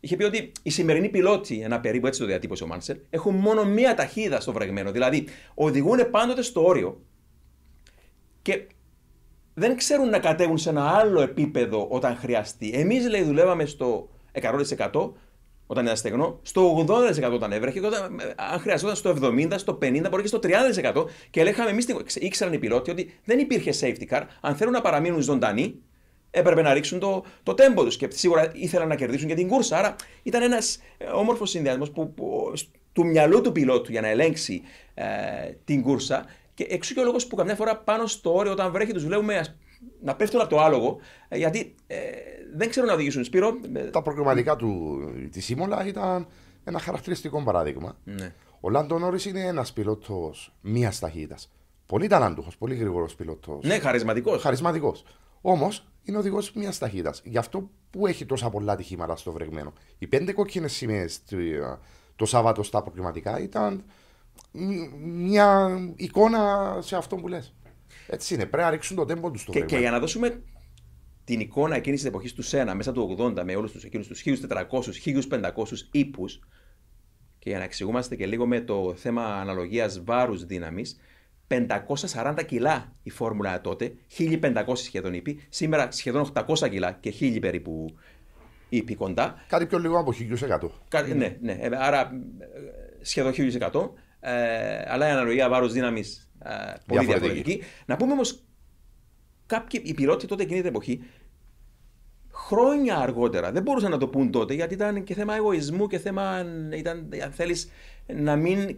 είχε 0.00 0.16
πει 0.16 0.24
ότι 0.24 0.52
οι 0.62 0.70
σημερινοί 0.70 1.08
πιλότοι, 1.08 1.60
ένα 1.60 1.80
περίπου 1.80 2.06
έτσι 2.06 2.20
το 2.20 2.26
διατύπωσε 2.26 2.64
ο 2.64 2.66
Μάνσελ, 2.66 2.96
έχουν 3.10 3.34
μόνο 3.34 3.64
μία 3.64 3.94
ταχύτητα 3.94 4.40
στο 4.40 4.52
βρεγμένο. 4.52 4.92
Δηλαδή, 4.92 5.26
οδηγούν 5.54 6.10
πάντοτε 6.10 6.42
στο 6.42 6.64
όριο 6.64 7.00
και 8.42 8.66
δεν 9.54 9.76
ξέρουν 9.76 10.08
να 10.08 10.18
κατέβουν 10.18 10.58
σε 10.58 10.70
ένα 10.70 10.90
άλλο 10.90 11.20
επίπεδο 11.20 11.86
όταν 11.90 12.16
χρειαστεί. 12.16 12.70
Εμείς, 12.74 13.08
λέει, 13.08 13.22
δουλεύαμε 13.22 13.64
στο 13.64 14.08
100% 14.32 15.12
όταν 15.66 15.84
ήταν 15.84 15.96
στεγνό, 15.96 16.38
στο 16.42 16.86
80% 16.88 17.32
όταν 17.32 17.52
έβρεχε, 17.52 17.80
και 17.80 17.86
όταν, 17.86 18.20
αν 18.36 18.60
χρειαζόταν 18.60 18.96
στο 18.96 19.16
70%, 19.22 19.52
στο 19.56 19.78
50%, 19.82 20.06
μπορεί 20.10 20.22
και 20.22 20.28
στο 20.28 20.38
30%. 20.42 21.04
Και 21.30 21.42
λέγαμε 21.42 21.70
εμείς, 21.70 21.86
ήξεραν 22.14 22.52
οι 22.52 22.58
πιλότοι 22.58 22.90
ότι 22.90 23.18
δεν 23.24 23.38
υπήρχε 23.38 23.72
safety 23.80 24.14
car. 24.14 24.22
Αν 24.40 24.54
θέλουν 24.54 24.72
να 24.72 24.80
παραμείνουν 24.80 25.20
ζωντανοί, 25.20 25.82
έπρεπε 26.34 26.62
να 26.62 26.72
ρίξουν 26.72 26.98
το, 26.98 27.24
το 27.42 27.54
τέμπο 27.54 27.84
τους 27.84 27.96
και 27.96 28.08
σίγουρα 28.10 28.50
ήθελαν 28.54 28.88
να 28.88 28.94
κερδίσουν 28.94 29.28
και 29.28 29.34
την 29.34 29.48
κούρσα. 29.48 29.78
Άρα 29.78 29.96
ήταν 30.22 30.42
ένας 30.42 30.78
ε, 30.98 31.04
όμορφος 31.04 31.50
συνδυασμός 31.50 31.90
που, 31.90 32.14
που, 32.14 32.52
του 32.92 33.06
μυαλού 33.06 33.40
του 33.40 33.52
πιλότου 33.52 33.90
για 33.90 34.00
να 34.00 34.08
ελέγξει 34.08 34.62
ε, 34.94 35.04
την 35.64 35.82
κούρσα. 35.82 36.24
Και 36.54 36.66
εξού 36.68 36.94
και 36.94 37.00
ο 37.00 37.04
λόγος 37.04 37.26
που 37.26 37.36
καμιά 37.36 37.54
φορά 37.54 37.76
πάνω 37.76 38.06
στο 38.06 38.34
όριο, 38.34 38.52
όταν 38.52 38.72
βρέχει, 38.72 38.92
τους 38.92 39.04
βλέπουμε 39.04 39.56
να 40.02 40.14
πέφτουν 40.14 40.40
από 40.40 40.48
το 40.48 40.60
άλογο, 40.60 40.98
ε, 41.28 41.36
γιατί 41.36 41.74
ε, 41.86 41.96
δεν 42.56 42.70
ξέρουν 42.70 42.88
να 42.88 42.94
οδηγήσουν. 42.94 43.24
Σπύρο. 43.24 43.52
Τα 43.90 44.02
προγραμματικά 44.02 44.56
του 44.56 45.00
τη 45.30 45.40
Σίμολα 45.40 45.86
ήταν 45.86 46.26
ένα 46.64 46.78
χαρακτηριστικό 46.78 47.42
παράδειγμα. 47.42 47.96
Ναι. 48.04 48.32
Ο 48.60 48.70
Λάντο 48.70 48.98
Νόρις 48.98 49.24
είναι 49.24 49.40
ένας 49.40 49.72
πιλότος 49.72 50.54
μίας 50.60 50.98
ταχύτητας. 50.98 51.52
Πολύ 51.86 52.06
ταλαντούχος, 52.06 52.56
πολύ 52.56 52.74
γρήγορος 52.74 53.14
πιλότος. 53.14 53.64
Ναι, 53.64 53.78
χαρισματικός. 53.78 54.42
Χαρισματικός. 54.42 55.04
Όμως 55.46 55.86
είναι 56.02 56.18
οδηγός 56.18 56.52
μιας 56.52 56.78
ταχύτητας. 56.78 57.22
Γι' 57.24 57.38
αυτό 57.38 57.70
που 57.90 58.06
έχει 58.06 58.26
τόσα 58.26 58.50
πολλά 58.50 58.72
ατυχήματα 58.72 59.16
στο 59.16 59.32
βρεγμένο. 59.32 59.72
Οι 59.98 60.06
πέντε 60.06 60.32
κόκκινες 60.32 60.72
σημαίες 60.72 61.22
το 62.16 62.24
Σάββατο 62.26 62.62
στα 62.62 62.82
προκριματικά 62.82 63.40
ήταν 63.40 63.84
μια 65.04 65.78
εικόνα 65.96 66.76
σε 66.80 66.96
αυτό 66.96 67.16
που 67.16 67.28
λες. 67.28 67.54
Έτσι 68.06 68.34
είναι. 68.34 68.46
Πρέπει 68.46 68.62
να 68.62 68.70
ρίξουν 68.70 68.96
το 68.96 69.04
τέμπο 69.04 69.30
τους 69.30 69.40
στο 69.40 69.52
και, 69.52 69.60
και 69.60 69.76
για 69.76 69.90
να 69.90 69.98
δώσουμε 69.98 70.42
την 71.24 71.40
εικόνα 71.40 71.76
εκείνης 71.76 72.00
της 72.00 72.08
εποχής 72.08 72.32
του 72.32 72.42
Σένα 72.42 72.74
μέσα 72.74 72.92
του 72.92 73.16
80 73.18 73.42
με 73.44 73.56
όλους 73.56 73.72
τους 73.72 73.84
εκείνους 73.84 74.06
τους 74.06 74.22
1400-1500 74.24 75.50
ύπους 75.90 76.40
και 77.38 77.48
για 77.48 77.58
να 77.58 77.64
εξηγούμαστε 77.64 78.16
και 78.16 78.26
λίγο 78.26 78.46
με 78.46 78.60
το 78.60 78.94
θέμα 78.96 79.24
αναλογίας 79.24 80.04
βάρους 80.04 80.44
δύναμης, 80.44 81.00
540 81.58 82.34
κιλά 82.46 82.92
η 83.02 83.10
φόρμουλα 83.10 83.60
τότε, 83.60 83.92
1500 84.18 84.62
σχεδόν 84.74 85.14
είπε, 85.14 85.36
σήμερα 85.48 85.90
σχεδόν 85.90 86.32
800 86.34 86.68
κιλά 86.70 86.92
και 87.00 87.14
1000 87.20 87.38
περίπου 87.40 87.94
είπε 88.68 88.94
κοντά. 88.94 89.44
Κάτι 89.48 89.66
πιο 89.66 89.78
λίγο 89.78 89.98
από 89.98 90.12
1100. 90.62 90.70
Κάτι, 90.88 91.14
ναι, 91.14 91.36
ναι, 91.40 91.52
ε, 91.52 91.68
άρα 91.72 92.00
ε, 92.38 92.46
σχεδόν 93.00 93.32
1100. 93.72 93.90
Ε, 94.20 94.84
αλλά 94.86 95.08
η 95.08 95.10
αναλογία 95.10 95.48
βάρο 95.48 95.68
δύναμης 95.68 96.30
ε, 96.44 96.74
πολύ 96.86 97.06
διαφορετική. 97.06 97.62
Να 97.86 97.96
πούμε 97.96 98.12
όμως, 98.12 98.42
κάποιοι 99.46 99.82
οι 99.84 99.94
πιλότοι 99.94 100.26
τότε 100.26 100.42
εκείνη 100.42 100.60
την 100.60 100.68
εποχή, 100.68 101.04
χρόνια 102.32 102.98
αργότερα, 102.98 103.52
δεν 103.52 103.62
μπορούσαν 103.62 103.90
να 103.90 103.98
το 103.98 104.08
πούν 104.08 104.30
τότε 104.30 104.54
γιατί 104.54 104.74
ήταν 104.74 105.04
και 105.04 105.14
θέμα 105.14 105.34
εγωισμού 105.34 105.86
και 105.86 105.98
θέμα, 105.98 106.44
ήταν, 106.72 107.08
αν 107.22 107.30
θέλεις, 107.32 107.70
να 108.06 108.36
μην 108.36 108.76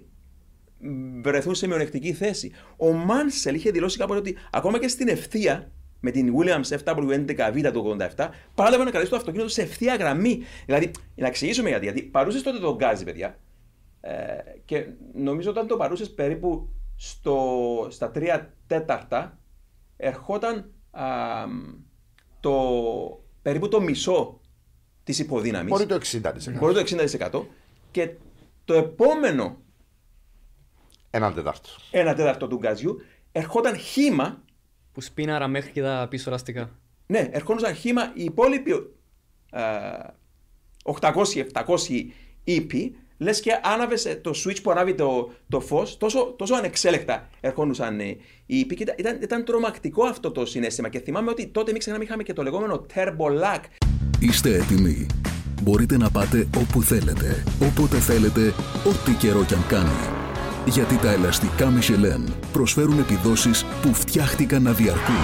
βρεθούν 1.22 1.54
σε 1.54 1.66
μειονεκτική 1.66 2.12
θέση. 2.12 2.52
Ο 2.76 2.92
Μάνσελ 2.92 3.54
είχε 3.54 3.70
δηλώσει 3.70 3.98
κάποτε 3.98 4.18
ότι 4.18 4.36
ακόμα 4.50 4.78
και 4.78 4.88
στην 4.88 5.08
ευθεία 5.08 5.70
με 6.00 6.10
την 6.10 6.34
Williams 6.38 6.78
FW11V 6.84 7.70
του 7.72 7.96
87, 8.16 8.28
πάλευε 8.54 8.84
να 8.84 8.90
κρατήσει 8.90 9.10
το 9.10 9.16
αυτοκίνητο 9.16 9.48
σε 9.48 9.62
ευθεία 9.62 9.96
γραμμή. 9.96 10.42
Δηλαδή, 10.66 10.90
να 11.14 11.26
εξηγήσουμε 11.26 11.68
γιατί. 11.68 11.84
Γιατί 11.84 12.02
παρούσες 12.02 12.42
τότε 12.42 12.58
το 12.58 12.74
γκάζι, 12.74 13.04
παιδιά. 13.04 13.38
Ε, 14.00 14.14
και 14.64 14.86
νομίζω 15.14 15.50
όταν 15.50 15.66
το 15.66 15.76
παρούσες 15.76 16.10
περίπου 16.10 16.68
στο, 16.96 17.86
στα 17.90 18.10
τρία 18.10 18.54
τέταρτα, 18.66 19.38
ερχόταν 19.96 20.72
α, 20.90 21.04
το, 22.40 22.54
περίπου 23.42 23.68
το 23.68 23.80
μισό 23.80 24.40
της 25.04 25.18
υποδύναμης. 25.18 25.72
Μπορεί 25.72 25.86
το 25.86 26.00
60%. 26.22 26.32
Μπορεί 26.58 26.74
το 26.74 27.06
60%. 27.32 27.42
Και 27.90 28.14
το 28.64 28.74
επόμενο 28.74 29.56
ένα 31.16 31.32
τέταρτο. 31.32 31.68
Ένα 31.90 32.14
τέταρτο 32.14 32.46
του 32.46 32.56
γκαζιού. 32.56 33.00
Ερχόταν 33.32 33.76
χήμα. 33.76 34.44
Που 34.92 35.00
σπίναρα 35.00 35.48
μέχρι 35.48 35.70
και 35.70 35.82
τα 35.82 36.06
πίσω 36.10 36.30
ραστικά. 36.30 36.70
Ναι, 37.06 37.28
ερχόταν 37.30 37.74
χήμα. 37.74 38.12
Οι 38.14 38.24
υπόλοιποι 38.24 38.90
800-700 40.82 41.44
ύπη 42.44 42.96
λες 43.18 43.40
και 43.40 43.60
άναβες 43.62 44.18
το 44.22 44.30
switch 44.44 44.62
που 44.62 44.70
ανάβει 44.70 44.94
το, 44.94 45.30
το 45.48 45.60
φως, 45.60 45.96
τόσο, 45.96 46.34
τόσο 46.38 46.54
ανεξέλεκτα 46.54 47.28
ερχόντουσαν 47.40 48.00
ε, 48.00 48.04
οι 48.46 48.58
ήποι. 48.58 48.86
Ήταν, 48.98 49.18
ήταν 49.22 49.44
τρομακτικό 49.44 50.04
αυτό 50.04 50.30
το 50.30 50.46
συνέστημα. 50.46 50.88
Και 50.88 51.00
θυμάμαι 51.00 51.30
ότι 51.30 51.46
τότε 51.46 51.70
μην 51.70 51.80
ξεχνάμε 51.80 52.04
είχαμε 52.04 52.22
και 52.22 52.32
το 52.32 52.42
λεγόμενο 52.42 52.86
turbo 52.94 53.42
lag. 53.42 53.60
Είστε 54.20 54.54
έτοιμοι; 54.54 55.06
Μπορείτε 55.62 55.96
να 55.96 56.10
πάτε 56.10 56.48
όπου 56.56 56.82
θέλετε, 56.82 57.44
όποτε 57.62 57.96
θέλετε, 57.96 58.54
ό,τι 58.84 59.12
καιρό 59.12 59.44
κι 59.44 59.54
αν 59.54 59.66
κάνει. 59.66 60.15
Γιατί 60.66 60.96
τα 60.96 61.10
ελαστικά 61.10 61.72
Michelin 61.78 62.32
προσφέρουν 62.52 62.98
επιδόσεις 62.98 63.64
που 63.82 63.94
φτιάχτηκαν 63.94 64.62
να 64.62 64.72
διαρκούν. 64.72 65.14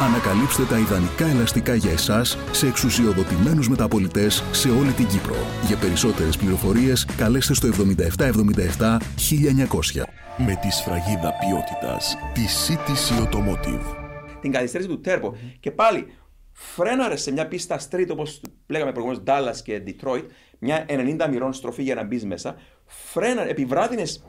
Ανακαλύψτε 0.00 0.62
τα 0.64 0.78
ιδανικά 0.78 1.26
ελαστικά 1.26 1.74
για 1.74 1.90
εσάς 1.90 2.38
σε 2.50 2.66
εξουσιοδοτημένους 2.66 3.68
μεταπολιτές 3.68 4.44
σε 4.50 4.68
όλη 4.68 4.92
την 4.92 5.06
Κύπρο. 5.06 5.36
Για 5.66 5.76
περισσότερες 5.76 6.36
πληροφορίες 6.36 7.06
καλέστε 7.16 7.54
στο 7.54 7.68
7777 7.68 8.98
1900. 9.16 10.02
Με 10.36 10.58
τη 10.62 10.70
σφραγίδα 10.70 11.32
ποιότητας 11.32 12.16
της 12.34 12.68
CTC 12.68 13.22
Automotive. 13.22 13.96
Την 14.40 14.52
καθυστέρηση 14.52 14.88
του 14.88 15.00
Turbo. 15.04 15.32
Και 15.60 15.70
πάλι 15.70 16.06
φρέναρες 16.52 17.22
σε 17.22 17.32
μια 17.32 17.48
πίστα 17.48 17.80
street 17.90 18.08
όπως 18.10 18.40
λέγαμε 18.66 18.92
προηγουμένως 18.92 19.22
Dallas 19.26 19.60
και 19.62 19.82
Detroit, 19.86 20.24
μια 20.58 20.86
90 20.88 21.28
μοιρών 21.30 21.52
στροφή 21.52 21.82
για 21.82 21.94
να 21.94 22.04
μπεις 22.04 22.24
μέσα. 22.24 22.56
Φρέναρες, 22.86 23.50
επιβράδυνες 23.50 24.24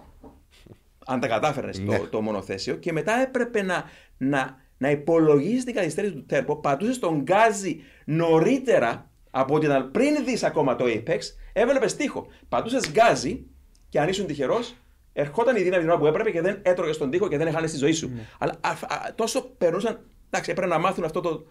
αν 1.08 1.20
τα 1.20 1.28
κατάφερνε 1.28 1.72
Ναι. 1.84 1.97
το, 1.97 2.08
το 2.08 2.22
μονοθέσιο 2.22 2.76
και 2.76 2.91
μετά 2.91 3.22
έπρεπε 3.22 3.62
να, 3.62 3.84
να, 4.18 4.58
να 4.78 4.89
υπολογίσει 4.91 5.66
την 5.66 5.74
καθυστέρηση 5.74 6.14
του 6.14 6.26
τέρπο, 6.26 6.55
πατούσες 6.55 6.99
τον 6.99 7.22
γκάζι 7.22 7.82
νωρίτερα 8.05 9.10
από 9.32 9.55
ότι 9.55 9.66
ήταν 9.66 9.91
πριν 9.91 10.24
δεις 10.26 10.43
ακόμα 10.43 10.76
το 10.76 10.86
Apex, 10.88 11.20
έβλεπες 11.53 11.95
τείχο. 11.95 12.28
Πατούσες 12.49 12.91
γκάζι 12.91 13.45
και 13.89 13.99
αν 13.99 14.08
ήσουν 14.08 14.26
τυχερός, 14.26 14.76
ερχόταν 15.14 15.55
η 15.55 15.62
δύναμη 15.62 15.82
την 15.82 15.89
ώρα 15.91 15.99
που 15.99 16.05
έπρεπε 16.05 16.32
και 16.32 16.41
δεν 16.41 16.60
έτρωγες 16.62 16.95
στον 16.95 17.10
τοίχο 17.10 17.28
και 17.28 17.38
δεν 17.38 17.47
έχανες 17.47 17.72
τη 17.72 17.78
ζωή 17.78 17.91
σου. 17.91 18.12
Αλλά 18.38 18.53
α, 18.62 18.70
α, 18.70 19.14
τόσο 19.16 19.41
περνούσαν. 19.58 19.99
Εντάξει, 20.30 20.51
έπρεπε 20.51 20.70
να 20.70 20.80
μάθουν 20.80 21.03
αυτό 21.03 21.22
το, 21.22 21.45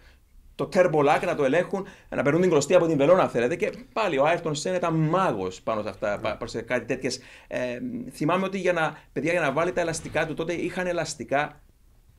το 0.57 0.69
turbo 0.73 0.99
lag, 0.99 1.21
να 1.25 1.35
το 1.35 1.43
ελέγχουν, 1.43 1.85
να 2.09 2.23
περνούν 2.23 2.41
την 2.41 2.49
κλωστή 2.49 2.75
από 2.75 2.87
την 2.87 2.97
βελόνα, 2.97 3.21
αν 3.21 3.29
θέλετε. 3.29 3.55
Και 3.55 3.71
πάλι 3.93 4.17
ο 4.17 4.25
Άιρτον 4.25 4.55
Σεν 4.55 4.73
ήταν 4.73 4.93
μάγος 4.95 5.61
πάνω 5.61 5.81
σε 5.81 5.89
αυτά, 5.89 6.19
πάνω 6.19 6.45
σε 6.45 6.61
κάτι 6.61 6.85
τέτοιες. 6.85 7.19
Ε, 7.47 7.79
θυμάμαι 8.11 8.45
ότι 8.45 8.59
για 8.59 8.73
να, 8.73 8.97
παιδιά, 9.13 9.31
για 9.31 9.41
να 9.41 9.51
βάλει 9.51 9.71
τα 9.71 9.81
ελαστικά 9.81 10.25
του, 10.25 10.33
τότε 10.33 10.53
είχαν 10.53 10.87
ελαστικά 10.87 11.61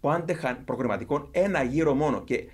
που 0.00 0.10
άντεχαν 0.10 0.64
προκριματικών 0.64 1.28
ένα 1.30 1.62
γύρο 1.62 1.94
μόνο. 1.94 2.24
Και 2.24 2.44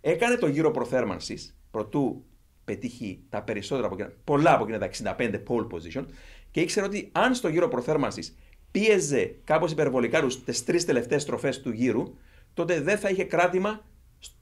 έκανε 0.00 0.36
το 0.36 0.46
γύρο 0.46 0.70
προθέρμανσης 0.70 1.58
προτού 1.70 2.24
πετύχει 2.64 3.22
τα 3.28 3.42
περισσότερα 3.42 3.86
από 3.86 3.94
εκείνα, 3.94 4.12
πολλά 4.24 4.54
από 4.54 4.62
εκείνα 4.62 4.78
τα 4.78 5.14
65 5.18 5.30
pole 5.48 5.66
position 5.66 6.04
και 6.50 6.60
ήξερε 6.60 6.86
ότι 6.86 7.08
αν 7.12 7.34
στο 7.34 7.48
γύρο 7.48 7.68
προθέρμανσης 7.68 8.36
πίεζε 8.70 9.36
κάπως 9.44 9.72
υπερβολικά 9.72 10.20
τους 10.20 10.44
τις 10.44 10.64
τρεις 10.64 10.84
τελευταίες 10.84 11.22
στροφές 11.22 11.60
του 11.60 11.70
γύρου, 11.70 12.14
τότε 12.54 12.80
δεν 12.80 12.98
θα 12.98 13.08
είχε 13.08 13.24
κράτημα 13.24 13.84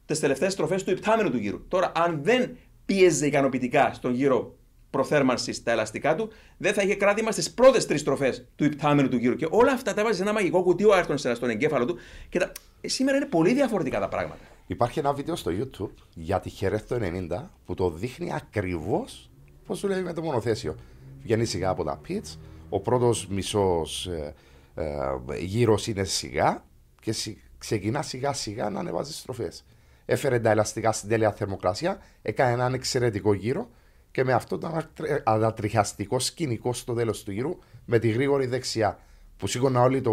στι 0.04 0.20
τελευταίες 0.20 0.52
στροφές 0.52 0.84
του 0.84 0.90
υπτάμενου 0.90 1.30
του 1.30 1.36
γύρου. 1.36 1.68
Τώρα, 1.68 1.92
αν 1.96 2.20
δεν 2.22 2.56
πίεζε 2.84 3.26
ικανοποιητικά 3.26 3.92
στον 3.94 4.14
γύρο 4.14 4.56
προθέρμανσης 4.90 5.62
τα 5.62 5.70
ελαστικά 5.70 6.14
του, 6.14 6.28
δεν 6.56 6.74
θα 6.74 6.82
είχε 6.82 6.94
κράτημα 6.94 7.30
στις 7.30 7.52
πρώτες 7.54 7.86
τρεις 7.86 8.00
στροφές 8.00 8.46
του 8.56 8.64
υπτάμενου 8.64 9.08
του 9.08 9.16
γύρου. 9.16 9.36
Και 9.36 9.46
όλα 9.50 9.72
αυτά 9.72 9.94
τα 9.94 10.00
έβαζε 10.00 10.16
σε 10.16 10.22
ένα 10.22 10.32
μαγικό 10.32 10.62
κουτί 10.62 10.84
ο 10.84 10.94
Άιρτον 10.94 11.18
Σένα 11.18 11.34
στον 11.34 11.50
εγκέφαλο 11.50 11.84
του. 11.84 11.96
Και 12.28 12.38
τα... 12.38 12.52
σήμερα 12.80 13.16
είναι 13.16 13.26
πολύ 13.26 13.52
διαφορετικά 13.52 14.00
τα 14.00 14.08
πράγματα. 14.08 14.40
Υπάρχει 14.66 14.98
ένα 14.98 15.12
βίντεο 15.12 15.36
στο 15.36 15.50
YouTube 15.54 16.02
για 16.14 16.40
τη 16.40 16.48
Χερέθ 16.48 16.88
το 16.88 16.98
90 17.30 17.42
που 17.64 17.74
το 17.74 17.90
δείχνει 17.90 18.32
ακριβώς 18.34 19.30
πώς 19.66 19.80
δουλεύει 19.80 20.02
με 20.02 20.12
το 20.12 20.22
μονοθέσιο. 20.22 20.76
Βγαίνει 21.22 21.44
σιγά 21.44 21.68
από 21.68 21.84
τα 21.84 22.00
pits, 22.08 22.36
ο 22.68 22.80
πρώτος 22.80 23.26
μισός 23.26 24.06
ε, 24.06 24.34
ε, 24.74 25.38
γύρος 25.38 25.86
είναι 25.86 26.04
σιγά 26.04 26.64
και 27.00 27.12
σι- 27.12 27.38
ξεκινά 27.58 28.02
σιγά 28.02 28.32
σιγά 28.32 28.70
να 28.70 28.80
ανεβάζει 28.80 29.12
στροφές. 29.12 29.64
Έφερε 30.06 30.38
τα 30.40 30.50
ελαστικά 30.50 30.92
στην 30.92 31.08
τέλεια 31.08 31.32
θερμοκρασία, 31.32 31.98
έκανε 32.22 32.52
έναν 32.52 32.74
εξαιρετικό 32.74 33.34
γύρο 33.34 33.68
και 34.10 34.24
με 34.24 34.32
αυτό 34.32 34.58
το 34.58 34.66
ανατρε- 34.66 35.20
ανατριχιαστικό 35.24 36.18
σκηνικό 36.18 36.72
στο 36.72 36.94
τέλος 36.94 37.22
του 37.22 37.30
γύρου 37.32 37.58
με 37.84 37.98
τη 37.98 38.08
γρήγορη 38.08 38.46
δεξιά 38.46 38.98
που 39.36 39.46
σήκωνα 39.46 39.80
όλοι 39.80 40.00
το, 40.00 40.10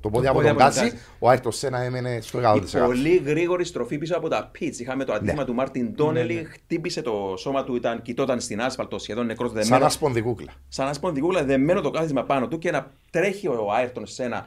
το 0.00 0.10
πόδι 0.10 0.26
από 0.26 0.36
πόδι 0.36 0.48
τον 0.48 0.56
από 0.62 0.64
τον 0.74 0.74
Κάζι, 0.74 0.90
Κάζι. 0.90 1.02
ο 1.18 1.28
Άιρτον 1.28 1.52
Σένα 1.52 1.78
έμενε 1.80 2.20
στο 2.20 2.40
Η 2.40 2.42
100%. 2.46 2.84
πολύ 2.84 3.16
γρήγορη 3.16 3.64
στροφή 3.64 3.98
πίσω 3.98 4.16
από 4.16 4.28
τα 4.28 4.48
πιτς. 4.52 4.78
Είχαμε 4.80 5.04
το 5.04 5.12
ατύχημα 5.12 5.40
Ναι. 5.40 5.44
του 5.48 5.54
Μάρτιν 5.54 5.94
Τόνελι, 5.96 6.46
χτύπησε 6.50 7.02
το 7.02 7.34
σώμα 7.38 7.64
του, 7.64 7.74
ήταν, 7.76 8.02
κοιτόταν 8.02 8.40
στην 8.40 8.60
άσφαλτο, 8.60 8.98
σχεδόν 8.98 9.26
νεκρός 9.26 9.50
Σαν 9.50 9.60
δεμένο. 9.62 9.84
να 9.84 9.90
σπονδικούκλα. 9.90 10.52
Σαν 10.68 10.86
να 10.86 10.92
σπονδικούλα 10.92 11.44
δεμένο 11.44 11.80
το 11.80 11.90
κάθισμα 11.90 12.24
πάνω 12.24 12.48
του 12.48 12.58
και 12.58 12.70
να 12.70 12.90
τρέχει 13.10 13.48
ο 13.48 13.72
Άιρτον 13.72 14.06
σε 14.06 14.24
ένα 14.24 14.46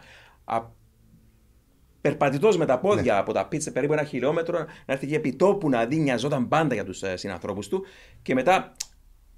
περπατητός 2.09 2.57
με 2.57 2.65
τα 2.65 2.79
πόδια 2.79 3.13
Ναι. 3.13 3.19
από 3.19 3.33
τα 3.33 3.47
πίτσα 3.47 3.71
περίπου 3.71 3.93
ένα 3.93 4.03
χιλιόμετρο, 4.03 4.57
να 4.59 4.65
έρθει 4.85 5.07
και 5.07 5.15
επί 5.15 5.33
τόπου 5.35 5.69
να 5.69 5.85
δει, 5.85 5.95
νοιαζόταν 5.95 6.47
πάντα 6.47 6.73
για 6.73 6.83
τους 6.83 7.01
συνανθρώπους 7.13 7.67
του. 7.67 7.85
Και 8.21 8.33
μετά 8.33 8.71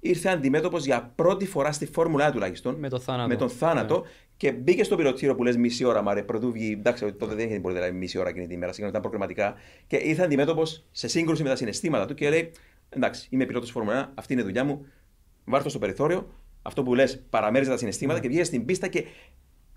ήρθε 0.00 0.28
αντιμέτωπος 0.28 0.84
για 0.84 1.12
πρώτη 1.14 1.46
φορά 1.46 1.72
στη 1.72 1.86
Φόρμουλα 1.86 2.30
τουλάχιστον. 2.32 2.74
Με 2.74 2.88
το 2.88 2.98
θάνατο. 2.98 3.28
Με 3.28 3.36
τον 3.36 3.48
θάνατο 3.48 4.00
Ναι. 4.00 4.08
και 4.36 4.52
μπήκε 4.52 4.84
στο 4.84 4.96
πυροτήριο 4.96 5.34
που 5.34 5.42
λες 5.44 5.56
μισή 5.56 5.84
ώρα, 5.84 6.02
μαρε, 6.02 6.22
πρωτού 6.22 6.52
βγει. 6.52 6.72
Εντάξει, 6.78 7.12
τότε 7.12 7.34
δεν 7.34 7.46
είχε 7.48 7.58
μπορεί 7.58 7.74
να 7.74 7.80
λέει 7.80 7.92
μισή 7.92 8.18
ώρα 8.18 8.28
εκείνη 8.28 8.46
τη 8.46 8.56
μέρα, 8.56 8.72
σίγουρα 8.72 8.88
ήταν 8.90 9.00
προκριματικά. 9.00 9.54
Και 9.86 9.96
ήρθε 9.96 10.22
αντιμέτωπος 10.22 10.84
σε 10.90 11.08
σύγκρουση 11.08 11.42
με 11.42 11.48
τα 11.48 11.56
συναισθήματα 11.56 12.06
του 12.06 12.14
και 12.14 12.28
λέει: 12.28 12.50
Εντάξει, 12.88 13.26
είμαι 13.30 13.44
πιλότος 13.44 13.70
Φόρμουλα 13.70 14.08
1, 14.08 14.12
αυτή 14.14 14.32
είναι 14.32 14.42
η 14.42 14.44
δουλειά 14.44 14.64
μου. 14.64 14.86
Βάρ' 15.44 15.68
στο 15.68 15.78
περιθώριο. 15.78 16.28
Αυτό 16.62 16.82
που 16.82 16.94
λες, 16.94 17.22
παραμέριζε 17.30 17.70
τα 17.70 17.76
συναισθήματα 17.76 18.20
και 18.20 18.28
βγήκε 18.28 18.44
στην 18.44 18.64
πίστα 18.64 18.88
και 18.88 19.04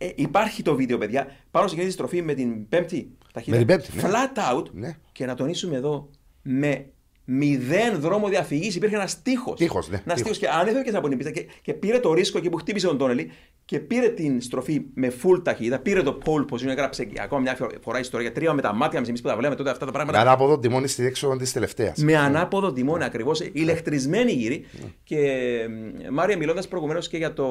ε, 0.06 0.12
υπάρχει 0.16 0.62
το 0.64 0.76
βίντεο, 0.76 0.98
παιδιά, 0.98 1.28
πάνω 1.52 1.68
σε 1.68 1.74
εκείνη 1.74 1.88
τη 1.88 1.94
στροφή 1.94 2.22
με 2.22 2.34
την 2.34 2.70
πέμπτη 2.70 3.10
ταχύτητα. 3.34 3.58
Με 3.58 3.66
την 3.66 3.76
πέμπτη, 3.76 3.96
ναι. 3.96 4.10
Flat 4.12 4.58
out. 4.60 4.66
Ναι. 4.72 4.96
Και 5.12 5.26
να 5.26 5.36
τονίσουμε 5.36 5.76
εδώ, 5.76 6.10
με 6.42 6.86
μηδέν 7.26 8.00
δρόμο 8.00 8.28
διαφυγής 8.28 8.76
υπήρχε 8.76 8.96
ένας 8.96 9.22
τείχο. 9.22 9.54
Τείχος, 9.54 9.90
ναι, 9.90 10.02
Ένας 10.06 10.22
τείχος. 10.22 10.40
τείχο 10.40 10.52
και 10.54 10.60
ανέβηκε 10.60 10.96
από 10.98 11.08
την 11.08 11.18
πίστα 11.18 11.32
και, 11.32 11.46
και 11.62 11.74
πήρε 11.74 12.00
το 12.00 12.14
ρίσκο 12.14 12.38
εκεί 12.38 12.50
που 12.50 12.58
χτύπησε 12.58 12.88
τον 12.88 12.98
Τόνελι 12.98 13.32
και 13.66 13.80
πήρε 13.80 14.10
την 14.10 14.42
στροφή 14.42 14.82
με 14.94 15.14
full 15.24 15.44
ταχύτητα. 15.44 15.80
Πήρε 15.80 16.02
το 16.02 16.18
pole 16.26 16.46
position, 16.54 16.68
έγραψε 16.68 17.06
και 17.06 17.22
ακόμα 17.22 17.42
μια 17.42 17.58
φορά 17.82 18.00
ιστορία. 18.00 18.32
Τρία 18.32 18.54
με 18.54 18.62
τα 18.62 18.74
μάτια 18.74 19.00
μα, 19.02 19.08
εμεί 19.10 19.20
που 19.22 19.28
τα 19.28 19.36
βλέπαμε 19.36 19.56
τότε 19.56 19.70
αυτά 19.70 19.86
τα 19.86 19.92
Με 19.92 19.98
πράγματα. 19.98 20.20
ανάποδο 20.22 20.60
τιμόνι 20.60 20.88
στη 20.88 21.06
έξοδο 21.06 21.36
της 21.38 21.52
τελευταίας. 21.52 21.98
Με 21.98 22.16
ανάποδο 22.18 22.74
τιμόνι 22.74 23.04
ακριβώς, 23.04 23.40
ηλεκτρισμένη 23.40 24.32
γύρι. 24.32 24.66
Και 25.04 25.28
μ, 25.70 26.14
Μάρια, 26.14 26.38
μιλώντας 26.38 26.68
προηγουμένως 26.68 27.08
και 27.08 27.18
για 27.18 27.34
το. 27.34 27.48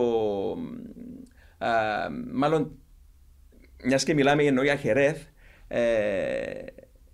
Α, 1.64 1.68
μάλλον, 2.32 2.70
μιας 3.84 4.04
και 4.04 4.14
μιλάμε 4.14 4.42
για 4.42 4.50
εννοία 4.50 4.76
Χερέθ, 4.76 5.22
ε, 5.68 6.64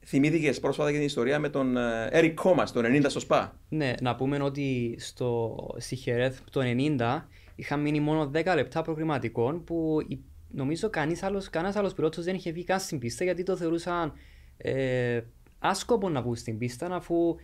θυμήθηκες 0.04 0.60
πρόσφατα 0.60 0.90
και 0.90 0.96
την 0.96 1.06
ιστορία 1.06 1.38
με 1.38 1.48
τον 1.48 1.76
Έρικ 2.10 2.34
Κόμα, 2.40 2.64
τον 2.64 2.84
90 2.86 3.04
στο 3.08 3.20
ΣΠΑ. 3.20 3.58
Ναι, 3.68 3.92
να 4.00 4.14
πούμε 4.14 4.42
ότι 4.42 4.96
στο, 4.98 5.56
στη 5.78 5.96
Χερέθ 5.96 6.38
το 6.50 6.60
90 6.98 7.28
είχαν 7.56 7.80
μείνει 7.80 8.00
μόνο 8.00 8.30
10 8.34 8.52
λεπτά 8.54 8.82
προκριματικών 8.82 9.64
που 9.64 9.98
η- 10.08 10.20
νομίζω 10.50 10.90
κανείς 10.90 11.22
άλλος, 11.22 11.50
κανένας 11.50 11.76
άλλος 11.76 11.94
πιλότος 11.94 12.24
δεν 12.24 12.34
είχε 12.34 12.50
βγει 12.52 12.64
καν 12.64 12.80
στην 12.80 12.98
πίστα 12.98 13.24
γιατί 13.24 13.42
το 13.42 13.56
θεωρούσαν 13.56 14.12
ε, 14.56 15.20
άσκοπο 15.58 16.08
να 16.08 16.22
βγουν 16.22 16.36
στην 16.36 16.58
πίστα 16.58 16.94
αφού 16.94 17.36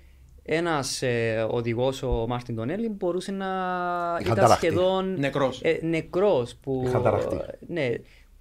ένας 0.45 1.03
ε, 1.03 1.47
οδηγός, 1.51 2.03
ο 2.03 2.25
Μάρτιν 2.29 2.57
Τονέλη, 2.57 2.89
μπορούσε 2.89 3.33
να 3.33 3.47
Είχαν 4.21 4.33
ήταν 4.33 4.45
ταραχτεί. 4.45 4.67
σχεδόν 4.67 5.15
Νεκρός. 5.19 5.61
ε, 5.63 5.79
νεκρός 5.83 6.55
που, 6.57 6.83
Είχαν 6.87 7.03
ταραχτεί. 7.03 7.37
ναι, 7.67 7.89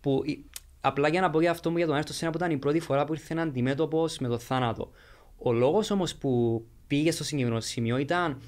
που 0.02 0.22
η- 0.26 0.45
απλά 0.82 1.08
για 1.08 1.22
να 1.22 1.30
πω 1.30 1.41
για 1.41 1.52
αυτό 1.52 1.70
μου 1.72 1.78
για 1.78 1.86
τον 1.88 1.95
Άρτο 1.95 2.14
Σένα 2.14 2.32
που 2.32 2.38
ήταν 2.38 2.52
η 2.52 2.58
πρώτη 2.58 2.80
φορά 2.80 3.06
που 3.06 3.14
ήρθε 3.14 3.36
αντιμέτωπος 3.39 4.18
με 4.20 4.28
το 4.28 4.38
θάνατο. 4.38 4.91
Ο 5.38 5.52
λόγος 5.52 5.91
όμως 5.91 6.16
που 6.16 6.64
πήγε 6.88 7.12
στο 7.12 7.24
συγκεκριμένο 7.24 7.62
σημείο 7.62 7.97
ήταν 7.97 8.41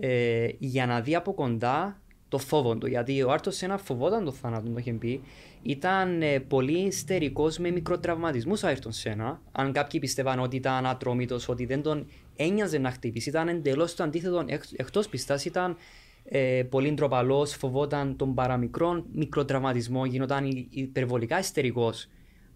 ε, 0.00 0.46
για 0.58 0.86
να 0.86 1.00
δει 1.00 1.14
από 1.14 1.34
κοντά 1.34 2.00
το 2.28 2.38
φόβο 2.38 2.76
του. 2.76 2.86
Γιατί 2.86 3.22
ο 3.22 3.30
Άρτο 3.32 3.50
Σένα 3.50 3.78
φοβόταν 3.78 4.24
το 4.24 4.32
θάνατο, 4.32 4.70
το 4.70 4.78
είχε 4.78 4.92
πει. 4.92 5.22
Ήταν 5.62 6.22
ε, 6.22 6.38
πολύ 6.40 6.78
ιστερικό 6.78 7.50
με 7.58 7.70
μικροτραυματισμούς 7.70 8.62
ο 8.62 8.66
Άρτον 8.68 8.92
Σένα. 8.92 9.40
Αν 9.52 9.72
κάποιοι 9.72 10.00
πιστεύαν 10.00 10.38
ότι 10.40 10.56
ήταν 10.56 10.86
ατρόμητος, 10.86 11.48
ότι 11.48 11.64
δεν 11.66 11.82
τον 11.82 12.06
ένοιαζε 12.42 12.78
να 12.78 12.90
χτυπήσει, 12.90 13.28
ήταν 13.28 13.48
εντελώς 13.48 13.94
το 13.94 14.02
αντίθετο. 14.02 14.44
Εκτός 14.76 15.08
πιστάς 15.08 15.44
ήταν 15.44 15.76
ε, 16.24 16.62
πολύ 16.70 16.92
ντροπαλός, 16.92 17.52
φοβόταν 17.54 18.16
τον 18.16 18.34
παραμικρόν 18.34 19.04
μικροτραυματισμό, 19.12 20.04
γινόταν 20.06 20.44
υ- 20.46 20.66
υπερβολικά 20.70 21.38
υστερικός. 21.38 21.92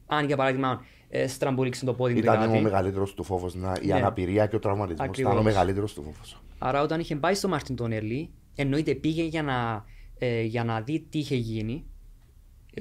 Αν 0.07 0.27
για 0.27 0.37
παράδειγμα 0.37 0.85
ε, 1.09 1.27
στραμπούληξε 1.27 1.85
το 1.85 1.95
πόδι 1.95 2.13
του 2.13 2.19
ή 2.19 2.23
Ήταν 2.23 2.39
κάτι. 2.39 2.59
ο 2.59 2.61
μεγαλύτερος 2.61 3.15
του 3.15 3.25
φόβος. 3.25 3.55
Η 3.55 3.59
Ναι. 3.87 3.95
αναπηρία 3.95 4.47
και 4.47 4.57
ο 4.57 4.59
τραυματισμός. 4.59 5.09
Ακριβώς. 5.09 5.33
Ήταν 5.33 5.43
ο 5.45 5.49
μεγαλύτερος 5.49 5.95
του 5.95 6.03
φόβος. 6.03 6.43
Άρα 6.59 6.83
όταν 6.83 7.01
είχε 7.01 7.17
πάει 7.17 7.35
στο 7.35 7.49
Μάρτιν 7.49 7.77
Ντόνελι, 7.77 8.31
εννοείται 8.55 8.95
πήγε 8.95 9.23
για 9.23 9.43
να, 9.43 9.85
ε, 10.19 10.43
για 10.43 10.65
να 10.65 10.81
δει 10.81 11.07
τι 11.11 11.19
είχε 11.19 11.37
γίνει. 11.37 11.85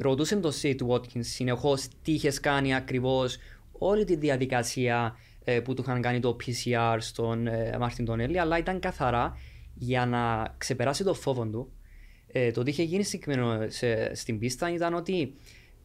Ρωτούσε 0.02 0.36
τον 0.36 0.52
Sid 0.52 0.82
Watkins 0.88 1.20
συνεχώς 1.20 1.88
τι 2.02 2.12
είχες 2.12 2.40
κάνει 2.40 2.76
ακριβώς 2.76 3.38
όλη 3.72 4.04
τη 4.06 4.16
διαδικασία 4.16 5.16
ε, 5.16 5.33
που 5.64 5.74
του 5.74 5.82
είχαν 5.82 6.02
κάνει 6.02 6.20
το 6.20 6.38
CPR 6.46 6.98
στον 7.00 7.48
ε, 7.48 7.76
Μάρτιν 7.80 8.06
Ντόνελι, 8.06 8.40
αλλά 8.40 8.58
ήταν 8.58 8.80
καθαρά 8.80 9.38
για 9.74 10.06
να 10.06 10.54
ξεπεράσει 10.58 11.04
το 11.04 11.14
φόβο 11.14 11.46
του 11.46 11.72
Ε, 12.36 12.52
το 12.52 12.60
ότι 12.60 12.70
είχε 12.70 12.84
γίνει 12.84 13.04
συγκεκριμένο 13.04 13.66
σε, 13.70 14.16
στην 14.16 14.40
πίστα 14.40 14.74
ήταν 14.74 14.94
ότι 14.94 15.34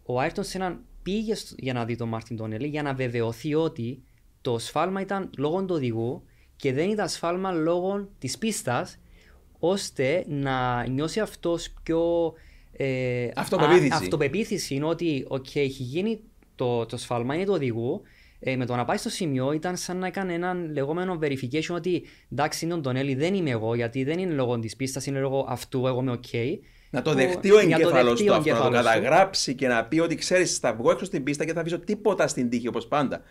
ο 0.04 0.20
Άιρτον 0.20 0.44
Σένα 0.44 0.80
πήγε 1.02 1.34
στο- 1.34 1.54
για 1.58 1.72
να 1.72 1.84
δει 1.84 1.96
τον 1.96 2.08
Μάρτιν 2.08 2.36
Ντόνελι 2.36 2.66
για 2.66 2.82
να 2.82 2.94
βεβαιωθεί 2.94 3.54
ότι 3.54 4.02
το 4.40 4.58
σφάλμα 4.58 5.00
ήταν 5.00 5.30
λόγω 5.38 5.64
του 5.64 5.74
οδηγού 5.74 6.22
και 6.56 6.72
δεν 6.72 6.90
ήταν 6.90 7.08
σφάλμα 7.08 7.52
λόγω 7.52 8.08
της 8.18 8.38
πίστας 8.38 8.98
ώστε 9.58 10.24
να 10.28 10.86
νιώσει 10.86 11.20
αυτός 11.20 11.70
πιο 11.82 12.32
ε, 12.72 13.28
Αυτοπεποίθηση. 13.34 13.92
α- 13.92 13.96
αυτοπεποίθηση 13.96 14.74
είναι 14.74 14.84
ότι 14.84 15.24
οκ, 15.28 15.54
έχει 15.56 15.82
γίνει 15.82 16.20
το, 16.54 16.86
το 16.86 16.96
σφάλμα 16.96 17.34
είναι 17.34 17.44
του 17.44 17.52
οδηγού 17.54 18.02
ε, 18.40 18.56
με 18.56 18.66
το 18.66 18.76
να 18.76 18.84
πάει 18.84 18.96
στο 18.96 19.08
σημείο 19.08 19.52
ήταν 19.52 19.76
σαν 19.76 19.96
να 19.96 20.06
έκανε 20.06 20.32
έναν 20.32 20.72
λεγόμενο 20.72 21.18
verification 21.22 21.74
ότι 21.74 22.02
εντάξει 22.32 22.64
είναι 22.64 22.74
ο 22.74 22.78
Ντόνελι 22.78 23.14
δεν 23.14 23.34
είμαι 23.34 23.50
εγώ 23.50 23.74
γιατί 23.74 24.04
δεν 24.04 24.18
είναι 24.18 24.32
λόγω 24.34 24.58
της 24.58 24.76
πίστας 24.76 25.06
είναι 25.06 25.18
λόγω 25.20 25.46
αυτού 25.48 25.86
εγώ 25.86 26.00
είμαι 26.00 26.10
οκ 26.12 26.24
Να 26.90 27.02
το 27.02 27.10
Που- 27.10 27.16
δεχτεί 27.16 27.50
ο 27.52 27.60
για 27.60 27.78
το 27.78 27.82
εγκέφαλος 27.88 28.08
δεχτεί 28.22 28.24
του 28.26 28.32
ο 28.32 28.36
αυτό, 28.36 28.50
να 28.52 28.58
το 28.60 28.66
εγκέφαλος 28.66 28.92
του. 28.94 29.00
καταγράψει 29.02 29.54
και 29.54 29.68
να 29.68 29.84
πει 29.84 29.98
ότι 30.00 30.14
ξέρεις, 30.14 30.58
θα 30.58 30.74
βγω 30.74 30.90
έξω 30.90 31.04
στην 31.04 31.22
πίστα 31.22 31.44
και 31.44 31.52
θα 31.52 31.60
αφήσω 31.60 31.78
τίποτα 31.78 32.28
στην 32.28 32.48
τύχη 32.48 32.68
όπως 32.68 32.86
πάντα. 32.86 33.22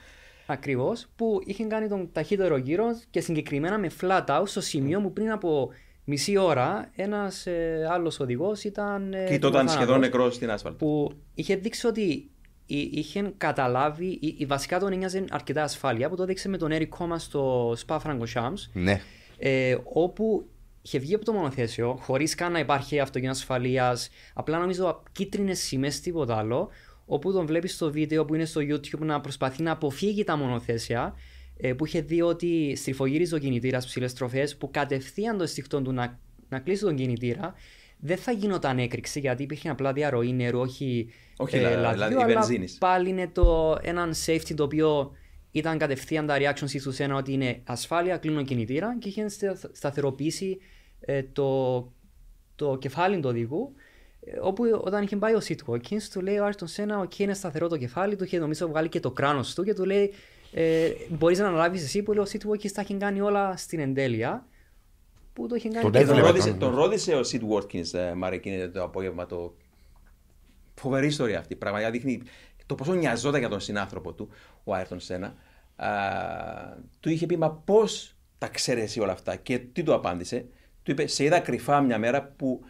Ακριβώς, 0.46 1.08
που 1.16 1.40
είχε 1.46 1.64
κάνει 1.64 1.88
τον 1.88 2.10
ταχύτερο 2.12 2.58
γύρο 2.58 2.86
και 3.10 3.20
συγκεκριμένα 3.22 3.78
με 3.80 3.90
flat 4.02 4.26
out 4.26 4.42
στο 4.46 4.62
σημείο 4.62 5.02
που 5.02 5.14
πριν 5.14 5.32
από 5.32 5.70
μισή 6.04 6.38
ώρα 6.38 6.92
ένας 6.96 7.46
ε, 7.46 7.88
άλλος 7.92 8.20
οδηγός 8.20 8.64
ήταν. 8.64 9.14
Ε, 9.14 9.24
Κειτόταν 9.26 9.52
θάνατος, 9.52 9.74
σχεδόν 9.74 10.00
νεκρός 10.00 10.36
στην 10.36 10.52
άσφαλτο. 10.52 10.78
Που 10.86 11.12
είχε 11.34 11.56
δείξει 11.56 11.88
ότι 11.88 12.02
εί- 12.02 12.30
είχε 12.76 13.34
καταλάβει, 13.38 14.06
ή- 14.22 14.36
ή 14.38 14.46
βασικά 14.46 14.80
τον 14.80 14.94
ένοιαζε 14.94 15.26
αρκετά 15.30 15.64
ασφάλεια 15.64 16.10
που 16.10 16.16
το 16.16 16.24
έδειξε 16.24 16.50
με 16.50 16.58
τον 16.58 16.72
Eric 16.74 16.88
Comas 16.90 17.20
στο 17.20 17.72
Spa 17.86 17.98
Francorchamps 18.00 18.70
Ναι. 18.74 19.02
ε, 19.38 19.78
όπου 19.84 20.48
είχε 20.82 21.00
βγει 21.00 21.14
από 21.16 21.26
το 21.26 21.34
μονοθέσιο, 21.34 21.98
χωρίς 22.02 22.36
καν 22.36 22.52
να 22.52 22.60
υπάρχει 22.60 23.00
αυτοκίνητο 23.00 23.38
ασφαλείας, 23.38 24.10
απλά 24.34 24.60
νομίζω 24.60 25.04
κίτρινες 25.12 25.60
σημαίες, 25.60 26.00
τίποτα 26.02 26.38
άλλο. 26.38 26.70
Όπου 27.06 27.32
τον 27.32 27.46
βλέπεις 27.46 27.74
στο 27.74 27.92
βίντεο 27.92 28.26
που 28.26 28.36
είναι 28.36 28.46
στο 28.46 28.62
YouTube 28.62 29.00
να 29.00 29.22
προσπαθεί 29.22 29.64
να 29.64 29.72
αποφύγει 29.72 30.24
τα 30.24 30.36
μονοθέσια, 30.38 31.14
ε, 31.58 31.74
που 31.74 31.86
είχε 31.86 32.02
δει 32.02 32.22
ότι 32.22 32.76
στριφογύριζε 32.76 33.36
ο 33.36 33.38
κινητήρας 33.38 33.86
ψηλές 33.86 34.14
τροφές, 34.14 34.58
που 34.58 34.72
κατευθείαν 34.72 35.38
το 35.38 35.44
αισθηκτό 35.44 35.82
του 35.82 35.92
να, 35.92 36.20
να 36.50 36.60
κλείσει 36.60 36.84
τον 36.84 36.96
κινητήρα, 36.96 37.54
δεν 38.00 38.18
θα 38.18 38.32
γινόταν 38.32 38.80
έκρηξη 38.80 39.20
γιατί 39.20 39.44
υπήρχε 39.44 39.70
απλά 39.70 39.94
διαρροή 39.94 40.34
νερού, 40.34 40.60
όχι, 40.60 41.10
Όχι, 41.38 41.58
ε, 41.58 41.62
λα- 41.62 41.70
λαδιού, 41.76 41.92
δηλαδή 41.94 42.16
αλλά 42.16 42.26
βενζίνης. 42.34 42.78
πάλι 42.78 43.10
είναι 43.10 43.28
το, 43.34 43.78
έναν 43.82 44.12
safety 44.26 44.54
το 44.56 44.64
οποίο 44.64 45.12
ήταν 45.52 45.78
κατευθείαν 45.78 46.26
τα 46.26 46.38
reactions 46.40 46.82
τους 46.84 47.00
ένα 47.00 47.16
ότι 47.16 47.34
είναι 47.34 47.62
ασφάλεια, 47.64 48.18
κλείνω 48.18 48.44
κινητήρα 48.44 48.98
και 49.00 49.08
είχε 49.08 49.28
στε- 49.30 49.70
σταθεροποιήσει 49.72 50.58
ε, 51.00 51.24
το, 51.34 51.80
το 52.56 52.78
κεφάλι 52.78 53.20
του 53.20 53.30
οδηγού. 53.30 53.74
ε, 54.26 54.38
Όπου 54.42 54.64
όταν 54.84 55.04
είχε 55.04 55.16
πάει 55.18 55.34
ο 55.34 55.40
Sid 55.40 55.60
Watkins, 55.68 56.02
του 56.14 56.22
λέει 56.22 56.38
ο 56.38 56.46
Άιρτον 56.46 56.68
Σένα, 56.68 57.00
οκ, 57.00 57.20
είναι 57.20 57.34
σταθερό 57.34 57.68
το 57.68 57.78
κεφάλι 57.78 58.16
του, 58.16 58.24
είχε 58.24 58.40
νομίζω 58.40 58.68
βγάλει 58.68 58.90
και 58.90 59.00
το 59.00 59.12
κράνος 59.12 59.54
του 59.54 59.64
και 59.64 59.74
του 59.74 59.86
λέει, 59.86 60.14
ε, 60.54 60.90
Μπορείς 61.10 61.40
να 61.40 61.48
αναλάβεις 61.48 61.84
εσύ 61.84 62.04
που 62.04 62.12
λέει 62.14 62.24
ο 62.24 62.26
Sid 62.26 62.42
Watkins 62.46 62.72
τα 62.72 62.82
είχε 62.82 62.94
κάνει 62.94 63.22
όλα 63.22 63.58
στην 63.58 63.80
εντέλεια. 63.80 64.46
Που 65.38 65.48
το 65.48 65.56
είχε 65.56 65.70
κάνει 65.70 65.82
Τον 65.84 65.92
και 65.92 65.98
Και 66.00 66.06
τον, 66.06 66.14
έβλεπε 66.14 66.28
ρώτησε, 66.32 66.50
τον- 66.50 66.60
τον 66.60 66.76
ρώτησε 66.76 67.14
ο 67.16 67.24
Sid 67.24 67.42
Watkins, 67.54 67.94
ε, 67.94 68.14
Μάρε, 68.14 68.36
εκείνη 68.36 68.70
το 68.70 68.84
απόγευμα. 68.84 69.26
Το... 69.26 69.56
Φοβερή 70.76 71.08
ιστορία 71.08 71.40
αυτή. 71.40 71.56
Πραγματικά 71.56 71.92
δείχνει 71.92 72.22
το 72.66 72.76
πόσο 72.76 72.94
νοιαζόταν 72.94 73.40
για 73.40 73.50
τον 73.50 73.60
συνάνθρωπο 73.60 74.14
του, 74.14 74.30
ο 74.64 74.74
Άιρτον 74.74 75.00
Σένα. 75.00 75.36
Α, 75.76 75.88
του 77.00 77.10
είχε 77.10 77.26
πει, 77.26 77.38
Μα 77.38 77.52
πώς 77.52 78.16
τα 78.38 78.48
ξέρεις 78.48 78.84
εσύ 78.84 79.00
όλα 79.00 79.12
αυτά. 79.12 79.36
Και 79.36 79.58
τι 79.60 79.84
του 79.84 79.94
απάντησε. 79.94 80.46
Του 80.84 80.92
είπε, 80.92 81.08
Σε 81.08 81.24
είδα 81.24 81.40
κρυφά 81.40 81.82
μια 81.82 81.98
μέρα 81.98 82.24
που 82.24 82.64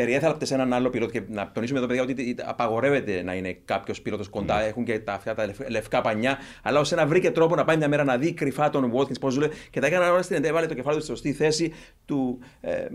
περιέθαλπτε 0.00 0.44
σε 0.44 0.54
έναν 0.54 0.72
άλλο 0.72 0.90
πιλότο. 0.90 1.12
Και 1.12 1.22
να 1.28 1.50
τονίσουμε 1.52 1.78
εδώ, 1.78 1.88
παιδιά, 1.88 2.02
ότι 2.02 2.36
απαγορεύεται 2.44 3.22
να 3.22 3.34
είναι 3.34 3.58
κάποιος 3.64 4.02
πιλότος 4.02 4.28
κοντά. 4.28 4.60
Έχουν 4.60 4.84
και 4.84 4.98
τα, 4.98 5.12
αυτά 5.12 5.34
τα 5.34 5.46
λευ- 5.46 5.70
λευκά 5.70 6.00
πανιά. 6.00 6.38
Αλλά 6.62 6.80
ο 6.80 6.84
Σένα 6.84 7.06
βρήκε 7.06 7.30
τρόπο 7.30 7.54
να 7.54 7.64
πάει 7.64 7.76
μια 7.76 7.88
μέρα 7.88 8.04
να 8.04 8.16
δει 8.18 8.32
κρυφά 8.32 8.70
τον 8.70 8.92
Watkins 8.96 9.20
πώς 9.20 9.32
ζούλε 9.32 9.48
και 9.70 9.80
τα 9.80 9.86
έκανα 9.86 10.12
όλα 10.12 10.22
στην 10.22 10.36
εντέλεια. 10.36 10.50
Έβαλε 10.50 10.66
το 10.66 10.74
κεφάλι 10.74 10.96
του 10.96 11.02
στη 11.02 11.10
σωστή 11.10 11.32
θέση. 11.32 11.72
Του 12.04 12.38
ε, 12.60 12.86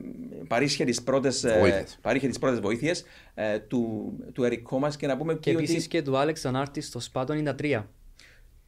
παρήσχε 0.47 0.83
τις 0.85 1.01
πρώτες 1.03 1.45
Βοήθειες. 1.59 1.97
παρήχε 2.01 2.27
τις 2.27 2.39
πρώτες 2.39 2.59
βοήθειες 2.59 3.03
ε, 3.33 3.59
του, 3.59 4.11
του 4.33 4.43
Eric 4.43 4.61
Κόμας 4.61 4.95
και 4.95 5.07
να 5.07 5.17
πούμε 5.17 5.33
Και 5.33 5.39
και 5.39 5.51
επίσης 5.51 5.75
ότι 5.77 5.87
και 5.87 6.01
του 6.01 6.17
Άλεξ 6.17 6.45
Ανάρτη 6.45 6.81
στο 6.81 6.99
ΣΠΑ 6.99 7.23
το 7.25 7.33
93. 7.61 7.83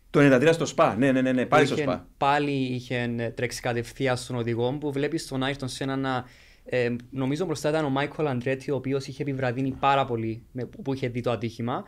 το 0.10 0.20
93 0.20 0.50
στο 0.54 0.66
ΣΠΑ, 0.66 0.96
ναι, 0.98 1.12
ναι, 1.12 1.22
ναι, 1.22 1.32
ναι 1.32 1.46
πάλι 1.46 1.66
στο 1.66 1.76
Είχε- 1.76 1.84
ΣΠΑ. 1.84 2.08
Πάλι 2.18 2.52
είχε 2.52 3.32
τρέξει 3.36 3.62
κατευθείαν 3.62 4.18
στον 4.18 4.36
οδηγό 4.36 4.78
που 4.80 4.92
βλέπεις 4.92 5.28
τον 5.28 5.44
Άιρτον 5.44 5.68
Σένα 5.70 5.96
να. 5.96 6.26
Ε, 6.66 6.96
νομίζω 7.10 7.46
μπροστά 7.46 7.70
ήταν 7.70 7.86
ο 7.86 7.90
Μάικολ 7.90 8.28
Αντρέτη, 8.28 8.72
ο 8.72 8.76
οποίος 8.76 9.08
είχε 9.08 9.22
επιβραδύνει 9.22 9.72
πάρα 9.72 10.06
πολύ 10.06 10.44
με, 10.52 10.66
που 10.66 10.94
είχε 10.94 11.08
δει 11.08 11.22
το 11.22 11.32
ατύχημα. 11.32 11.84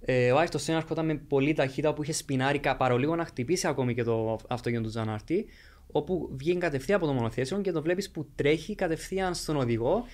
Ε, 0.00 0.32
ο 0.32 0.38
Άιρτον 0.38 0.60
Σένα 0.60 0.78
έρχονταν 0.78 1.06
με 1.06 1.14
πολύ 1.14 1.52
ταχύτητα 1.52 1.94
που 1.94 2.02
είχε 2.02 2.12
σπινάρει 2.12 2.58
κα- 2.58 2.76
παρολίγο 2.76 3.16
να 3.16 3.24
χτυπήσει 3.24 3.66
ακόμη 3.66 3.94
και 3.94 4.02
το 4.02 4.38
αυτοκίνητο 4.48 4.88
του 4.88 4.94
Τζανάρτη. 4.94 5.46
Όπου 5.92 6.30
βγήκε 6.36 6.58
κατευθείαν 6.58 6.98
από 6.98 7.06
το 7.06 7.12
μονοθέσιο 7.12 7.60
και 7.60 7.72
το 7.72 7.82
βλέπεις 7.82 8.10
που 8.10 8.26
τρέχει 8.34 8.74
κατευθείαν 8.74 9.34
στον 9.34 9.56
οδηγό. 9.56 10.04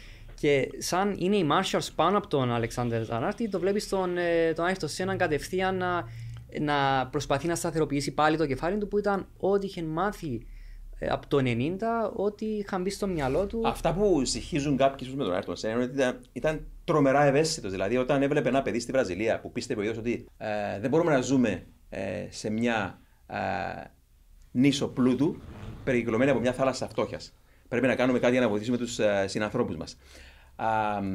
Και 0.41 0.69
σαν 0.79 1.15
είναι 1.19 1.37
οι 1.37 1.49
Marshalls 1.51 1.89
πάνω 1.95 2.19
από 2.19 2.27
τον 2.27 2.53
Αλεξάνδρ 2.53 3.03
Ζανάρτη, 3.03 3.49
το 3.49 3.59
βλέπεις 3.59 3.89
τον, 3.89 4.17
ε, 4.19 4.53
τον 4.53 4.65
Άιρτον 4.65 4.89
Σένα 4.89 5.17
κατευθείαν 5.17 5.77
να, 5.77 6.05
να 6.61 7.07
προσπαθεί 7.07 7.47
να 7.47 7.55
σταθεροποιήσει 7.55 8.13
πάλι 8.15 8.37
το 8.37 8.47
κεφάλι 8.47 8.79
του 8.79 8.89
που 8.89 8.99
ήταν 8.99 9.27
ό,τι 9.39 9.67
είχε 9.67 9.83
μάθει 9.83 10.35
ε, 10.35 10.41
από 11.01 11.27
το 11.27 11.39
90, 11.41 12.13
ό,τι 12.17 12.47
είχαν 12.47 12.83
μπει 12.83 12.91
στο 12.91 13.07
μυαλό 13.07 13.47
του. 13.47 13.63
Αυτά 13.65 13.95
που 13.95 14.25
συγχύζουν 14.25 14.77
κάποιοι 14.77 14.99
ίσως 15.01 15.15
με 15.15 15.25
τον 15.25 15.33
Άιρτον 15.33 15.57
Σένα 15.57 15.75
είναι 15.75 15.83
ότι 15.83 15.95
ήταν, 15.95 16.21
ήταν 16.33 16.67
τρομερά 16.85 17.25
ευαίσθητος. 17.25 17.71
Δηλαδή, 17.71 17.97
όταν 17.97 18.23
έβλεπε 18.23 18.49
ένα 18.49 18.63
παιδί 18.63 18.81
στη 18.81 18.93
Βραζιλία 18.93 19.41
που 19.41 19.53
πίστευε 19.53 19.81
ο 19.81 19.83
ίδιος 19.83 19.99
ότι 19.99 20.27
ε, 20.37 20.81
δεν 20.81 20.91
μπορούμε 20.91 21.13
να 21.13 21.21
ζούμε 21.21 21.67
ε, 21.89 22.27
σε 22.31 22.51
μια 22.51 23.01
ε, 23.27 23.37
νήσο 24.51 24.89
πλούτου 24.89 25.37
περικυκλωμένη 25.85 26.31
από 26.31 26.41
μια 26.41 26.53
θάλασσα 26.53 26.89
φτώχειας. 26.89 27.33
Πρέπει 27.69 27.87
να 27.87 27.95
κάνουμε 27.95 28.19
κάτι 28.19 28.33
για 28.33 28.41
να 28.41 28.49
βοηθήσουμε 28.49 28.77
τους 28.77 28.99
ε, 28.99 29.25
συνανθρώπους 29.29 29.77
μας. 29.77 29.97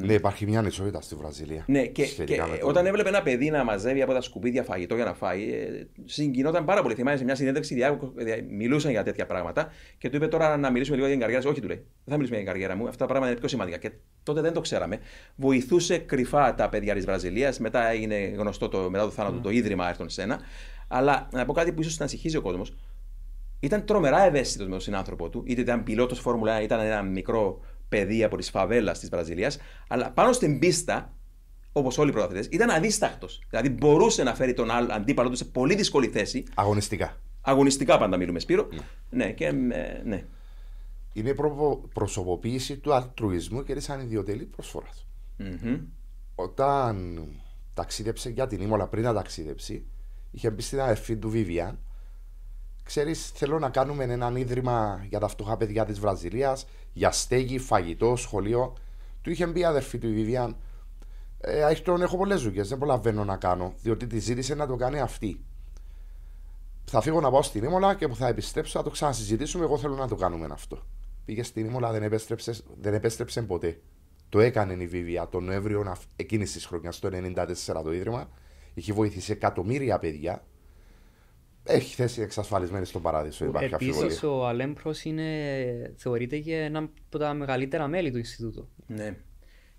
Ναι, 0.04 0.12
υπάρχει 0.12 0.46
μια 0.46 0.58
ανισότητα 0.58 1.00
στη 1.00 1.14
Βραζιλία. 1.14 1.64
Ναι, 1.66 1.82
και, 1.82 1.88
και 2.02 2.04
σχετικά 2.04 2.46
με 2.46 2.56
το- 2.56 2.66
όταν 2.66 2.86
έβλεπε 2.86 3.08
ένα 3.08 3.22
παιδί 3.22 3.50
να 3.50 3.64
μαζεύει 3.64 4.02
από 4.02 4.12
τα 4.12 4.20
σκουπίδια 4.20 4.62
φαγητό 4.62 4.94
για 4.94 5.04
να 5.04 5.14
φάει, 5.14 5.52
ε, 5.52 5.86
συγκινόταν 6.04 6.64
πάρα 6.64 6.82
πολύ. 6.82 6.94
Θυμάμαι 6.94 7.16
σε 7.16 7.24
μια 7.24 7.34
συνέντευξη 7.34 7.74
διάκο- 7.74 8.12
δια- 8.16 8.44
μιλούσαν 8.50 8.90
για 8.90 9.02
τέτοια 9.02 9.26
πράγματα 9.26 9.68
και 9.98 10.08
του 10.10 10.16
είπε 10.16 10.28
τώρα 10.28 10.56
να 10.56 10.70
μιλήσουμε 10.70 10.96
λίγο 10.96 11.06
για 11.08 11.16
την 11.16 11.24
καριέρα 11.24 11.42
σου. 11.42 11.50
Όχι, 11.50 11.60
του 11.60 11.66
λέει. 11.68 11.76
Δεν 11.76 11.86
θα 12.04 12.14
μιλήσουμε 12.14 12.36
για 12.40 12.44
την 12.46 12.52
καριέρα 12.60 12.76
μου. 12.76 12.86
Αυτά 12.88 12.98
τα 12.98 13.06
πράγματα 13.06 13.30
είναι 13.30 13.38
πιο 13.40 13.48
σημαντικά. 13.48 13.76
Και 13.76 13.90
τότε 14.22 14.40
δεν 14.40 14.52
το 14.52 14.60
ξέραμε. 14.60 14.98
Βοηθούσε 15.36 15.98
κρυφά 15.98 16.54
τα 16.54 16.68
παιδιά 16.68 16.94
της 16.94 17.04
Βραζιλίας. 17.04 17.58
Μετά 17.58 17.88
έγινε 17.88 18.16
γνωστό 18.16 18.68
το, 18.68 18.90
μετά 18.90 19.04
το 19.04 19.10
θάνατο 19.10 19.38
το 19.40 19.50
ίδρυμα 19.50 19.94
Ayrton 19.94 20.04
Σένα. 20.06 20.40
Αλλά 20.88 21.28
να 21.32 21.44
πω 21.44 21.52
κάτι 21.52 21.72
που 21.72 21.80
ίσως 21.80 21.98
να 21.98 22.06
συγχύζει 22.06 22.36
ο 22.36 22.40
κόσμος. 22.42 22.74
Ήταν 23.60 23.84
τρομερά 23.84 24.22
ευαίσθητος 24.24 24.66
με 24.66 24.72
τον 24.72 24.80
συνάνθρωπο 24.80 25.28
του. 25.28 25.42
Είτε 25.46 25.60
ήταν 25.60 25.82
πιλότος 25.82 26.18
Φόρμουλα 26.20 26.58
1, 26.58 26.62
ήταν 26.62 26.80
ένα 26.80 27.02
μικρό 27.02 27.60
παιδί 27.92 28.24
από 28.24 28.36
τις 28.36 28.50
φαβέλας 28.50 28.98
της 28.98 29.08
Βραζιλίας. 29.08 29.58
Αλλά 29.88 30.10
πάνω 30.10 30.32
στην 30.32 30.58
πίστα, 30.58 31.12
όπως 31.72 31.98
όλοι 31.98 32.10
οι 32.10 32.12
πρωταθλητές, 32.12 32.46
ήταν 32.50 32.70
αδίσταχτος. 32.70 33.40
Δηλαδή 33.50 33.68
μπορούσε 33.68 34.22
να 34.22 34.34
φέρει 34.34 34.52
τον 34.54 34.70
άλλο 34.70 34.92
αντίπαλο 34.92 35.28
του 35.28 35.36
σε 35.36 35.44
πολύ 35.44 35.74
δύσκολη 35.74 36.06
θέση. 36.06 36.44
Αγωνιστικά. 36.54 37.16
Αγωνιστικά 37.40 37.98
πάντα 37.98 38.16
μιλούμε, 38.16 38.38
Σπύρο. 38.38 38.68
Ναι, 39.10 39.32
και 39.32 39.46
ε, 39.46 39.52
ναι. 40.04 40.24
Είναι 41.12 41.30
η 41.30 41.34
προπο- 41.34 41.88
προσωποποίηση 41.94 42.76
του 42.76 42.94
αλτρουισμού 42.94 43.62
και 43.62 43.74
της 43.74 43.90
ανιδιοτελής 43.90 44.46
προσφοράς. 44.46 45.06
Μμμ. 45.36 45.80
Όταν 46.34 47.22
ταξίδεψε 47.74 48.30
για 48.30 48.46
την 48.46 48.60
Ήμολα 48.60 48.86
πριν 48.88 49.02
να 49.02 49.14
ταξίδεψει, 49.14 49.86
είχε 50.30 50.50
μπει 50.50 50.62
στην 50.62 50.80
αδερφή 50.80 51.16
του 51.16 51.32
Vivian. 51.34 51.74
Ξέρεις, 52.92 53.30
θέλω 53.34 53.58
να 53.58 53.70
κάνουμε 53.70 54.04
έναν 54.04 54.36
ίδρυμα 54.36 55.06
για 55.08 55.18
τα 55.18 55.28
φτωχά 55.28 55.56
παιδιά 55.56 55.84
της 55.84 56.00
Βραζιλίας, 56.00 56.66
για 56.92 57.10
στέγη, 57.10 57.58
φαγητό, 57.58 58.16
σχολείο. 58.16 58.74
Του 59.22 59.30
είχε 59.30 59.46
μπει 59.46 59.60
η 59.60 59.64
αδερφή 59.64 59.98
του 59.98 60.08
η 60.08 60.26
Vivian. 60.26 60.54
Ε, 61.40 61.62
Άιχτον, 61.62 62.02
έχω 62.02 62.16
πολλές 62.16 62.42
δουλειές, 62.42 62.68
δεν 62.68 62.78
προλαβαίνω 62.78 63.24
να 63.24 63.36
κάνω, 63.36 63.72
διότι 63.82 64.06
τη 64.06 64.18
ζήτησε 64.18 64.54
να 64.54 64.66
το 64.66 64.76
κάνει 64.76 65.00
αυτή. 65.00 65.44
Θα 66.84 67.00
φύγω 67.00 67.20
να 67.20 67.30
πάω 67.30 67.42
στην 67.42 67.64
Ήμολα 67.64 67.94
και 67.94 68.08
που 68.08 68.16
θα 68.16 68.28
επιστρέψω 68.28 68.78
θα 68.78 68.84
το 68.84 68.90
ξανασυζητήσουμε. 68.90 69.64
Εγώ 69.64 69.78
θέλω 69.78 69.94
να 69.94 70.08
το 70.08 70.14
κάνουμε 70.14 70.48
αυτό. 70.50 70.78
Πήγε 71.24 71.42
στην 71.42 71.66
Ήμολα, 71.66 71.92
δεν 71.92 72.02
επέστρεψες, 72.02 72.64
δεν 72.80 72.94
επέστρεψε 72.94 73.42
ποτέ. 73.42 73.80
Το 74.28 74.40
έκανε 74.40 74.72
η 74.72 74.86
Βίβια 74.86 75.28
τον 75.28 75.44
Νοέμβριο 75.44 75.96
εκείνης 76.16 76.52
της 76.52 76.66
χρονιάς, 76.66 76.98
το 76.98 77.08
1994 77.12 77.82
το 77.82 77.92
ίδρυμα. 77.92 78.28
Είχε 78.74 78.92
βοηθήσει 78.92 79.32
εκατομμύρια 79.32 79.98
παιδιά. 79.98 80.42
Έχει 81.64 81.94
θέση 81.94 82.20
εξασφαλισμένη 82.22 82.84
στον 82.86 83.02
παράδεισο. 83.02 83.44
Υπάρχει 83.44 83.72
αμφιβολία. 83.72 84.04
Επίσης, 84.04 84.22
ο 84.22 84.46
Αλέμπρος 84.46 85.02
θεωρείται 85.96 86.38
και 86.38 86.56
ένα 86.56 86.78
από 86.78 87.18
τα 87.18 87.34
μεγαλύτερα 87.34 87.88
μέλη 87.88 88.10
του 88.10 88.18
Ινστιτούτου. 88.18 88.68
ναι. 88.86 89.16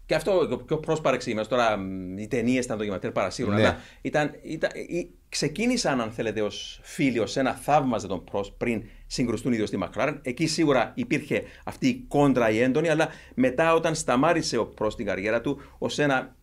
Και 0.05 0.15
αυτό 0.15 0.45
και 0.47 0.53
ο 0.53 0.57
πιο 0.57 0.77
πρόσπαρο 0.77 1.15
εξήγημα. 1.15 1.45
Τώρα 1.45 1.77
οι 2.17 2.27
ταινίες 2.27 2.65
ήταν 2.65 2.77
το 2.77 2.83
γεματέρ 2.83 3.11
παρασύρουν, 3.11 3.53
Ναι. 3.53 3.61
αλλά 3.61 3.77
ήταν, 4.01 4.31
ήταν, 4.43 4.69
ή- 4.87 5.09
ξεκίνησαν, 5.29 6.01
αν 6.01 6.11
θέλετε, 6.11 6.41
ως 6.41 6.79
φίλοι, 6.83 7.19
ως 7.19 7.37
ένα 7.37 7.53
θαύμαζε 7.53 8.07
τον 8.07 8.23
Prost 8.31 8.51
πριν 8.57 8.83
συγκρουστούν 9.07 9.53
οι 9.53 9.55
δύο 9.55 9.65
στη 9.65 9.77
McLaren. 9.83 10.19
Εκεί 10.21 10.47
σίγουρα 10.47 10.91
υπήρχε 10.95 11.43
αυτή 11.65 11.87
η 11.87 12.05
κόντρα 12.07 12.49
η 12.49 12.59
έντονη, 12.59 12.89
αλλά 12.89 13.07
μετά 13.35 13.73
όταν 13.73 13.95
σταμάτησε 13.95 14.57
ο 14.57 14.73
Prost 14.79 14.93
την 14.95 15.05
καριέρα 15.05 15.41
του, 15.41 15.61
ως 15.77 15.99
ένα. 15.99 16.35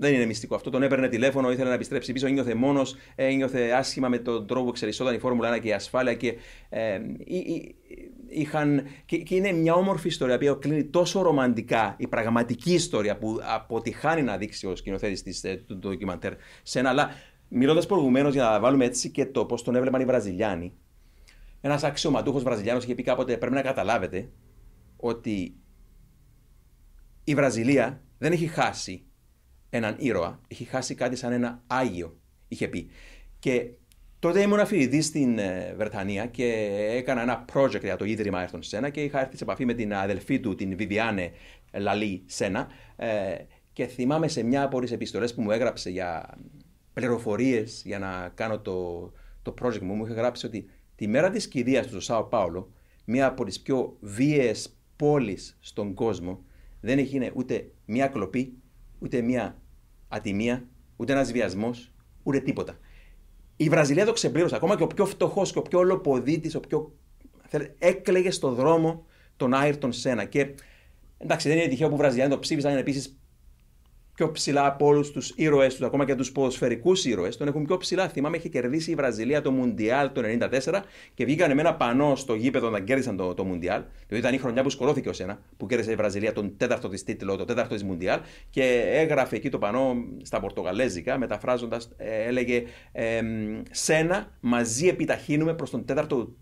Ε, 0.00 0.06
δεν 0.06 0.14
είναι 0.14 0.24
μυστικό 0.24 0.54
αυτό. 0.54 0.70
Τον 0.70 0.82
έπαιρνε 0.82 1.08
τηλέφωνο, 1.08 1.52
ήθελε 1.52 1.68
να 1.68 1.74
επιστρέψει 1.74 2.12
πίσω, 2.12 2.28
νιώθε 2.28 2.54
μόνος, 2.54 2.96
νιώθε 3.36 3.70
άσχημα 3.70 4.08
με 4.08 4.18
τον 4.18 4.46
τρόπο 4.46 4.64
που 4.64 4.70
εξελισσόταν 4.70 5.14
η 5.14 5.18
Φόρμουλα 5.18 5.56
1 5.56 5.60
και 5.60 5.68
η 5.68 5.72
ασφάλεια. 5.72 6.14
Και, 6.14 6.34
ε, 6.68 7.00
ή- 7.24 7.36
ή- 7.36 7.74
είχαν, 8.28 8.82
και, 9.04 9.16
και 9.16 9.34
είναι 9.34 9.52
μια 9.52 9.74
όμορφη 9.74 10.08
ιστορία 10.08 10.38
που 10.38 10.58
κλείνει 10.60 10.84
τόσο 10.84 11.22
ρομαντικά 11.22 11.94
η 11.98 12.06
πραγματική 12.06 12.72
ιστορία 12.74 13.18
που 13.18 13.38
αποτυχάνει 13.42 14.22
να 14.22 14.36
δείξει 14.36 14.66
ο 14.66 14.76
σκηνοθέτης 14.76 15.44
ε, 15.44 15.56
του 15.66 15.76
ντοκιμαντέρ 15.76 16.32
σε 16.62 16.78
ένα. 16.78 16.88
Αλλά 16.88 17.10
μιλώντας 17.48 17.86
προηγουμένως 17.86 18.32
για 18.34 18.42
να 18.42 18.60
βάλουμε 18.60 18.84
έτσι 18.84 19.10
και 19.10 19.26
το 19.26 19.44
πώς 19.44 19.62
τον 19.62 19.74
έβλεπαν 19.74 20.00
οι 20.00 20.04
Βραζιλιάνοι. 20.04 20.72
Ένας 21.60 21.84
αξιωματούχος 21.84 22.42
Βραζιλιάνος 22.42 22.84
είχε 22.84 22.94
πει 22.94 23.02
κάποτε: 23.02 23.36
Πρέπει 23.36 23.54
να 23.54 23.62
καταλάβετε 23.62 24.28
ότι 24.96 25.54
η 27.24 27.34
Βραζιλία 27.34 28.02
δεν 28.18 28.32
έχει 28.32 28.46
χάσει 28.46 29.04
έναν 29.70 29.94
ήρωα, 29.98 30.40
έχει 30.48 30.64
χάσει 30.64 30.94
κάτι 30.94 31.16
σαν 31.16 31.32
ένα 31.32 31.62
Άγιο, 31.66 32.16
είχε 32.48 32.68
πει. 32.68 32.90
Και 33.38 33.70
τότε 34.18 34.40
ήμουν 34.40 34.66
φοιτητή 34.66 35.02
στην 35.02 35.38
ε, 35.38 35.74
Βρετανία 35.76 36.26
και 36.26 36.44
έκανα 36.90 37.22
ένα 37.22 37.44
project 37.52 37.82
για 37.82 37.96
το 37.96 38.04
Ίδρυμα 38.04 38.48
Ayrton 38.48 38.58
Σένα 38.58 38.90
και 38.90 39.02
είχα 39.02 39.20
έρθει 39.20 39.36
σε 39.36 39.44
επαφή 39.44 39.64
με 39.64 39.74
την 39.74 39.94
αδελφή 39.94 40.40
του, 40.40 40.54
την 40.54 40.76
Βιβιάνε 40.76 41.32
Λαλή 41.72 42.22
Σένα. 42.26 42.68
Ε, 42.96 43.34
και 43.72 43.86
θυμάμαι 43.86 44.28
σε 44.28 44.42
μια 44.42 44.62
από 44.62 44.80
τις 44.80 44.92
επιστολές 44.92 45.34
που 45.34 45.42
μου 45.42 45.50
έγραψε 45.50 45.90
για 45.90 46.38
πληροφορίες 46.92 47.82
για 47.84 47.98
να 47.98 48.32
κάνω 48.34 48.60
το, 48.60 49.12
το 49.42 49.54
project 49.62 49.80
μου, 49.80 49.94
μου 49.94 50.04
είχε 50.04 50.14
γράψει 50.14 50.46
ότι 50.46 50.68
τη 50.96 51.06
μέρα 51.06 51.30
της 51.30 51.48
κηδείας 51.48 51.84
του 51.84 51.90
στο 51.90 52.00
Σάο 52.00 52.24
Πάολο, 52.24 52.72
μία 53.04 53.26
από 53.26 53.44
τις 53.44 53.60
πιο 53.60 53.96
βίαιες 54.00 54.76
πόλεις 54.96 55.58
στον 55.60 55.94
κόσμο, 55.94 56.44
δεν 56.80 56.98
έγινε 56.98 57.30
ούτε 57.34 57.70
μία 57.84 58.06
κλοπή, 58.06 58.58
ούτε 58.98 59.20
μία 59.20 59.59
ατιμία, 60.10 60.64
ούτε 60.96 61.12
ένας 61.12 61.32
βιασμός, 61.32 61.92
ούτε 62.22 62.40
τίποτα. 62.40 62.78
Η 63.56 63.68
Βραζιλία 63.68 64.04
το 64.04 64.12
ξεπλήρωσε. 64.12 64.54
Ακόμα 64.54 64.76
και 64.76 64.82
ο 64.82 64.86
πιο 64.86 65.06
φτωχός 65.06 65.52
και 65.52 65.58
ο 65.58 65.62
πιο 65.62 65.78
ολοποδίτης, 65.78 66.54
ο 66.54 66.60
πιο. 66.60 66.92
θέλετε, 67.46 67.74
έκλαιγε 67.78 68.30
στο 68.30 68.50
δρόμο 68.52 69.04
τον 69.36 69.54
Άιρτον 69.54 69.92
Σένα. 69.92 70.24
Και 70.24 70.54
εντάξει, 71.18 71.48
δεν 71.48 71.58
είναι 71.58 71.68
τυχαίο 71.68 71.88
που 71.88 71.94
οι 71.94 71.98
Βραζιλιάνοι 71.98 72.32
το 72.32 72.38
ψήφισαν 72.38 72.76
επίσης 72.76 73.19
πιο 74.20 74.30
ψηλά 74.30 74.66
από 74.66 74.86
όλους 74.86 75.10
τους 75.10 75.32
ήρωε 75.36 75.66
τους, 75.66 75.82
ακόμα 75.82 76.04
και 76.04 76.14
τους 76.14 76.32
ποδοσφαιρικούς 76.32 77.04
ήρωες. 77.04 77.36
Τον 77.36 77.48
έχουν 77.48 77.64
πιο 77.64 77.76
ψηλά. 77.76 78.08
Θυμάμαι, 78.08 78.36
είχε 78.36 78.48
κερδίσει 78.48 78.90
η 78.90 78.94
Βραζιλία 78.94 79.42
το 79.42 79.50
Μουντιάλ 79.50 80.12
το 80.12 80.22
1994 80.64 80.82
και 81.14 81.24
βγήκαν 81.24 81.54
με 81.54 81.60
ένα 81.60 81.74
πανό 81.74 82.16
στο 82.16 82.34
γήπεδο 82.34 82.66
όταν 82.66 82.84
κέρδισαν 82.84 83.16
το, 83.16 83.34
το 83.34 83.44
Μουντιάλ. 83.44 83.82
Δηλαδή 84.06 84.26
ήταν 84.26 84.34
η 84.34 84.38
χρονιά 84.38 84.62
που 84.62 84.70
σκορώθηκε 84.70 85.08
ο 85.08 85.12
Σένα, 85.12 85.38
που 85.56 85.66
κέρδισε 85.66 85.92
η 85.92 85.94
Βραζιλία 85.94 86.32
τον 86.32 86.56
τέταρτο 86.56 86.88
της 86.88 87.04
τίτλο, 87.04 87.36
το 87.36 87.44
τέταρτο 87.44 87.74
της 87.74 87.84
Μουντιάλ. 87.84 88.20
Και 88.50 88.90
έγραφε 88.92 89.36
εκεί 89.36 89.48
το 89.48 89.58
πανό 89.58 89.94
στα 90.22 90.40
Πορτογαλέζικα, 90.40 91.18
μεταφράζοντας, 91.18 91.90
έλεγε 91.96 92.62
ε, 92.92 93.20
Σένα, 93.70 94.36
μαζί 94.40 94.88
επιταχύνουμε 94.88 95.54
προς 95.54 95.70
τον 95.70 95.84
τέταρτο 95.84 96.34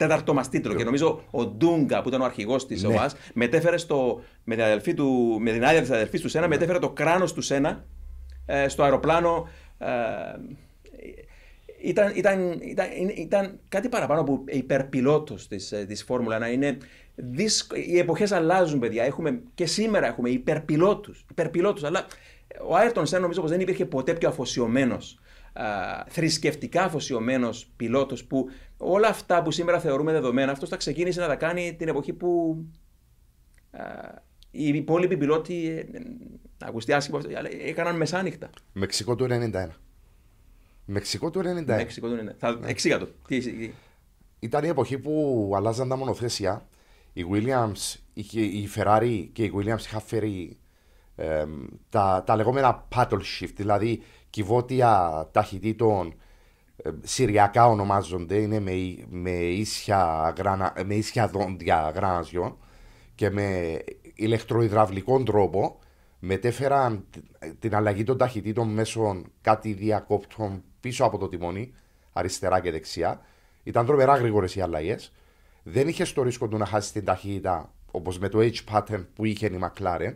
τέταρτο 0.00 0.34
μας 0.34 0.48
τίτλο. 0.48 0.74
Και 0.74 0.84
νομίζω 0.84 1.22
ο 1.30 1.46
Ντούγκα, 1.46 2.02
που 2.02 2.08
ήταν 2.08 2.20
ο 2.20 2.24
αρχηγός 2.24 2.66
της 2.66 2.82
Ναι. 2.82 2.88
ομάδα, 2.88 3.10
μετέφερε 3.34 3.76
στο, 3.76 4.22
με, 4.44 4.54
την 4.54 4.64
αδελφή 4.64 4.94
του, 4.94 5.38
με 5.40 5.50
την 5.52 5.64
άδεια 5.64 5.80
της 5.80 5.90
αδελφής 5.90 6.20
του 6.20 6.28
Σένα, 6.28 6.48
μετέφερε 6.48 6.78
το 6.78 6.90
κράνος 6.90 7.32
του 7.32 7.40
Σένα 7.40 7.84
ε, 8.46 8.68
στο 8.68 8.82
αεροπλάνο. 8.82 9.48
Ε, 9.78 9.86
ήταν, 11.82 12.12
ήταν, 12.14 12.60
ήταν, 12.60 12.86
ήταν 13.16 13.58
κάτι 13.68 13.88
παραπάνω 13.88 14.20
από 14.20 14.44
υπερπιλότος 14.46 15.48
της 15.48 15.74
της 15.86 16.02
Φόρμουλα 16.02 16.38
1. 16.48 16.52
Είναι 16.52 16.78
δύσκο... 17.14 17.76
Οι 17.76 17.98
εποχές 17.98 18.32
αλλάζουν, 18.32 18.78
παιδιά. 18.78 19.04
Έχουμε, 19.04 19.40
και 19.54 19.66
σήμερα 19.66 20.06
έχουμε 20.06 20.30
υπερπιλότους. 20.30 21.24
Υπερπιλότους, 21.30 21.84
αλλά 21.84 22.06
ο 22.68 22.76
Άιρτον 22.76 23.06
Σένα 23.06 23.22
νομίζω 23.22 23.40
πως 23.40 23.50
δεν 23.50 23.60
υπήρχε 23.60 23.84
ποτέ 23.84 24.12
πιο 24.12 24.28
αφοσιωμένος 24.28 25.18
θρησκευτικά 26.08 26.82
αφοσιωμένος 26.84 27.70
πιλότος 27.76 28.24
που 28.24 28.48
όλα 28.76 29.08
αυτά 29.08 29.42
που 29.42 29.50
σήμερα 29.50 29.80
θεωρούμε 29.80 30.12
δεδομένα, 30.12 30.52
αυτός 30.52 30.68
θα 30.68 30.76
ξεκίνησε 30.76 31.20
να 31.20 31.26
τα 31.26 31.36
κάνει 31.36 31.74
την 31.78 31.88
εποχή 31.88 32.12
που 32.12 32.56
α, 33.70 33.82
οι 34.50 34.68
υπόλοιποι 34.68 35.16
πιλότοι, 35.16 35.68
ε, 35.68 35.78
ε, 35.78 36.02
να 36.58 36.66
ακουστεί 36.66 36.92
άσχημα 36.92 37.18
αυτό, 37.18 37.36
αλλά 37.38 37.48
έκαναν 37.64 37.96
μεσάνυχτα. 37.96 38.50
Μεξικό 38.72 39.14
του 39.14 39.26
91. 39.30 39.66
Μεξικό 40.84 41.30
του 41.30 41.40
91. 41.40 41.64
Μέξικο 41.66 42.08
του 42.08 42.16
90. 42.16 42.34
Θα 42.38 42.58
εξήγα 42.66 42.98
το. 42.98 43.08
Τι, 43.28 43.38
τι- 43.38 43.70
Ήταν 44.38 44.64
η 44.64 44.68
εποχή 44.68 44.98
που 44.98 45.52
αλλάζαν 45.56 45.88
τα 45.88 45.96
μονοθέσια. 45.96 46.68
Η 47.12 47.24
Williams, 47.32 47.96
είχε- 48.12 48.40
η 48.40 48.68
Ferrari 48.76 49.28
και 49.32 49.44
η 49.44 49.52
Williams 49.56 49.78
είχαν 49.80 50.00
φέρει 50.00 50.58
εμ, 51.16 51.66
τα, 51.88 52.22
τα 52.26 52.36
λεγόμενα 52.36 52.88
paddle 52.94 53.20
shift, 53.40 53.52
δηλαδή 53.56 54.02
κυβότια 54.30 55.28
ταχυτήτων 55.32 56.14
ε, 56.76 56.90
συριακά 57.02 57.66
ονομάζονται, 57.68 58.36
είναι 58.36 58.60
με, 58.60 58.70
ί- 58.70 59.06
με, 59.08 59.30
ίσια, 59.30 60.32
γράνα, 60.38 60.74
με 60.84 60.94
ίσια 60.94 61.28
δόντια 61.28 61.92
γραναζιών 61.94 62.56
και 63.14 63.30
με 63.30 63.78
ηλεκτροϊδραυλικό 64.14 65.22
τρόπο 65.22 65.78
μετέφεραν 66.18 67.04
τ- 67.10 67.18
την 67.58 67.74
αλλαγή 67.74 68.04
των 68.04 68.18
ταχυτήτων 68.18 68.68
μέσω 68.68 69.22
κάτι 69.40 69.72
διακόπτων 69.72 70.62
πίσω 70.80 71.04
από 71.04 71.18
το 71.18 71.28
τιμόνι, 71.28 71.72
αριστερά 72.12 72.60
και 72.60 72.70
δεξιά. 72.70 73.20
Ήταν 73.62 73.86
τρομερά 73.86 74.16
γρήγορες 74.16 74.54
οι 74.54 74.60
αλλαγές. 74.60 75.12
Δεν 75.62 75.88
είχε 75.88 76.04
το 76.04 76.22
ρίσκο 76.22 76.48
του 76.48 76.56
να 76.56 76.66
χάσει 76.66 76.92
την 76.92 77.04
ταχύτητα 77.04 77.72
όπως 77.90 78.18
με 78.18 78.28
το 78.28 78.38
H-pattern 78.38 79.06
που 79.14 79.24
είχε 79.24 79.46
η 79.46 79.58
McLaren 79.62 80.14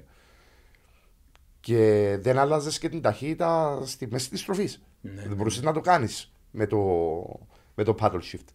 και 1.65 2.17
δεν 2.21 2.39
άλλαζες 2.39 2.79
και 2.79 2.89
την 2.89 3.01
ταχύτητα 3.03 3.81
στη 3.85 4.07
μέση 4.11 4.31
της 4.31 4.41
στροφής. 4.41 4.83
Δεν 5.01 5.37
μπορούσες 5.37 5.63
να 5.63 5.73
το 5.73 5.81
κάνεις 5.81 6.33
με 6.51 6.67
το, 6.67 6.79
με 7.75 7.85
το 7.85 7.95
paddle 8.01 8.21
shift. 8.33 8.49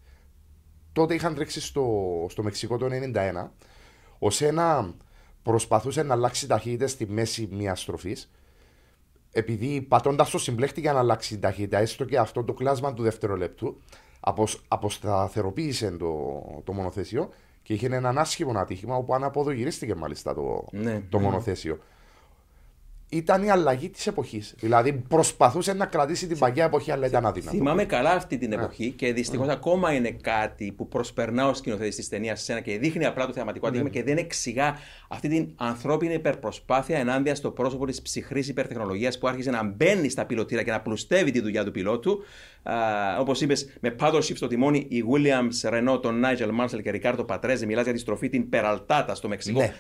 Τότε 0.94 1.14
είχαν 1.14 1.36
τρέξει 1.36 1.62
στο, 1.62 1.86
στο 2.30 2.44
Μεξικό 2.44 2.78
το 2.78 2.88
1991. 2.92 3.48
Ο 4.20 4.30
Σένα 4.30 4.94
προσπαθούσε 5.44 6.04
να 6.04 6.14
αλλάξει 6.14 6.48
ταχύτητα 6.48 6.88
στη 6.88 7.08
μέση 7.08 7.50
μιας 7.52 7.82
στροφής. 7.82 8.32
Επειδή 9.32 9.82
πατώντας 9.82 10.30
το 10.30 10.38
συμπλέχτη 10.38 10.80
για 10.82 10.94
να 10.94 11.00
αλλάξει 11.00 11.30
την 11.30 11.40
ταχύτητα, 11.42 11.78
έστω 11.78 12.06
και 12.06 12.18
αυτό 12.18 12.44
το 12.44 12.54
κλάσμα 12.54 12.94
του 12.94 13.04
δευτερολέπτου, 13.04 13.82
αποσ- 14.20 14.60
αποσταθεροποίησε 14.68 15.92
το, 15.92 16.42
το 16.64 16.74
μονοθέσιο 16.74 17.30
και 17.64 17.74
είχε 17.74 17.86
έναν 17.86 18.18
άσχημο 18.18 18.60
ατύχημα 18.60 18.96
όπου 18.96 19.14
αναποδογυρίστηκε 19.14 19.96
μάλιστα 19.96 20.34
το, 20.34 20.66
Ναι, 20.72 21.02
το 21.10 21.18
ναι. 21.18 21.24
μονοθέσιο. 21.24 21.80
Ήταν 23.12 23.44
η 23.44 23.50
αλλαγή 23.50 23.90
της 23.90 24.08
εποχής. 24.08 24.56
Δηλαδή 24.60 24.94
προσπαθούσε 24.94 25.74
να 25.74 25.86
κρατήσει 25.86 26.28
την 26.28 26.38
παγιά 26.38 26.66
εποχή, 26.66 26.92
αλλά 26.92 27.08
ήταν 27.08 27.26
αδύνατο. 27.26 27.58
Θυμάμαι 27.58 27.86
καλά 27.86 28.12
αυτή 28.12 28.38
την 28.38 28.52
εποχή 28.52 28.92
και 28.92 29.14
δυστυχώς 29.14 29.48
ακόμα 29.48 29.94
είναι 29.94 30.12
κάτι 30.12 30.72
που 30.72 30.88
προσπερνά 30.88 31.48
ο 31.48 31.54
σκηνοθέτης 31.54 31.96
της 31.96 32.10
ταινίας 32.10 32.42
σε 32.42 32.52
ένα 32.52 32.62
και 32.62 32.78
δείχνει 32.78 33.06
απλά 33.06 33.26
το 33.26 33.34
θεαματικό 33.34 33.68
ατύχημα 33.68 33.90
και 33.90 34.04
δεν 34.04 34.18
εξηγά 34.18 34.78
αυτή 35.08 35.28
την 35.28 35.50
ανθρώπινη 35.56 36.14
υπερπροσπάθεια 36.14 36.98
ενάντια 36.98 37.36
στο 37.36 37.52
πρόσωπο 37.52 37.86
της 37.86 38.02
ψυχρής 38.02 38.48
υπερτεχνολογίας 38.48 39.18
που 39.18 39.28
άρχισε 39.28 39.50
να 39.50 39.64
μπαίνει 39.64 40.10
στα 40.10 40.26
πιλωτήρα 40.26 40.64
και 40.64 40.72
να 40.72 40.82
πλουστεύει 40.82 41.32
τη 41.32 41.42
δουλειά 41.42 41.64
του 41.66 41.72
πιλότου. 41.72 42.24
Όπως 43.20 43.42
είπες, 43.42 43.78
με 43.82 43.96
paddle 44.00 44.16
shift 44.16 44.36
στο 44.36 44.48
τιμόνι, 44.48 44.86
η 44.90 45.04
Williams, 45.14 45.70
Renault, 45.74 46.02
τον 46.02 46.22
Nigel 46.26 46.50
Mansell 46.64 46.82
και 46.84 46.92
Ρικάρτο 46.92 47.24
Πατρέζε 47.24 47.66
μιλάς 47.66 47.84
για 47.84 47.94
τη 47.94 48.00
στροφή 48.00 48.30
την 48.30 48.50
Περαλτάτα 48.50 49.16
στο 49.16 49.28
Μεξικό. 49.28 49.60
Ναι. 49.60 49.74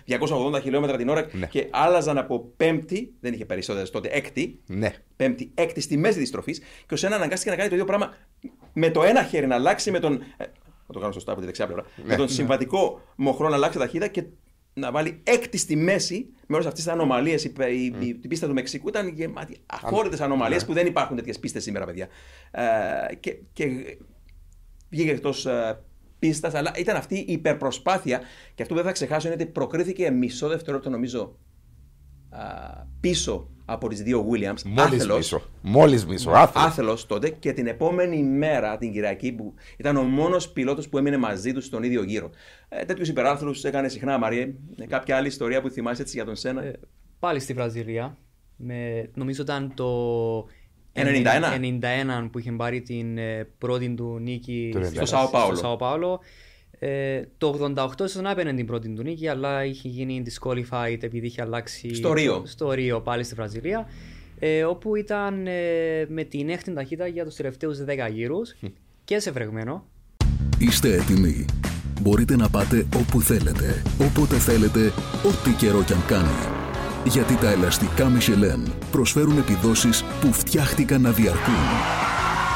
280 0.56 0.62
χιλιόμετρα 0.62 0.98
την 0.98 1.10
ώρα 1.10 1.28
Ναι. 1.32 1.46
και 1.46 1.68
άλλαζαν 1.72 2.18
από 2.18 2.54
πέμπτη, 2.58 3.14
δεν 3.20 3.34
είχε 3.34 3.46
περισσότερες 3.46 3.90
τότε, 3.90 4.10
έκτη, 4.12 4.60
Ναι. 4.66 4.94
πέμπτη, 5.16 5.52
έκτη 5.56 5.82
στη 5.82 5.98
μέση 5.98 6.20
της 6.20 6.28
στροφής 6.28 6.60
και 6.88 6.94
ο 6.94 6.98
Σένα 6.98 7.16
αναγκάστηκε 7.16 7.50
να 7.50 7.56
κάνει 7.56 7.70
το 7.70 7.76
ίδιο 7.76 7.88
πράγμα 7.88 8.14
με 8.74 8.90
το 8.90 9.04
ένα 9.04 9.24
χέρι 9.24 9.48
να 9.48 9.56
αλλάξει 9.56 9.92
με 9.92 10.00
τον. 10.00 10.14
ε, 10.38 10.44
Θα 10.88 10.94
το 10.94 11.00
κάνω 11.00 11.12
σωστά 11.14 11.32
από 11.32 11.40
τη 11.40 11.46
δεξιά 11.46 11.66
πλευρά. 11.66 11.86
με 12.04 12.16
τον 12.16 12.30
συμβατικό 12.30 13.02
μοχρό 13.16 13.50
να 13.50 13.56
αλλάξει 13.56 13.78
ταχύτητα 13.78 14.08
και 14.08 14.24
να 14.80 14.92
βάλει 14.92 15.20
έκτη 15.24 15.58
στη 15.58 15.76
μέση 15.76 16.30
με 16.48 16.56
όλες 16.56 16.68
αυτές 16.68 16.84
τις 16.84 16.94
ανομαλίες. 16.94 17.44
Η, 17.44 17.54
η, 17.72 17.96
η, 18.00 18.20
η 18.22 18.28
πίστα 18.28 18.48
του 18.48 18.54
Μεξικού 18.54 18.88
ήταν 18.88 19.08
γεμάτη 19.08 19.58
αφόρητε 19.66 20.24
ανομαλίες 20.24 20.62
ναι. 20.62 20.68
που 20.68 20.74
δεν 20.74 20.86
υπάρχουν 20.86 21.16
τέτοιες 21.16 21.40
πίστες 21.40 21.64
σήμερα, 21.64 21.86
παιδιά. 21.86 22.08
Ε, 22.52 23.16
και, 23.16 23.38
και 23.54 23.98
βγήκε 24.90 25.12
εκτός 25.12 25.48
πίστας, 26.20 26.54
αλλά 26.54 26.72
ήταν 26.78 26.96
αυτή 26.96 27.16
η 27.16 27.26
υπερπροσπάθεια 27.28 28.22
και 28.56 28.62
αυτό 28.62 28.74
που 28.74 28.76
δεν 28.76 28.84
θα 28.84 28.92
ξεχάσω 28.92 29.28
είναι 29.28 29.36
ότι 29.42 29.46
προκρίθηκε 29.46 30.10
μισό 30.10 30.48
δευτερόλεπτο, 30.48 30.90
νομίζω, 30.90 31.38
α, 32.30 32.42
πίσω 33.00 33.50
από 33.70 33.88
τις 33.88 34.02
δύο 34.02 34.26
Williams. 34.32 34.62
Μόλις 34.66 34.80
άθελος. 34.94 35.18
μισό. 35.18 35.42
Μόλις 35.62 36.06
μισό. 36.06 36.32
Άθελος. 36.32 36.68
Άθελος 36.68 37.06
τότε 37.06 37.30
και 37.30 37.54
την 37.54 37.68
επόμενη 37.68 38.24
μέρα, 38.24 38.78
την 38.78 38.92
Κυριακή, 38.92 39.32
που 39.32 39.54
ήταν 39.78 39.98
ο 39.98 40.02
μόνος 40.04 40.50
πιλότος 40.50 40.90
που 40.90 40.98
έμεινε 40.98 41.18
μαζί 41.18 41.54
του 41.54 41.62
στον 41.62 41.84
ίδιο 41.84 42.04
γύρο. 42.04 42.30
Ε, 42.70 42.86
Τέτοιους 42.86 43.08
υπεράρθρου 43.08 43.52
έκανε 43.64 43.88
συχνά, 43.88 44.18
Μαριέ. 44.18 44.54
Ε, 44.78 44.86
κάποια 44.86 45.16
άλλη 45.18 45.28
ιστορία 45.28 45.62
που 45.62 45.70
θυμάσαι 45.70 46.02
έτσι 46.02 46.16
για 46.16 46.26
τον 46.26 46.36
Σένα; 46.36 46.64
Ε, 46.64 46.80
πάλι 47.20 47.40
στη 47.40 47.54
Βραζιλία. 47.54 48.18
Με, 48.56 49.10
νομίζω 49.14 49.42
ήταν 49.42 49.72
το 49.76 49.86
91. 50.94 51.60
91 52.24 52.30
που 52.32 52.40
είχε 52.40 52.52
πάρει 52.52 52.82
την 52.82 53.18
ε, 53.18 53.48
πρώτη 53.58 53.94
του 53.94 54.18
νίκη 54.22 54.70
Το 54.74 54.84
στη- 54.84 54.98
90. 55.00 55.06
Στο 55.06 55.56
Σάο 55.56 55.76
Πάολο. 55.78 56.20
Στο 56.80 57.46
Σάο 57.46 57.52
Πάολο. 57.52 57.70
Ε, 57.74 57.74
το 57.74 57.74
88 58.00 58.06
ίσως 58.06 58.22
να 58.22 58.32
έπαιρνε 58.32 58.54
την 58.54 58.66
πρώτη 58.66 58.90
του 58.90 59.04
νίκη, 59.04 59.28
αλλά 59.28 59.66
είχε 59.66 59.88
γίνει 59.88 60.24
disqualified 60.26 60.98
επειδή 61.02 61.26
είχε 61.26 61.42
αλλάξει 61.42 61.96
Στο 61.96 62.14
Ρίο. 62.14 62.42
στο 62.46 62.72
Ρίο 62.72 63.02
πάλι 63.02 63.24
στη 63.24 63.36
Βραζιλία. 63.36 63.88
Ε, 64.40 64.64
όπου 64.64 64.96
ήταν 64.96 65.48
ε, 65.48 66.06
με 66.08 66.24
την 66.24 66.50
έκτη 66.50 66.74
ταχύτητα 66.74 67.08
για 67.08 67.26
τους 67.26 67.36
τελευταίους 67.36 67.78
10 67.88 68.12
γύρους 68.12 68.56
και 69.04 69.20
σε 69.20 69.32
φρεγμένο. 69.32 69.86
Είστε 70.58 70.94
έτοιμοι. 70.94 71.46
Μπορείτε 72.02 72.36
να 72.36 72.50
πάτε 72.50 72.86
όπου 72.96 73.22
θέλετε, 73.22 73.82
όποτε 74.02 74.36
θέλετε, 74.36 74.86
ό,τι 75.28 75.52
καιρό 75.58 75.84
κι 75.84 75.94
αν 75.94 76.06
κάνει. 76.08 76.58
Γιατί 77.06 77.36
τα 77.36 77.52
ελαστικά 77.52 78.12
Michelin 78.18 78.72
προσφέρουν 78.92 79.38
επιδόσεις 79.38 80.04
που 80.22 80.34
φτιάχτηκαν 80.34 81.02
να 81.02 81.12
διαρκούν. 81.12 82.09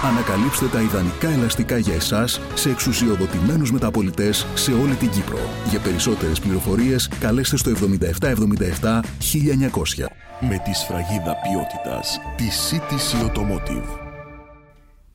Ανακαλύψτε 0.04 0.68
τα 0.68 0.82
ιδανικά 0.82 1.30
ελαστικά 1.30 1.78
για 1.78 1.94
εσάς 1.94 2.40
σε 2.54 2.70
εξουσιοδοτημένους 2.70 3.72
μεταπολιτές 3.72 4.46
σε 4.56 4.72
όλη 4.72 4.96
την 4.96 5.10
Κύπρο. 5.10 5.40
Για 5.70 5.80
περισσότερες 5.80 6.40
πληροφορίες 6.40 7.08
καλέστε 7.20 7.58
στο 7.58 7.72
7777 7.72 9.00
1900. 9.20 10.06
Με 10.40 10.62
τη 10.64 10.74
σφραγίδα 10.74 11.36
ποιότητας 11.42 12.20
τη 12.38 12.44
CTC 12.70 13.26
Automotive. 13.26 14.00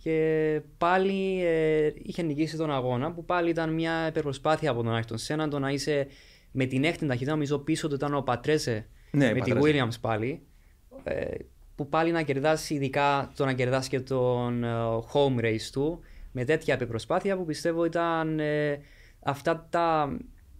Και 0.02 0.60
πάλι 0.78 1.44
ε, 1.44 1.92
είχε 2.02 2.22
νικήσει 2.22 2.56
τον 2.56 2.70
αγώνα 2.72 3.12
που 3.12 3.24
πάλι 3.24 3.50
ήταν 3.50 3.74
μια 3.74 4.06
υπερπροσπάθεια 4.08 4.70
από 4.70 4.82
τον 4.82 4.94
Άιρτον 4.94 5.18
Σένα 5.18 5.48
το 5.48 5.58
να 5.58 5.70
είσαι 5.70 6.06
με 6.50 6.64
την 6.64 6.84
έκτη 6.84 7.06
ταχύτητα. 7.06 7.30
Νομίζω 7.30 7.58
πίσω 7.58 7.88
του 7.88 7.94
ήταν 7.94 8.14
ο 8.14 8.20
Πατρέζε 8.20 8.86
Ναι, 9.10 9.32
με 9.32 9.40
τη 9.40 9.52
Πατρέζε. 9.52 9.84
Williams 9.84 10.00
πάλι. 10.00 10.42
Ε, 11.04 11.24
που 11.78 11.88
πάλι 11.88 12.10
να 12.10 12.22
κερδάσει, 12.22 12.74
ειδικά 12.74 13.32
το 13.36 13.44
να 13.44 13.52
κερδάσει 13.52 13.88
και 13.88 14.00
τον 14.00 14.64
ε, 14.64 14.68
home 15.12 15.40
race 15.40 15.68
του 15.72 16.00
με 16.32 16.44
τέτοια 16.44 16.74
υπερπροσπάθεια 16.74 17.36
που 17.36 17.44
πιστεύω 17.44 17.84
ήταν 17.84 18.40
ε, 18.40 18.80
αυτά 19.20 19.66
τα. 19.70 20.16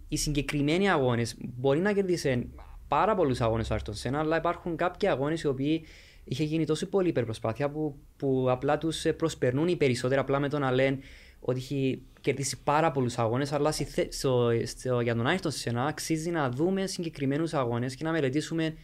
Οι 0.09 0.17
συγκεκριμένοι 0.17 0.91
αγώνες 0.91 1.37
μπορεί 1.39 1.79
να 1.79 1.93
κερδίσει 1.93 2.51
πάρα 2.89 3.15
πολλούς 3.15 3.41
αγώνες 3.41 3.71
ο 3.71 3.75
Άιρτον 3.75 3.95
Σένα, 3.95 4.19
αλλά 4.19 4.37
υπάρχουν 4.37 4.77
κάποιοι 4.77 5.09
αγώνες 5.09 5.43
οι 5.43 5.47
οποίοι 5.47 5.85
είχε 6.25 6.45
γίνει 6.45 6.67
τόσο 6.67 6.87
πολύ 6.87 7.09
υπερπροσπάθεια 7.09 7.71
που, 7.71 7.99
που 8.17 8.47
απλά 8.51 8.79
τους 8.79 9.07
προσπερνούν 9.17 9.69
οι 9.69 9.77
περισσότεροι 9.77 10.21
απλά 10.21 10.39
με 10.39 10.49
το 10.49 10.59
να 10.59 10.73
λένε 10.73 10.99
ότι 11.41 11.59
έχει 11.59 12.03
κερδίσει 12.21 12.63
πάρα 12.63 12.91
πολλούς 12.91 13.19
αγώνες, 13.19 13.53
αλλά 13.53 13.73
στη 13.73 13.85
θε- 13.85 14.13
στο, 14.13 14.51
στο, 14.65 15.01
για 15.01 15.15
τον 15.15 15.27
Άιρτον 15.27 15.51
Σένα 15.51 15.85
αξίζει 15.85 16.31
να 16.31 16.51
δούμε 16.51 16.87
συγκεκριμένους 16.87 17.55
αγώνες 17.55 17.95
και 17.95 18.05
να 18.05 18.13
μελετήσουμε 18.13 18.75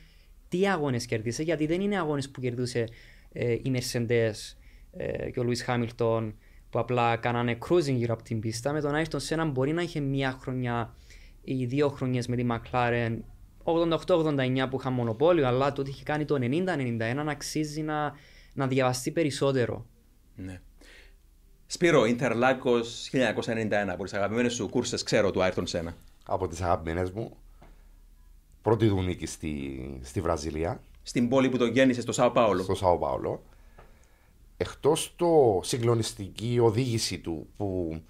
τι 0.49 0.69
αγώνες 0.69 1.07
κέρδισε, 1.07 1.43
γιατί 1.43 1.67
δεν 1.67 1.81
είναι 1.81 1.99
αγώνες 1.99 2.31
που 2.31 2.41
κερδούσε 2.41 2.85
ε, 3.33 3.53
η 3.53 3.73
Mercedes 3.75 4.33
ε, 4.97 5.31
και 5.31 5.41
ο 5.41 5.43
Λουί 5.43 5.57
Χάμιλτον 5.57 6.35
που 6.71 6.79
απλά 6.79 7.17
κάνανε 7.17 7.59
cruising 7.69 7.95
γύρω 7.95 8.13
από 8.13 8.23
την 8.23 8.41
πίστα. 8.41 8.73
Με 8.73 8.81
τον 8.81 8.95
Άιρτον 8.95 9.21
Σένα 9.21 9.45
μπορεί 9.45 9.73
να 9.73 9.83
είχε 9.83 10.01
μία 10.01 10.39
χρονιά 10.41 10.95
ή 11.43 11.65
δύο 11.65 11.89
χρονιές 11.89 12.27
με 12.27 12.37
τη 12.37 12.47
McLaren 12.51 13.17
88-89 13.65 14.67
που 14.71 14.77
είχαν 14.81 14.93
μονοπόλιο, 14.93 15.47
αλλά 15.47 15.73
το 15.73 15.81
ότι 15.81 15.91
είχε 15.91 16.03
κάνει 16.03 16.25
το 16.25 16.35
90-91 16.41 17.25
αξίζει 17.29 17.83
να, 17.83 18.13
να 18.55 18.67
διαβαστεί 18.67 19.11
περισσότερο. 19.11 19.87
Ναι. 20.37 20.61
Σπύρο, 21.67 22.05
Ιντερλάκος 22.05 23.11
1991, 23.13 23.71
από 23.89 24.05
τις 24.05 24.13
αγαπημένες 24.13 24.53
σου 24.55 24.69
κούρσες, 24.69 25.03
ξέρω, 25.03 25.31
του 25.31 25.43
Άιρτον 25.43 25.67
Σένα. 25.67 25.97
Από 26.27 26.49
τις 26.49 26.61
αγαπημένες 26.61 27.11
μου. 27.11 27.37
Πρώτη 28.65 28.89
του 28.89 29.03
νίκη 29.03 29.27
στη, 29.27 29.81
στη 30.03 30.21
Βραζιλία, 30.21 30.81
Στην 31.03 31.29
πόλη 31.29 31.49
που 31.49 31.59
τον 31.59 31.71
γέννησε, 31.71 32.01
στο 32.01 32.13
Σάο 32.13 32.31
Πάολο. 32.31 32.63
στο 32.63 32.75
Σάο 32.75 32.99
Πάολο. 32.99 33.43
Εκτός 34.57 35.15
το 35.17 35.61
συγκλονιστική 35.63 36.59
οδήγηση 36.63 37.19
του 37.19 37.47
που 37.57 38.01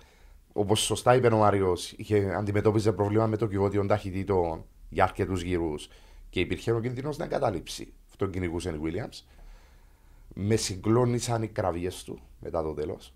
όπως 0.53 0.81
σωστά 0.81 1.15
είπε 1.15 1.27
ο 1.27 1.37
Μάριος, 1.37 1.93
είχε 1.93 2.35
αντιμετώπιζε 2.35 2.93
προβλήμα 2.93 3.27
με 3.27 3.37
το 3.37 3.47
κυβότιο 3.47 3.87
ταχυτήτων 3.87 4.65
για 4.89 5.05
αρκετούς 5.05 5.43
γύρους 5.43 5.89
και 6.31 6.41
υπήρχε 6.41 6.73
ο 6.73 6.81
κίνδυνος 6.81 7.17
να 7.17 7.25
εγκαταλείψει. 7.25 7.93
Αυτόν 8.09 8.31
κυνηγούσε 8.31 8.71
η 8.71 8.81
Williams. 8.85 9.25
Με 10.35 10.57
συγκλώνησαν 10.57 11.43
οι 11.43 11.49
κραυγές 11.49 12.05
του 12.05 12.19
μετά 12.41 12.63
το 12.63 12.75
τέλος. 12.75 13.13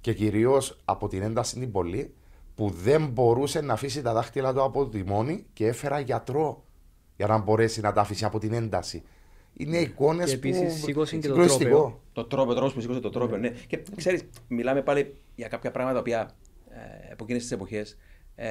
Και 0.00 0.14
κυρίως 0.14 0.80
από 0.84 1.08
την 1.08 1.22
ένταση 1.22 1.50
στην 1.50 1.72
πόλη 1.72 2.14
που 2.60 2.70
δεν 2.70 3.06
μπορούσε 3.06 3.60
να 3.60 3.72
αφήσει 3.72 4.02
τα 4.02 4.12
δάχτυλα 4.12 4.52
του 4.54 4.62
από 4.62 4.88
τη 4.88 5.02
μόνη 5.04 5.44
και 5.52 5.66
έφερα 5.66 6.00
γιατρό 6.00 6.64
για 7.16 7.26
να 7.26 7.38
μπορέσει 7.38 7.80
να 7.80 7.92
τα 7.92 8.00
αφήσει 8.00 8.24
από 8.24 8.38
την 8.38 8.52
ένταση. 8.52 9.02
Είναι 9.56 9.78
εικόνες 9.78 10.30
Και 10.30 10.36
που. 10.38 10.48
επίσης 10.48 10.82
σήκωσε 10.82 11.16
και 11.16 11.28
το 11.28 11.34
συγκλονιστικό. 11.34 11.70
τρόπαιο. 11.70 12.00
Το 12.12 12.24
τρόπο, 12.24 12.50
ο 12.50 12.54
τρόπος 12.54 12.72
που 12.72 12.80
σήκωσε 12.80 13.00
το 13.00 13.10
τρόπο, 13.10 13.36
ναι. 13.36 13.48
Και 13.66 13.82
ξέρεις, 13.96 14.22
μιλάμε 14.48 14.82
πάλι 14.82 15.14
για 15.34 15.48
κάποια 15.48 15.70
πράγματα 15.70 15.94
τα 15.94 16.00
οποία 16.00 16.30
ε, 16.70 17.12
από 17.12 17.24
εκείνες 17.24 17.42
τις 17.42 17.52
εποχές 17.52 17.98
ε, 18.34 18.48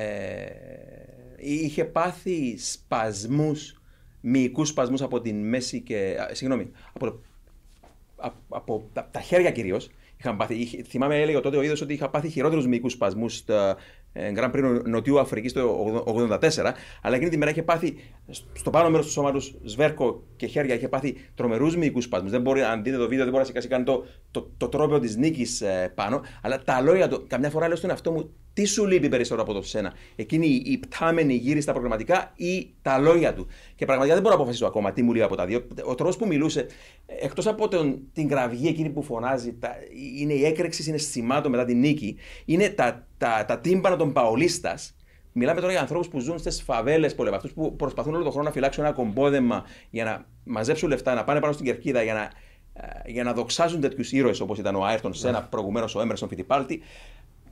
είχε 1.37 1.85
πάθει 1.85 2.57
σπασμούς, 2.57 3.81
μυϊκούς 4.21 4.69
σπασμούς 4.69 5.01
από 5.01 5.21
την 5.21 5.47
μέση 5.47 5.81
και. 5.81 6.17
α, 6.19 6.35
Συγγνώμη, 6.35 6.71
από, 6.93 7.05
το- 7.05 7.21
α- 8.17 8.33
από 8.49 8.89
τα, 8.93 9.07
τα 9.11 9.19
χέρια 9.19 9.51
κυρίως. 9.51 9.89
Είχαν 10.21 10.37
πάθει, 10.37 10.55
είχε- 10.55 10.83
θυμάμαι, 10.83 11.21
έλεγε 11.21 11.39
τότε 11.39 11.57
ο 11.57 11.61
ίδιο 11.61 11.75
ότι 11.83 11.93
είχα 11.93 12.09
πάθει 12.09 12.29
χειρότερους 12.29 12.67
μυϊκούς 12.67 12.91
σπασμούς 12.93 13.35
στα 13.35 13.69
ε, 13.69 13.75
Grand 14.13 14.51
Prix 14.51 14.81
Νοτιού 14.85 15.19
Αφρικής 15.19 15.53
το 15.53 16.03
84, 16.29 16.39
αλλά 17.01 17.15
εκείνη 17.15 17.29
τη 17.29 17.37
μέρα 17.37 17.51
είχε 17.51 17.63
πάθει 17.63 17.95
στο 18.53 18.69
πάνω 18.69 18.89
μέρος 18.89 19.05
του 19.05 19.11
σώματος, 19.11 19.59
σβέρκο 19.63 20.23
και 20.35 20.45
χέρια, 20.45 20.75
είχε 20.75 20.87
πάθει 20.87 21.15
τρομερούς 21.35 21.77
μυϊκούς 21.77 22.03
σπασμού. 22.03 22.29
Δεν 22.29 22.41
μπορεί, 22.41 22.61
αν 22.61 22.83
δείτε 22.83 22.97
το 22.97 23.07
βίντεο, 23.07 23.23
δεν 23.23 23.33
μπορεί 23.33 23.37
να 23.37 23.45
σηκώσει 23.45 23.67
καν 23.67 23.83
το, 23.83 24.05
το, 24.31 24.51
το 24.57 24.69
τρόπαιο 24.69 24.99
της 24.99 25.15
νίκης 25.15 25.63
πάνω. 25.95 26.21
Αλλά 26.41 26.61
τα 26.61 26.81
λόγια 26.81 27.07
του, 27.07 27.25
καμιά 27.27 27.49
φορά 27.49 27.67
λέω 27.67 27.75
στον 27.75 27.89
εαυτό 27.89 28.11
μου, 28.11 28.33
τι 28.53 28.65
σου 28.65 28.87
λείπει 28.87 29.09
περισσότερο 29.09 29.41
από 29.41 29.53
το 29.53 29.61
σένα. 29.61 29.93
Εκείνη 30.15 30.47
η, 30.47 30.63
η 30.65 30.77
πτάμενη 30.77 31.33
γύρι 31.33 31.61
στα 31.61 31.71
προγραμματικά 31.71 32.31
ή 32.35 32.69
τα 32.81 32.97
λόγια 32.97 33.33
του; 33.33 33.47
Και 33.75 33.85
πραγματικά 33.85 34.13
δεν 34.15 34.23
μπορώ 34.23 34.35
να 34.35 34.41
αποφασίσω 34.41 34.65
ακόμα 34.65 34.93
τι 34.93 35.01
μου 35.01 35.13
λέει 35.13 35.21
από 35.21 35.35
τα 35.35 35.45
δύο. 35.45 35.67
Ο 35.85 35.95
τρόπος 35.95 36.17
που 36.17 36.27
μιλούσε, 36.27 36.65
εκτός 37.05 37.47
από 37.47 37.67
τον, 37.67 37.99
την 38.13 38.27
κραυγή 38.27 38.67
εκείνη 38.67 38.89
που 38.89 39.03
φωνάζει, 39.03 39.53
τα, 39.53 39.75
είναι 40.19 40.33
η 40.33 40.45
έκρηξη 40.45 40.83
συναισθημάτων 40.83 41.51
μετά 41.51 41.65
την 41.65 41.79
νίκη, 41.79 42.15
είναι 42.45 42.69
τα, 42.69 43.07
τα, 43.17 43.45
τα 43.47 43.59
τύμπανα 43.59 43.95
των 43.95 44.13
παολίστας. 44.13 44.93
Μιλάμε 45.31 45.59
τώρα 45.59 45.71
για 45.71 45.81
ανθρώπους 45.81 46.07
που 46.07 46.19
ζουν 46.19 46.39
στις 46.39 46.61
φαβέλες 46.61 47.15
πολεμά, 47.15 47.35
αυτούς 47.35 47.51
που 47.53 47.75
προσπαθούν 47.75 48.13
όλο 48.13 48.23
τον 48.23 48.31
χρόνο 48.31 48.47
να 48.47 48.53
φυλάξουν 48.53 48.83
ένα 48.83 48.93
κομπόδεμα 48.93 49.65
για 49.89 50.03
να 50.03 50.25
μαζέψουν 50.43 50.89
λεφτά, 50.89 51.13
να 51.13 51.23
πάνε 51.23 51.39
πάνω 51.39 51.53
στην 51.53 51.65
κερκίδα 51.65 52.03
για 52.03 52.13
να, 52.13 52.21
ε, 52.73 53.11
για 53.11 53.23
να 53.23 53.33
δοξάζουν 53.33 53.81
τέτοιους 53.81 54.11
ήρωες 54.11 54.39
όπως 54.39 54.57
ήταν 54.57 54.75
ο 54.75 54.85
Άιρτον 54.85 55.13
Σένα, 55.13 55.43
προηγουμένως 55.43 55.95
ο 55.95 56.01
Έμερσον 56.01 56.27
Φιτιπάλτη. 56.29 56.81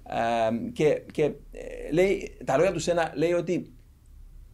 Ε, 0.10 0.72
και 0.72 1.02
και 1.12 1.24
ε, 1.24 1.92
λέει, 1.92 2.38
τα 2.46 2.58
λόγια 2.58 2.72
του 2.72 2.80
Σένα 2.80 3.12
λέει 3.16 3.34
ότι 3.34 3.72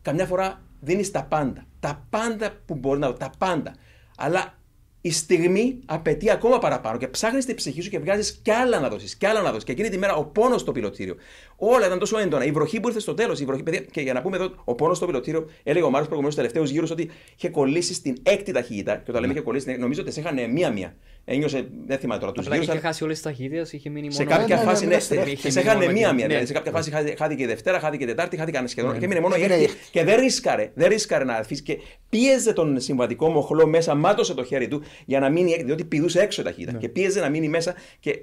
καμιά 0.02 0.26
φορά 0.26 0.62
δίνεις 0.80 1.12
τα 1.12 1.24
πάντα. 1.24 1.66
Τα 1.80 2.06
πάντα 2.10 2.52
που 2.66 2.76
μπορείς 2.76 3.00
να 3.00 3.14
τα 3.14 3.32
πάντα. 3.38 3.76
Αλλά 4.18 4.58
η 5.06 5.12
στιγμή 5.12 5.80
απαιτεί 5.86 6.30
ακόμα 6.30 6.60
παραπάνω 6.60 6.98
και 6.98 7.08
ψάχνεις 7.08 7.46
την 7.46 7.56
ψυχή 7.56 7.82
σου 7.82 7.90
και 7.90 8.00
βγάζεις 8.00 8.40
κι 8.44 8.52
άλλα 8.52 8.80
να 8.80 8.90
δώσεις, 8.90 9.16
κι 9.16 9.26
άλλα 9.26 9.42
να 9.42 9.50
δώσεις. 9.50 9.64
Και 9.64 9.72
εκείνη 9.72 9.90
τη 9.90 9.98
μέρα 9.98 10.16
ο 10.16 10.26
πόνος 10.26 10.62
στο 10.62 10.72
πιλωτήριο. 10.72 11.16
Όλα 11.56 11.86
ήταν 11.86 12.00
τόσο 12.00 12.18
έντονα. 12.18 12.46
Η 12.46 12.52
βροχή 12.52 12.80
που 12.80 12.88
ήρθε 12.88 13.00
στο 13.00 13.14
τέλος. 13.14 13.40
Η 13.40 13.46
βροχή, 13.46 13.64
παιδιά, 13.64 13.80
και 13.80 14.02
για 14.02 14.14
να 14.14 14.22
πούμε 14.22 14.36
εδώ, 14.36 14.52
ο 14.64 14.76
πόνος 14.76 14.98
στο 14.98 15.06
πιλωτήριο, 15.06 15.50
έλεγε 15.64 15.86
ο 15.86 15.90
Μάριο 15.90 16.06
προηγουμένως 16.06 16.36
τελευταίους 16.36 16.70
γύρους 16.70 16.92
ότι 16.92 17.10
είχε 17.36 17.50
κολλήσει 17.50 17.94
στην 17.94 18.18
έκτη 18.24 18.52
ταχύτητα. 18.52 18.96
Και 18.96 19.10
όταν 19.10 19.22
λέμε 19.22 19.34
είχε 19.34 19.42
κολλήσει, 19.42 19.62
στην 19.62 19.74
έκτη, 19.74 19.84
νομίζω 19.84 20.02
ότι 20.02 20.12
σε 20.12 20.20
είχαν 20.20 20.52
μία-μία. 20.52 20.96
Ένιωσε, 21.26 21.68
δεν 21.88 21.98
θυμάμαι 21.98 22.20
τώρα 22.20 22.32
τους 22.34 22.46
Απλά 22.46 22.58
γύρου. 22.60 22.72
είχε 22.72 22.80
χάσει 22.82 23.04
όλες 23.04 23.16
τις 23.22 23.26
ταχύτητες, 23.26 23.74
είχε 23.74 23.90
μείνει 23.90 24.12
Σε 24.12 24.24
μόνο. 24.24 24.36
κάποια 24.38 24.56
ναι, 24.56 24.62
ναι, 24.64 24.68
φάση, 24.70 24.86
ναι, 24.86 24.96
ναι, 24.96 25.02
ναι, 25.10 25.16
τε- 25.24 25.28
είχε 25.28 25.50
σε 25.52 25.60
μείνει 25.60 25.70
είχαν 25.70 25.78
μόνο 25.82 25.92
μία-μία. 25.92 26.10
εκεί. 26.10 26.16
δηλαδή, 26.24 26.40
Ναι. 26.40 26.46
Σε 26.46 26.54
κάποια 26.54 26.72
φάση 26.72 26.92
χάθηκε- 26.92 27.16
χάθηκε 27.18 27.44
η 27.44 27.46
Δευτέρα, 27.46 27.80
χάθηκε 27.80 28.04
η 28.04 28.08
Τετάρτη, 28.08 28.38
χάθηκαν 28.38 28.68
σχεδόν. 28.68 28.98
Και 29.00 29.06
έμεινε 29.06 29.20
μόνο 29.20 29.36
η 29.36 29.40
Έμεινε 29.40 29.54
έκτη. 29.54 29.66
η 29.66 29.72
έκτη. 29.78 29.90
Και 29.92 30.04
δεν 30.04 30.20
ρίσκαρε. 30.20 30.72
Δεν 30.76 30.90
ρίσκαρε 30.90 31.24
να 31.24 31.34
αφήσει. 31.34 31.62
Και 31.64 31.78
πίεζε 32.10 32.54
τον 32.54 32.80
συμβατικό 32.80 33.30
μοχλό 33.30 33.68
μέσα, 33.68 33.96
μάτωσε 33.96 34.34
το 34.34 34.44
χέρι 34.44 34.68
του 34.68 34.84
για 35.06 35.20
να 35.20 35.30
μείνει 35.30 35.52
έκτη. 35.52 35.64
Διότι 35.64 35.84
πηδούσε 35.84 36.22
έξω 36.22 36.42
η 36.42 36.44
ταχύτητα. 36.44 36.78
Και 36.78 36.90
πίεζε 36.90 37.20
να 37.20 37.30
μείνει 37.30 37.50
μέσα. 37.50 37.76
Και 38.00 38.20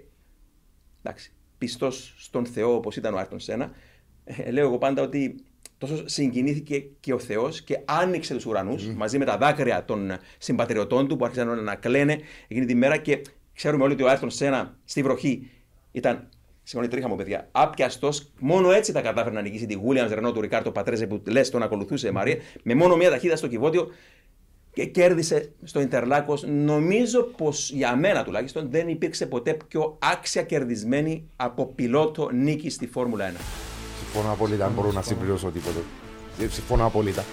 εντάξει, 1.02 1.32
πιστός 1.58 2.14
στον 2.18 2.46
Θεό 2.46 2.74
όπως 2.74 2.96
ήταν 2.96 3.14
ο 3.14 3.18
Άρτον 3.18 3.40
Σένα, 3.40 3.70
ε, 4.24 4.50
λέω 4.50 4.66
εγώ 4.66 4.78
πάντα 4.78 5.02
ότι 5.02 5.34
τόσο 5.80 6.08
συγκινήθηκε 6.08 6.84
και 7.00 7.12
ο 7.12 7.18
Θεός 7.18 7.62
και 7.62 7.80
άνοιξε 7.84 8.34
τους 8.34 8.46
ουρανου 8.46 8.76
μαζί 8.96 9.18
με 9.18 9.24
τα 9.24 9.36
δάκρυα 9.36 9.84
των 9.84 10.12
συμπατριωτών 10.38 11.08
του 11.08 11.16
που 11.16 11.24
άρχισαν 11.24 11.64
να 11.64 11.74
κλαίνε 11.74 12.18
εκείνη 12.48 12.66
τη 12.66 12.74
μέρα. 12.74 12.96
Και 12.96 13.20
ξέρουμε 13.54 13.82
όλοι 13.82 13.92
ότι 13.92 14.02
ο 14.02 14.08
Άρτον 14.08 14.30
Σένα 14.30 14.78
στη 14.84 15.02
βροχή 15.02 15.50
ήταν. 15.92 16.28
Συγγνώμη, 16.62 16.92
τρίχα 16.92 17.08
μου, 17.08 17.16
παιδιά. 17.16 17.48
Άπιαστος, 17.52 18.32
μόνο 18.38 18.70
έτσι 18.70 18.92
τα 18.92 19.00
κατάφερε 19.00 19.34
να 19.34 19.40
νικήσει 19.40 19.66
τη 19.66 19.76
Williams 19.88 20.18
Renault 20.18 20.34
του 20.34 20.40
Ρικάρτο 20.40 20.72
Πατρέζε 20.72 21.06
που 21.06 21.22
λες 21.28 21.50
τον 21.50 21.62
ακολουθούσε 21.62 22.10
Μαρία. 22.10 22.36
Με 22.62 22.74
μόνο 22.74 22.96
μία 22.96 23.10
ταχύτητα 23.10 23.36
στο 23.36 23.46
κυβότιο 23.46 23.88
και 24.72 24.84
κέρδισε 24.84 25.52
στο 25.62 25.80
Ιντερλάκος. 25.80 26.44
Νομίζω 26.46 27.22
πως 27.22 27.70
για 27.70 27.96
μένα 27.96 28.24
τουλάχιστον 28.24 28.70
δεν 28.70 28.88
υπήρξε 28.88 29.26
ποτέ 29.26 29.56
πιο 29.68 29.98
άξια 30.12 30.42
κερδισμένη 30.42 31.28
από 31.36 31.66
πιλότο 31.66 32.30
νίκη 32.30 32.70
στη 32.70 32.86
Φόρμουλα 32.86 33.32
1. 33.32 33.69
Συμφωνώ 34.12 34.32
απόλυτα, 34.32 34.64
δεν 34.64 34.74
μπορώ 34.74 34.92
να 34.92 35.02
συμπληρώσω 35.02 35.46
τίποτα. 35.46 35.80
Ε, 36.38 36.48
Συμφωνώ 36.48 36.86
απόλυτα. 36.86 37.24